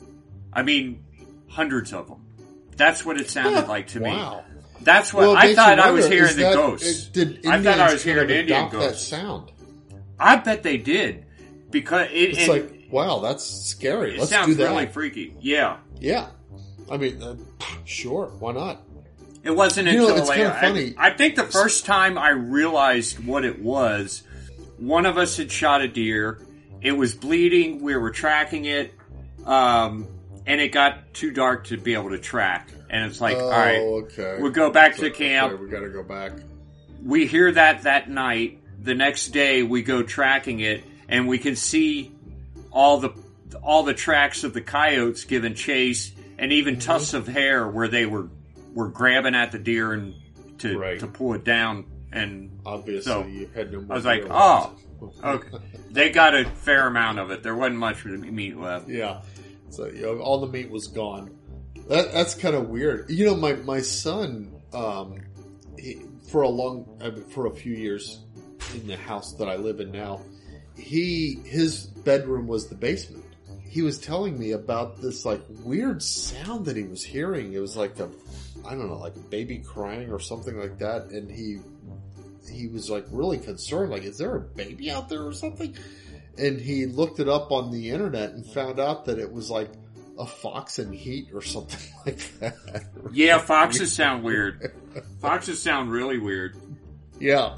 [0.52, 1.04] I mean,
[1.48, 2.22] hundreds of them.
[2.76, 4.10] That's what it sounded like to me.
[4.82, 7.06] That's what Well, I thought I was hearing the that- ghosts.
[7.08, 9.52] Did I Indians thought I was hearing Indian adopt that sound?
[10.18, 11.24] I bet they did
[11.70, 14.14] because it, It's like, wow, that's scary.
[14.14, 14.70] it Let's sounds do that.
[14.70, 15.34] really freaky.
[15.40, 16.28] Yeah, yeah.
[16.90, 17.36] I mean, uh,
[17.84, 18.82] sure, why not?
[19.46, 20.50] It wasn't You know, until later.
[20.60, 20.94] funny.
[20.98, 24.22] I, I think the first time I realized what it was,
[24.78, 26.38] one of us had shot a deer.
[26.82, 27.80] It was bleeding.
[27.82, 28.92] We were tracking it,
[29.44, 30.06] um,
[30.46, 32.70] and it got too dark to be able to track.
[32.88, 34.36] And it's like, oh, all right, okay.
[34.40, 35.60] we'll go back to Okay, camp.
[35.60, 36.32] we gotta go back.
[37.02, 38.60] we hear that that night.
[38.82, 42.12] The next day, we go tracking it, and we can see
[42.70, 43.10] all the
[43.62, 46.82] all the tracks of the coyotes giving chase, and even Mm-hmm.
[46.86, 48.28] tufts of hair where they were
[48.76, 50.14] were grabbing at the deer and
[50.58, 51.00] to Right.
[51.00, 51.86] to pull it down.
[52.12, 54.74] And Obviously, So, you had no I was like, oh,
[55.24, 55.58] okay,
[55.90, 57.42] they got a fair amount of it.
[57.42, 58.88] There wasn't much meat left.
[58.88, 59.22] Yeah.
[59.70, 61.30] So you know, all the meat was gone.
[61.88, 63.10] That that's kind of weird.
[63.10, 65.20] You know, my my son, um,
[65.78, 68.20] he, for a long, I mean, for a few years
[68.74, 70.20] in the house that I live in now,
[70.76, 73.24] he his bedroom was the basement.
[73.68, 77.52] He was telling me about this like weird sound that he was hearing.
[77.52, 78.08] It was like a,
[78.66, 81.58] I don't know, like a baby crying or something like that, and he
[82.50, 83.90] he was like really concerned.
[83.90, 85.74] Like, is there a baby out there or something?
[86.38, 89.70] and he looked it up on the internet and found out that it was like
[90.18, 92.54] a fox in heat or something like that.
[93.10, 94.70] Yeah, foxes sound weird.
[95.22, 96.56] Foxes sound really weird.
[97.18, 97.56] yeah,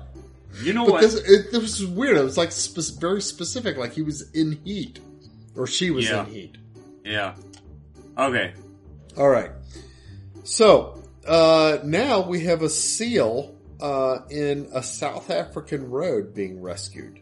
[0.62, 1.00] You know but what?
[1.02, 2.16] this it, this was weird.
[2.18, 5.00] It was like spe- very specific, like he was in heat
[5.56, 6.24] or she was Yeah.
[6.24, 6.56] in heat.
[7.04, 7.34] yeah.
[8.16, 8.52] Okay.
[9.16, 9.50] All right,
[10.44, 10.97] so
[11.28, 17.20] uh, now we have a seal uh, in a South African road being rescued.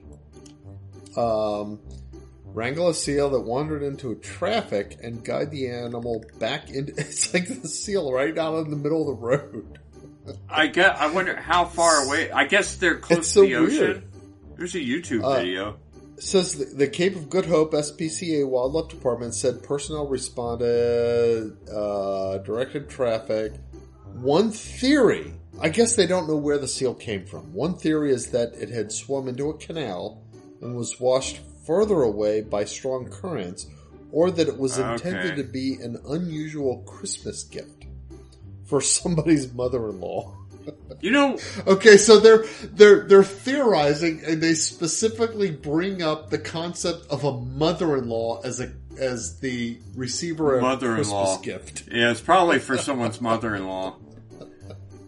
[1.17, 1.81] Um,
[2.45, 6.93] wrangle a seal that wandered into traffic and guide the animal back into.
[6.99, 9.79] It's like the seal right out in the middle of the road.
[10.49, 10.97] I get.
[10.97, 12.31] I wonder how far away.
[12.31, 13.79] I guess they're close to the ocean.
[13.79, 14.03] weird.
[14.57, 15.77] There's a YouTube Uh, video.
[16.19, 22.89] Says the, the Cape of Good Hope SPCA Wildlife Department said personnel responded, uh, directed
[22.89, 23.53] traffic.
[24.21, 27.53] One theory, I guess they don't know where the seal came from.
[27.53, 30.23] One theory is that it had swum into a canal
[30.61, 33.67] and was washed further away by strong currents,
[34.13, 35.37] or that it was intended Okay.
[35.37, 37.85] to be an unusual Christmas gift
[38.65, 40.33] for somebody's mother-in-law.
[41.01, 47.07] You know, Okay, so they're they're they're theorizing, and they specifically bring up the concept
[47.11, 51.37] of a mother-in-law as a as the receiver of a Mother-in-law.
[51.37, 51.89] Christmas gift.
[51.93, 53.97] yeah, it's probably for someone's mother-in-law.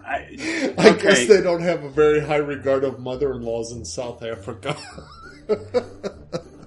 [0.09, 1.03] I, I okay.
[1.03, 4.75] guess they don't have a very high regard of mother-in-laws in South Africa.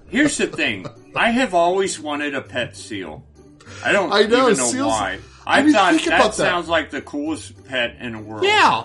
[0.09, 0.85] Here's the thing.
[1.15, 3.23] I have always wanted a pet seal.
[3.83, 5.19] I don't I know, even know seals- why.
[5.45, 6.33] I I, thought think that about that.
[6.35, 8.43] sounds like the coolest pet in the world.
[8.43, 8.83] yeah,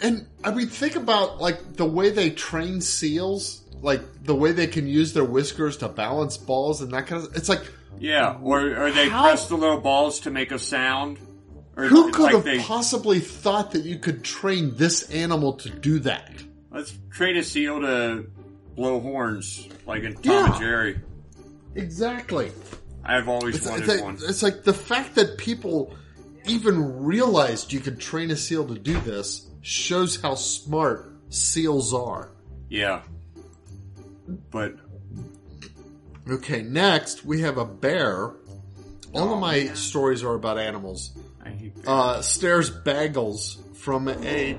[0.00, 4.66] and I mean, think about like the way they train seals, like the way they
[4.66, 7.36] can use their whiskers to balance balls and that kind of.
[7.36, 11.18] It's like Yeah, or, or they How- press the little balls to make a sound.
[11.76, 15.70] Or who could like have they, possibly thought that you could train this animal to
[15.70, 16.30] do that?
[16.70, 18.26] Let's train a seal to
[18.76, 20.46] blow horns, like in Tom Yeah.
[20.52, 21.00] and Jerry.
[21.74, 22.52] Exactly.
[23.04, 24.18] I've always It's, wanted it's like, one.
[24.22, 25.94] it's like the fact that people
[26.46, 32.30] even realized you could train a seal to do this shows how smart seals are.
[32.68, 33.02] Yeah.
[34.50, 34.76] But
[36.30, 38.28] Okay, next we have a bear.
[38.28, 38.36] All
[39.30, 39.76] Oh, of my man.
[39.76, 41.10] stories are about animals.
[41.86, 44.58] Uh, stares bagels from a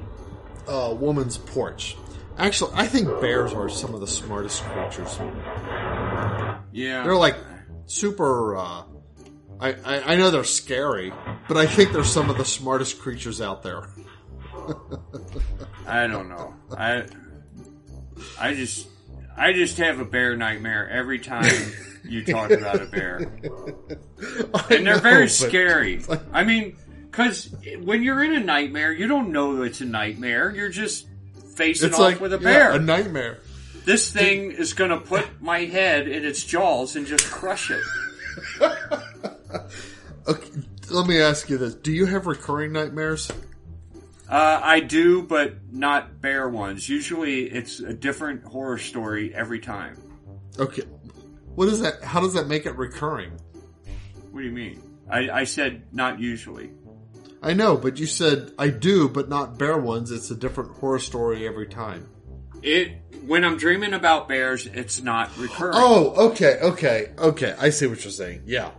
[0.67, 1.97] uh, woman's porch.
[2.37, 5.17] Actually, I think bears are some of the smartest creatures.
[6.71, 7.03] yeah.
[7.03, 7.37] They're like
[7.85, 8.57] super.
[8.57, 8.83] Uh,
[9.59, 11.13] I, I I know they're scary,
[11.47, 13.87] but I think they're some of the smartest creatures out there.
[15.87, 16.53] I don't know.
[16.77, 17.05] I
[18.39, 18.87] I just
[19.37, 21.51] I just have a bear nightmare every time
[22.03, 23.31] you talk about a bear.
[24.69, 26.01] And they're know, very scary.
[26.31, 26.77] I mean,
[27.11, 27.53] cuz
[27.83, 30.49] when you're in a nightmare, you don't know it's a nightmare.
[30.55, 31.05] You're just
[31.55, 32.71] facing It's off like with a yeah, bear.
[32.73, 33.37] a nightmare.
[33.85, 37.81] this thing is going to put my head in its jaws and just crush it.
[40.27, 40.49] Okay,
[40.89, 43.29] let me ask you this: Do you have recurring nightmares?
[44.29, 46.89] Uh, I do, but not bear ones.
[46.89, 50.01] Usually, it's a different horror story every time.
[50.57, 50.83] Okay,
[51.53, 52.03] what is that?
[52.03, 53.31] How does that make it recurring?
[54.31, 54.81] What do you mean?
[55.09, 56.71] I, I said not usually.
[57.41, 60.11] I know, but you said I do, but not bear ones.
[60.11, 62.09] It's a different horror story every time.
[62.63, 62.97] It
[63.27, 65.75] when I'm dreaming about bears, it's not recurring.
[65.75, 67.55] Oh, okay, okay, okay.
[67.59, 68.43] I see what you're saying.
[68.45, 68.71] Yeah.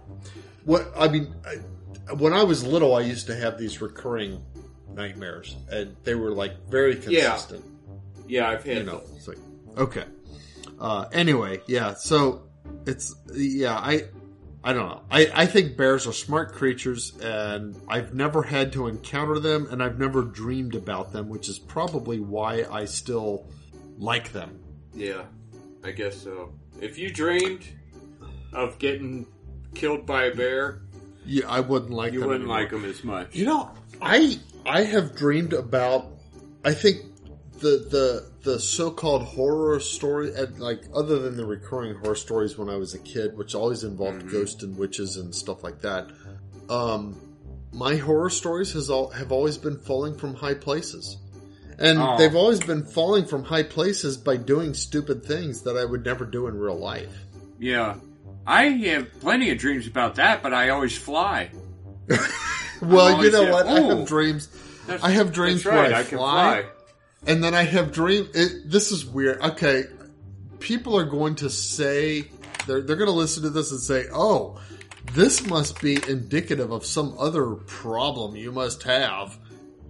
[0.65, 4.45] What I mean, I, when I was little, I used to have these recurring
[4.97, 7.65] nightmares, and they were like very consistent.
[8.27, 9.39] yeah, I've had You know, it's like
[9.77, 10.05] okay.
[10.81, 11.95] Uh, anyway, yeah.
[11.95, 12.43] So
[12.87, 13.75] it's yeah.
[13.77, 14.05] I
[14.65, 15.03] I don't know.
[15.11, 19.83] I I think bears are smart creatures, and I've never had to encounter them, and
[19.83, 23.47] I've never dreamed about them, which is probably why I still
[23.99, 24.59] like them.
[24.95, 25.23] Yeah,
[25.85, 26.53] I guess so.
[26.81, 27.63] If you dreamed
[28.53, 29.27] of getting
[29.75, 30.83] killed by a bear,
[31.25, 32.29] Yeah, I wouldn't like you them.
[32.29, 32.61] wouldn't anymore.
[32.63, 33.35] like them as much.
[33.35, 33.71] You know,
[34.03, 36.07] I I have dreamed about.
[36.65, 37.03] I think
[37.61, 42.69] the the the so called horror story, like other than the recurring horror stories when
[42.69, 44.33] I was a kid, which always involved Mhm.
[44.33, 46.09] ghosts and witches and stuff like that.
[46.69, 47.17] Um,
[47.73, 51.17] my horror stories has all have always been falling from high places.
[51.79, 52.17] And Oh.
[52.17, 56.25] they've always been falling from high places by doing stupid things that I would never
[56.25, 57.25] do in real life.
[57.61, 57.97] Yeah.
[58.47, 61.51] I have plenty of dreams about that, but I always fly.
[62.83, 63.67] Well, you know what?
[63.67, 64.49] I have dreams.
[65.03, 66.71] I have dreams right, where I, can fly, fly.
[67.27, 68.29] and then I have dream.
[68.35, 69.41] It, this is weird.
[69.41, 69.85] Okay,
[70.61, 72.31] people are going to say
[72.67, 74.61] they're they're going to listen to this and say, "Oh,
[75.13, 79.39] this must be indicative of some other problem you must have."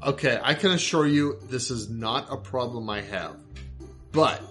[0.02, 3.36] Okay, I can assure you this is not a problem I have,
[4.12, 4.42] but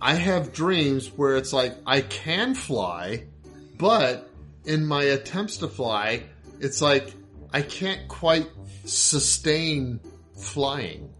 [0.00, 3.24] I have dreams where it's like I can fly,
[3.76, 4.28] but
[4.64, 6.24] in my attempts to fly,
[6.58, 7.14] it's like
[7.52, 8.46] I can't quite
[8.84, 10.00] sustain
[10.36, 11.10] flying.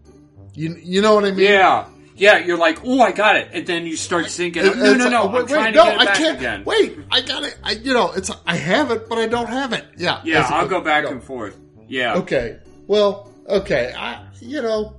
[0.53, 1.45] You you know what I mean?
[1.45, 1.87] Yeah.
[2.15, 3.49] Yeah, you're like, oh, I got it.
[3.51, 4.63] And then you start sinking.
[4.63, 6.37] It- no, no, like, no, wait, wait, no, I can't.
[6.37, 6.63] again.
[6.65, 7.57] Wait, I got it.
[7.63, 9.85] I, you know, it's I have it, but I don't have it.
[9.97, 11.57] Yeah, Yeah, I'll go back and forth.
[11.87, 12.15] Yeah.
[12.17, 14.97] Okay, well, okay, I, you know,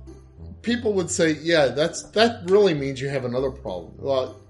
[0.63, 3.93] people would say, yeah, that's that really means you have another problem.
[3.97, 4.41] Well,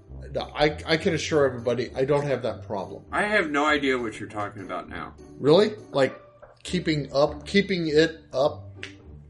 [0.56, 3.04] I I can assure everybody, I don't have that problem.
[3.12, 5.14] I have no idea what you're talking about now.
[5.38, 6.18] Really, like
[6.64, 8.64] keeping up, keeping it up.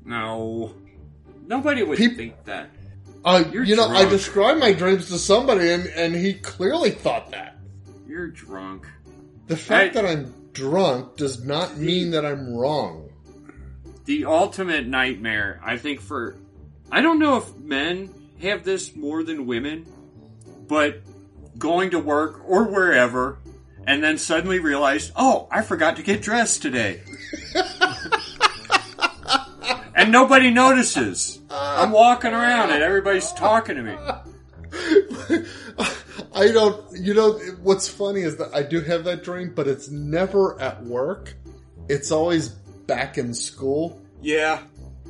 [0.04, 0.74] No.
[1.46, 2.70] Nobody would Peop- think that.
[3.24, 7.30] Uh, You're you know, I described my dreams to somebody, and and he clearly thought
[7.32, 7.56] that.
[8.06, 8.86] You're drunk.
[9.46, 13.10] The fact I- that I'm drunk does not mean that I'm wrong.
[14.04, 16.36] The ultimate nightmare, I think, for.
[16.92, 18.10] I don't know if men
[18.42, 19.86] have this more than women,
[20.68, 21.00] but
[21.58, 23.38] going to work or wherever
[23.84, 23.88] Mm-hmm.
[23.88, 27.02] and then suddenly realized, oh, I forgot to get dressed today.
[29.94, 31.40] and nobody notices.
[31.50, 33.96] I'm walking around and everybody's talking to me.
[36.34, 36.84] I don't.
[36.98, 37.32] You know
[37.62, 41.34] what's funny is that I do have that dream, but it's never at work.
[41.88, 44.62] It's always back in school Yeah.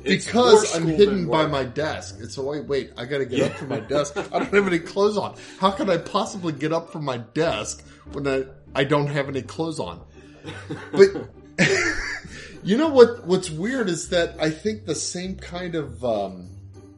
[0.03, 2.17] Because I'm hidden by my desk.
[2.19, 2.65] It's a wait.
[2.65, 4.15] Wait, I got to get up from my desk.
[4.15, 5.35] I don't have any clothes on.
[5.57, 8.43] How can I possibly get up from my desk when I
[8.75, 10.05] I don't have any clothes on?
[10.91, 11.29] But
[12.63, 13.25] you know what?
[13.25, 16.49] What's weird is that I think the same kind of um,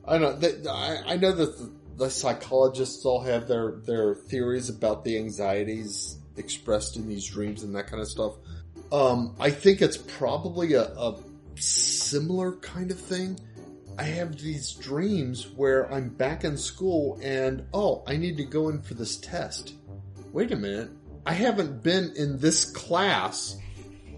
[0.05, 0.49] I don't know.
[0.49, 5.17] That, I, I know that the, the psychologists all have their their theories about the
[5.17, 8.33] anxieties expressed in these dreams and that kind of stuff.
[8.91, 11.19] Um, I think it's probably a, a
[11.55, 13.39] similar kind of thing.
[13.99, 18.69] I have these dreams where I'm back in school and oh, I need to go
[18.69, 19.73] in for this test.
[20.31, 20.91] Wait a minute.
[21.27, 23.57] I haven't been in this class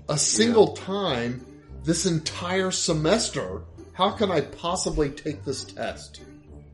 [0.07, 1.43] a single time
[1.83, 3.63] this entire semester.
[3.93, 6.21] How can I possibly take this test?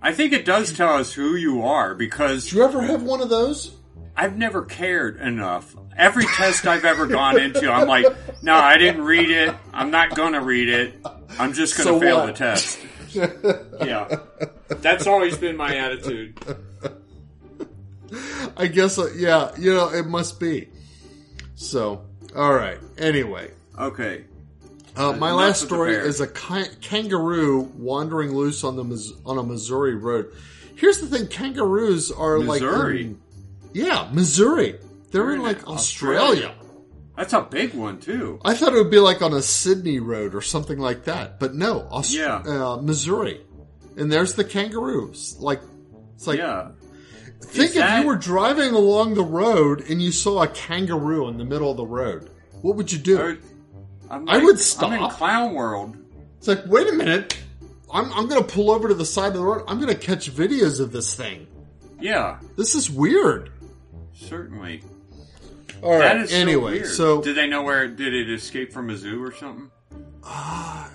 [0.01, 3.21] I think it does tell us who you are because Do you ever have one
[3.21, 3.77] of those?
[4.13, 5.73] I've never cared enough.
[5.95, 8.05] Every test I've ever gone into, I'm like,
[8.43, 9.55] no, I didn't read it.
[9.73, 10.95] I'm not going to read it.
[11.39, 12.25] I'm just going to So fail what?
[12.27, 12.79] the test.
[13.85, 14.17] Yeah.
[14.67, 16.37] That's always been my attitude.
[18.57, 20.69] I guess, uh, yeah, you know, it must be.
[21.55, 22.05] So,
[22.35, 22.79] alright.
[22.97, 24.25] Anyway, Okay.
[24.97, 29.43] Uh, my Enough last story is a ki- kangaroo wandering loose on the on a
[29.43, 30.31] Missouri road.
[30.75, 32.97] Here's the thing: kangaroos are Missouri?
[32.99, 33.21] like, in-
[33.73, 34.79] yeah, Missouri.
[35.11, 36.19] They're in like Australia.
[36.47, 36.55] Australia.
[37.17, 38.39] That's a big one, too.
[38.45, 41.53] I thought it would be like on a Sydney road or something like that, but
[41.53, 42.37] no, Aust- Yeah.
[42.37, 43.41] uh, Missouri.
[43.97, 45.35] And there's the kangaroos.
[45.39, 45.59] Like,
[46.15, 46.69] it's like yeah.
[47.45, 51.37] Think if that- you were driving along the road and you saw a kangaroo in
[51.37, 52.29] the middle of the road.
[52.61, 53.37] What would you do?
[54.09, 55.11] I like- would I'm in stop.
[55.13, 55.97] clown world.
[56.37, 57.37] It's like, wait a minute.
[57.93, 59.63] I'm, I'm going to pull over to the side of the road.
[59.67, 61.47] I'm going to catch videos of this thing.
[61.99, 63.51] Yeah, This is weird.
[64.13, 64.83] certainly.
[65.81, 65.99] All right.
[65.99, 66.87] That is so anyway, weird.
[66.87, 67.87] so did they know where?
[67.87, 69.71] Did it escape from a zoo or something?
[70.23, 70.89] Ah,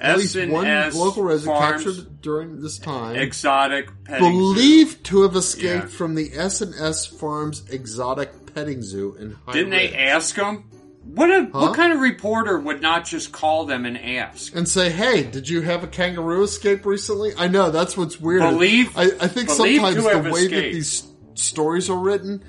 [0.00, 4.30] at least one local resident Farms, captured during this time exotic petting zoo.
[4.54, 5.96] believed to have escaped Yeah.
[5.96, 10.64] from the S and S Farms exotic petting zoo in High Didn't they ask them?
[11.04, 11.60] What a, Huh?
[11.60, 14.54] what kind of reporter would not just call them and ask?
[14.54, 18.42] and say, "Hey, did you have a kangaroo escape recently?" I know that's what's weird.
[18.42, 21.04] Believe- I, I think believe sometimes the way that these
[21.34, 22.42] stories are written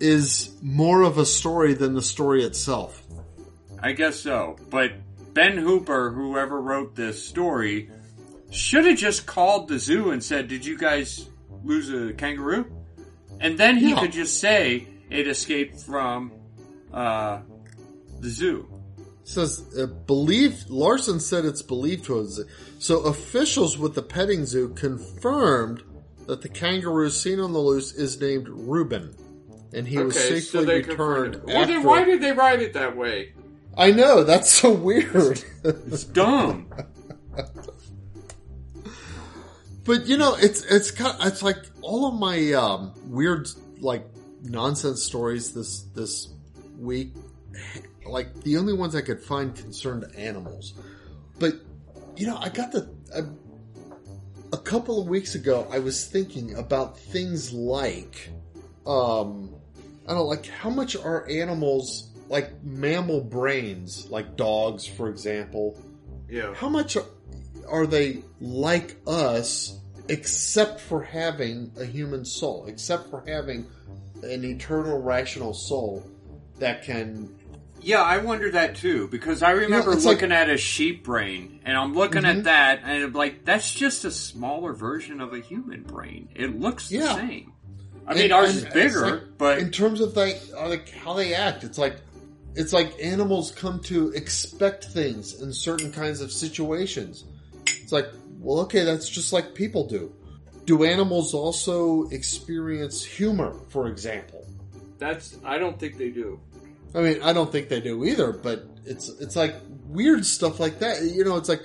[0.00, 3.02] is more of a story than the story itself.
[3.82, 4.56] I guess so.
[4.70, 4.92] But
[5.34, 7.90] Ben Hooper, whoever wrote this story,
[8.50, 11.28] should have just called the zoo and said, "Did you guys
[11.64, 12.66] lose a kangaroo?"
[13.40, 14.00] And then he Yeah.
[14.00, 16.32] could just say it escaped from
[16.92, 17.40] uh,
[18.20, 18.68] the zoo.
[18.98, 22.28] It says uh, believed Larson said it's believed to have
[22.78, 25.82] so officials with the petting zoo confirmed
[26.26, 29.14] that the kangaroo seen on the loose is named Reuben
[29.72, 33.32] and he was safely returned Well, then why did they write it that way?
[33.76, 36.68] I know that's so weird It's dumb.
[39.84, 43.48] but you know it's it's kind of, it's like all of my um, weird
[43.80, 44.06] like
[44.42, 46.28] nonsense stories this this
[46.78, 47.12] week
[48.06, 50.74] like the only ones I could find concerned animals
[51.38, 51.54] but
[52.16, 53.20] you know I got the I,
[54.52, 58.28] a couple of weeks ago I was thinking about things like
[58.86, 59.54] um
[60.04, 65.76] I don't know like how much are animals like mammal brains like dogs for example
[66.28, 66.54] Yeah.
[66.54, 67.04] how much are,
[67.68, 69.78] are they like us
[70.08, 73.66] except for having a human soul except for having
[74.22, 76.04] an eternal rational soul
[76.58, 77.34] that can
[77.82, 81.60] Yeah, I wonder that too because I remember it's like- looking at a sheep brain
[81.66, 82.38] and I'm looking Mhm.
[82.38, 86.28] at that and I'm like, that's just a smaller version of a human brain.
[86.34, 87.52] It looks the same.
[88.06, 91.34] I And- mean, ours is bigger, like- but in terms of like, like how they
[91.34, 91.96] act it's like
[92.54, 97.24] it's like animals come to expect things in certain kinds of situations
[97.66, 98.06] it's like
[98.38, 100.12] well okay that's just like people do
[100.64, 104.44] do animals also experience humor for example
[104.98, 106.40] that's I don't think they do.
[106.94, 109.54] I mean, I don't think they do either, but it's it's like
[109.88, 111.02] weird stuff like that.
[111.02, 111.62] You know, it's like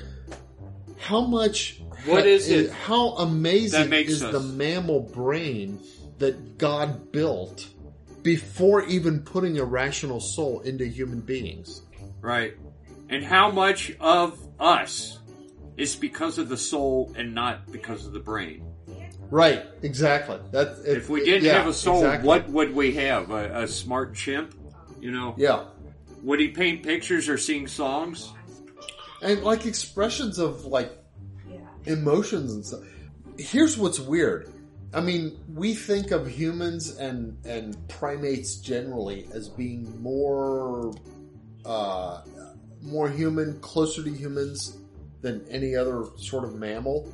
[0.97, 5.79] how much What is it How amazing is us- the mammal brain
[6.17, 7.67] that God built
[8.23, 11.83] before even putting a rational soul into human beings?
[12.21, 12.53] Right.
[13.09, 15.19] And how much of us
[15.77, 18.65] is because of the soul and not because of the brain?
[19.31, 20.39] Right, exactly.
[20.51, 22.27] That it- If we didn't yeah, have a soul, exactly.
[22.27, 23.29] what would we have?
[23.31, 24.55] A, a smart chimp?
[24.99, 25.33] You know?
[25.37, 25.65] Yeah,
[26.23, 28.33] Would he paint pictures or sing songs?
[29.21, 30.91] and like expressions of like
[31.85, 32.81] emotions and stuff.
[33.37, 34.51] Here's what's weird.
[34.93, 40.93] I mean, we think of humans and and primates generally as being more
[41.65, 42.21] uh,
[42.81, 44.77] more human, closer to humans
[45.21, 47.13] than any other sort of mammal.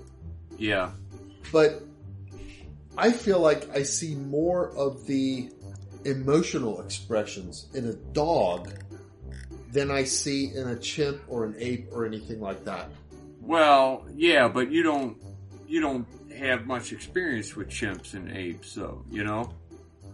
[0.58, 0.92] Yeah.
[1.52, 1.84] But
[2.98, 5.50] I feel like I see more of the
[6.06, 8.72] emotional expressions in a dog
[9.72, 12.90] than I see in a chimp or an ape or anything like that.
[13.42, 15.18] Well, yeah, but you don't
[15.68, 16.08] you don't
[16.38, 19.54] have much experience with chimps and apes, so you know.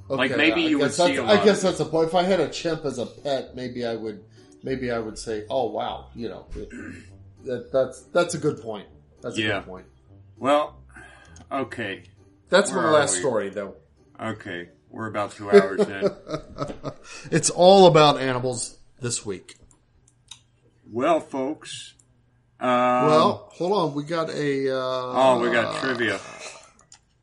[0.09, 2.09] Like, maybe you would see a I guess that's a point.
[2.09, 4.23] If I had a chimp as a pet, maybe I would.
[4.63, 6.45] Maybe I would say, "Oh wow," you know.
[7.45, 8.87] That, that's that's a good point.
[9.21, 9.59] That's a Yeah.
[9.59, 9.85] good point.
[10.37, 10.77] Well,
[11.51, 12.03] okay,
[12.49, 13.19] That's Where my last we?
[13.21, 13.75] story, though.
[14.19, 16.11] okay, we're about two hours in.
[17.31, 19.55] it's all about animals this week.
[20.91, 21.93] Well, folks.
[22.61, 23.93] Um, well, hold on.
[23.95, 24.69] We got a.
[24.69, 26.19] Uh, oh, we got trivia.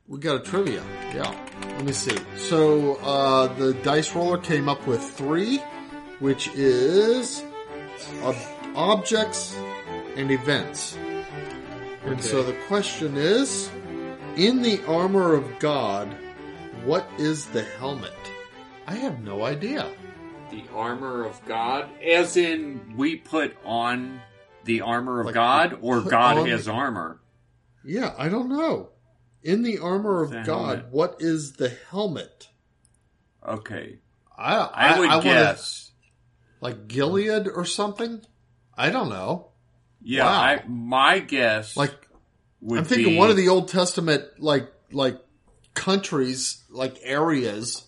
[0.09, 0.83] We got a trivia.
[1.15, 1.33] Yeah.
[1.63, 2.17] Let me see.
[2.37, 5.59] So uh, the dice roller came up with three,
[6.19, 7.45] which is
[8.25, 8.35] ob-
[8.75, 9.55] objects
[10.17, 10.99] and events.
[12.05, 13.71] And so the question is
[14.35, 16.09] In the armor of God,
[16.85, 18.13] what is the helmet?
[18.89, 19.89] I have no idea.
[20.51, 24.21] The armor of God, as in we put on
[24.69, 27.21] the armor of Like, God, or God on- has armor.
[27.85, 28.91] Yeah, I don't know.
[29.43, 30.87] In the armor of The God, helmet.
[30.93, 32.49] what is the helmet?
[33.47, 33.99] Okay,
[34.37, 35.91] I I, would wanna- guess.
[36.61, 38.21] like Gilead or something.
[38.77, 39.49] I don't know.
[40.03, 40.41] Yeah, Wow.
[40.41, 41.77] I, my guess.
[41.77, 41.95] Like
[42.71, 45.19] I'm thinking be, one of the Old Testament like like
[45.75, 47.85] countries, like areas.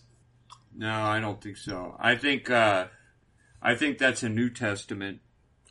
[0.75, 1.97] No, I don't think so.
[2.01, 2.87] I think uh
[3.63, 5.21] I think that's a New Testament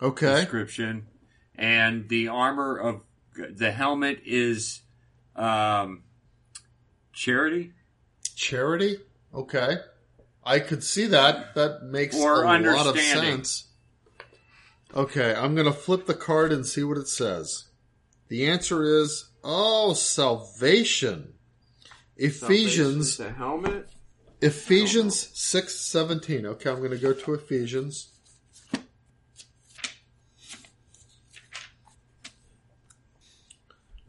[0.02, 0.42] Okay.
[0.42, 1.08] description,
[1.56, 3.04] and the armor of
[3.36, 4.82] the helmet is
[5.36, 6.04] um,
[7.14, 7.74] charity
[8.40, 9.00] Charity?
[9.36, 9.76] Okay.
[10.46, 11.56] I could see that.
[11.56, 13.68] That makes Or a lot of sense.
[14.96, 17.66] Okay, I'm going to flip the card and see what it says.
[18.30, 21.34] The answer is oh, salvation.
[22.16, 23.90] Ephesians the helmet.
[24.42, 26.46] Ephesians 6:17.
[26.46, 28.14] Okay, I'm going to go to Ephesians.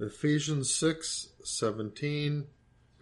[0.01, 2.47] Ephesians 6:17.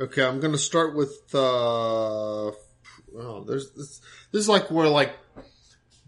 [0.00, 4.00] Okay, I'm going to start with uh oh, there's this
[4.32, 5.12] this is like where like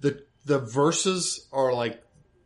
[0.00, 2.02] the the verses are like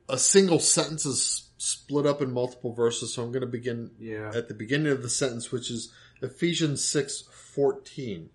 [0.09, 4.33] a single sentence is split up in multiple verses, so I'm going to begin Yeah.
[4.35, 5.93] at the beginning of the sentence, which is
[6.23, 8.31] Ephesians six fourteen.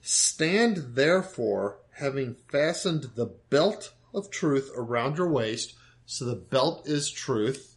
[0.00, 5.74] Stand therefore, having fastened the belt of truth around your waist,
[6.06, 7.76] so the belt is truth,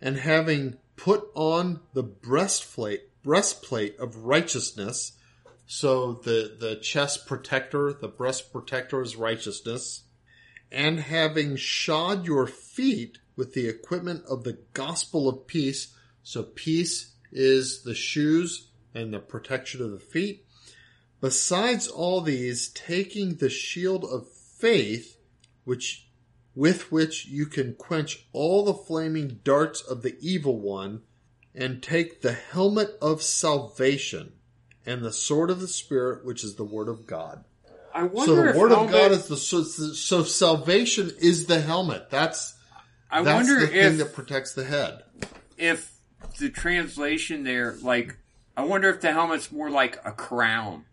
[0.00, 5.12] and having put on the breastplate breastplate of righteousness,
[5.66, 10.02] so the the chest protector, the breast protector is righteousness,
[10.70, 15.94] and having shod your feet with the equipment of the gospel of peace.
[16.22, 20.46] So peace is the shoes and the protection of the feet.
[21.20, 25.16] Besides all these, taking the shield of faith,
[25.64, 26.06] which
[26.54, 31.02] with which you can quench all the flaming darts of the evil one,
[31.54, 34.32] and take the helmet of salvation
[34.86, 37.44] and the sword of the spirit, which is the word of God.
[37.94, 41.60] I So wonder the if word of God is the so, so salvation is the
[41.60, 42.10] helmet.
[42.10, 42.56] That's
[43.10, 45.04] I that's wonder the thing if that protects the head.
[45.56, 45.92] if
[46.38, 48.16] the translation there, like,
[48.56, 50.86] I wonder if the helmet's more like a crown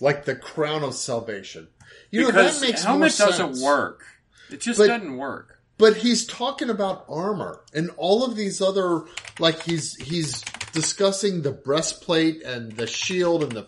[0.00, 1.68] Like the crown of salvation.
[2.10, 4.04] You know that makes helmet doesn't work.
[4.52, 5.56] It just But- doesn't work.
[5.78, 9.04] But he's talking about armor and all of these other
[9.38, 13.66] like he's he's discussing the breastplate and the shield and the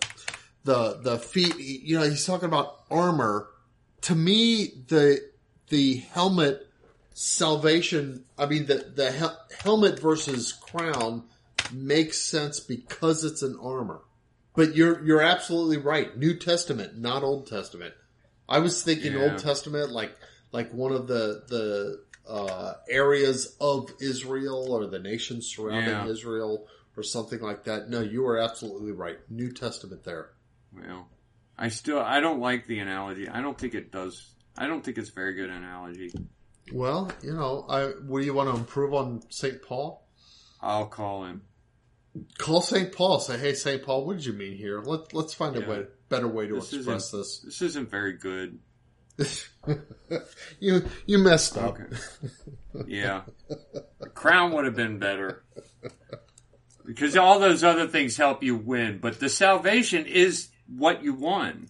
[0.64, 1.56] the the feet.
[1.58, 3.48] You know, he's talking about armor.
[4.02, 5.20] To me, the
[5.70, 6.68] the helmet
[7.14, 8.24] salvation.
[8.38, 11.24] I mean, the the hel- helmet versus crown
[11.72, 14.00] makes sense because it's an armor.
[14.54, 16.16] But you're you're absolutely right.
[16.18, 17.94] New Testament, not Old Testament.
[18.48, 19.30] I was thinking Yeah.
[19.30, 20.14] Old Testament, like
[20.52, 26.06] like one of the the uh, areas of Israel or the nations surrounding Yeah.
[26.06, 26.66] Israel
[26.96, 27.88] or something like that.
[27.90, 29.18] No, you are absolutely right.
[29.28, 30.30] New Testament there.
[30.72, 31.08] Well,
[31.58, 33.28] I still I don't like the analogy.
[33.28, 34.30] I don't think it does.
[34.56, 36.12] I don't think it's a very good analogy.
[36.72, 40.06] Well, you know, I what do you want to improve on Saint Paul?
[40.60, 41.42] I'll call him.
[42.38, 43.18] Call Saint Paul.
[43.18, 44.80] Say, hey, Saint Paul, what did you mean here?
[44.80, 47.40] Let Let's find a way, better way to This express this.
[47.40, 48.58] This isn't very good.
[50.60, 51.78] you you messed up.
[51.80, 51.96] Okay.
[52.86, 53.22] Yeah.
[54.00, 55.44] The crown would have been better.
[56.84, 61.68] Because all those other things help you win, but the salvation is what you won.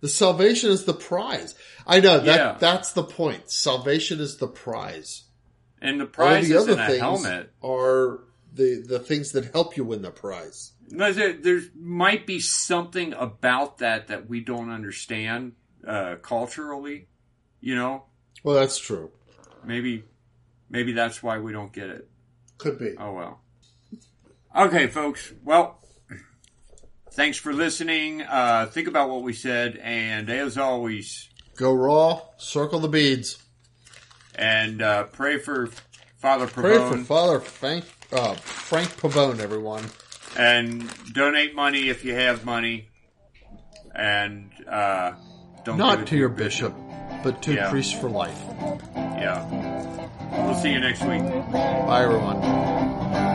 [0.00, 1.54] The salvation is the prize.
[1.86, 2.56] I know that Yeah.
[2.58, 3.50] that's the point.
[3.50, 5.24] Salvation is the prize.
[5.80, 7.50] And the All prize the other things helmet.
[7.62, 8.20] are
[8.54, 10.72] the the things that help you win the prize.
[10.88, 15.52] No, there, there might be something about that that we don't understand
[15.86, 17.08] uh, culturally.
[17.60, 18.04] You know,
[18.42, 19.10] Well, that's true.
[19.64, 20.04] maybe
[20.68, 22.08] maybe that's why we don't get it.
[22.58, 22.94] Could be.
[22.98, 23.40] Oh well.
[24.54, 25.32] Okay, folks.
[25.44, 25.80] Well,
[27.12, 28.22] thanks for listening.
[28.22, 32.20] Uh, think about what we said, and as always, Go raw.
[32.38, 33.38] Circle the beads.
[34.34, 35.68] and uh, pray for
[36.18, 36.62] Father Pavone.
[36.62, 39.84] Pray for Father Frank uh, Frank Pavone, everyone.
[40.36, 42.88] and donate money if you have money,
[43.94, 45.12] and uh,
[45.64, 46.74] don't Not it to your bishop,
[47.22, 47.70] but to Yeah.
[47.70, 48.40] Priests for Life.
[48.94, 49.46] Yeah.
[50.46, 51.22] We'll see you next week.
[51.52, 53.31] Bye, everyone.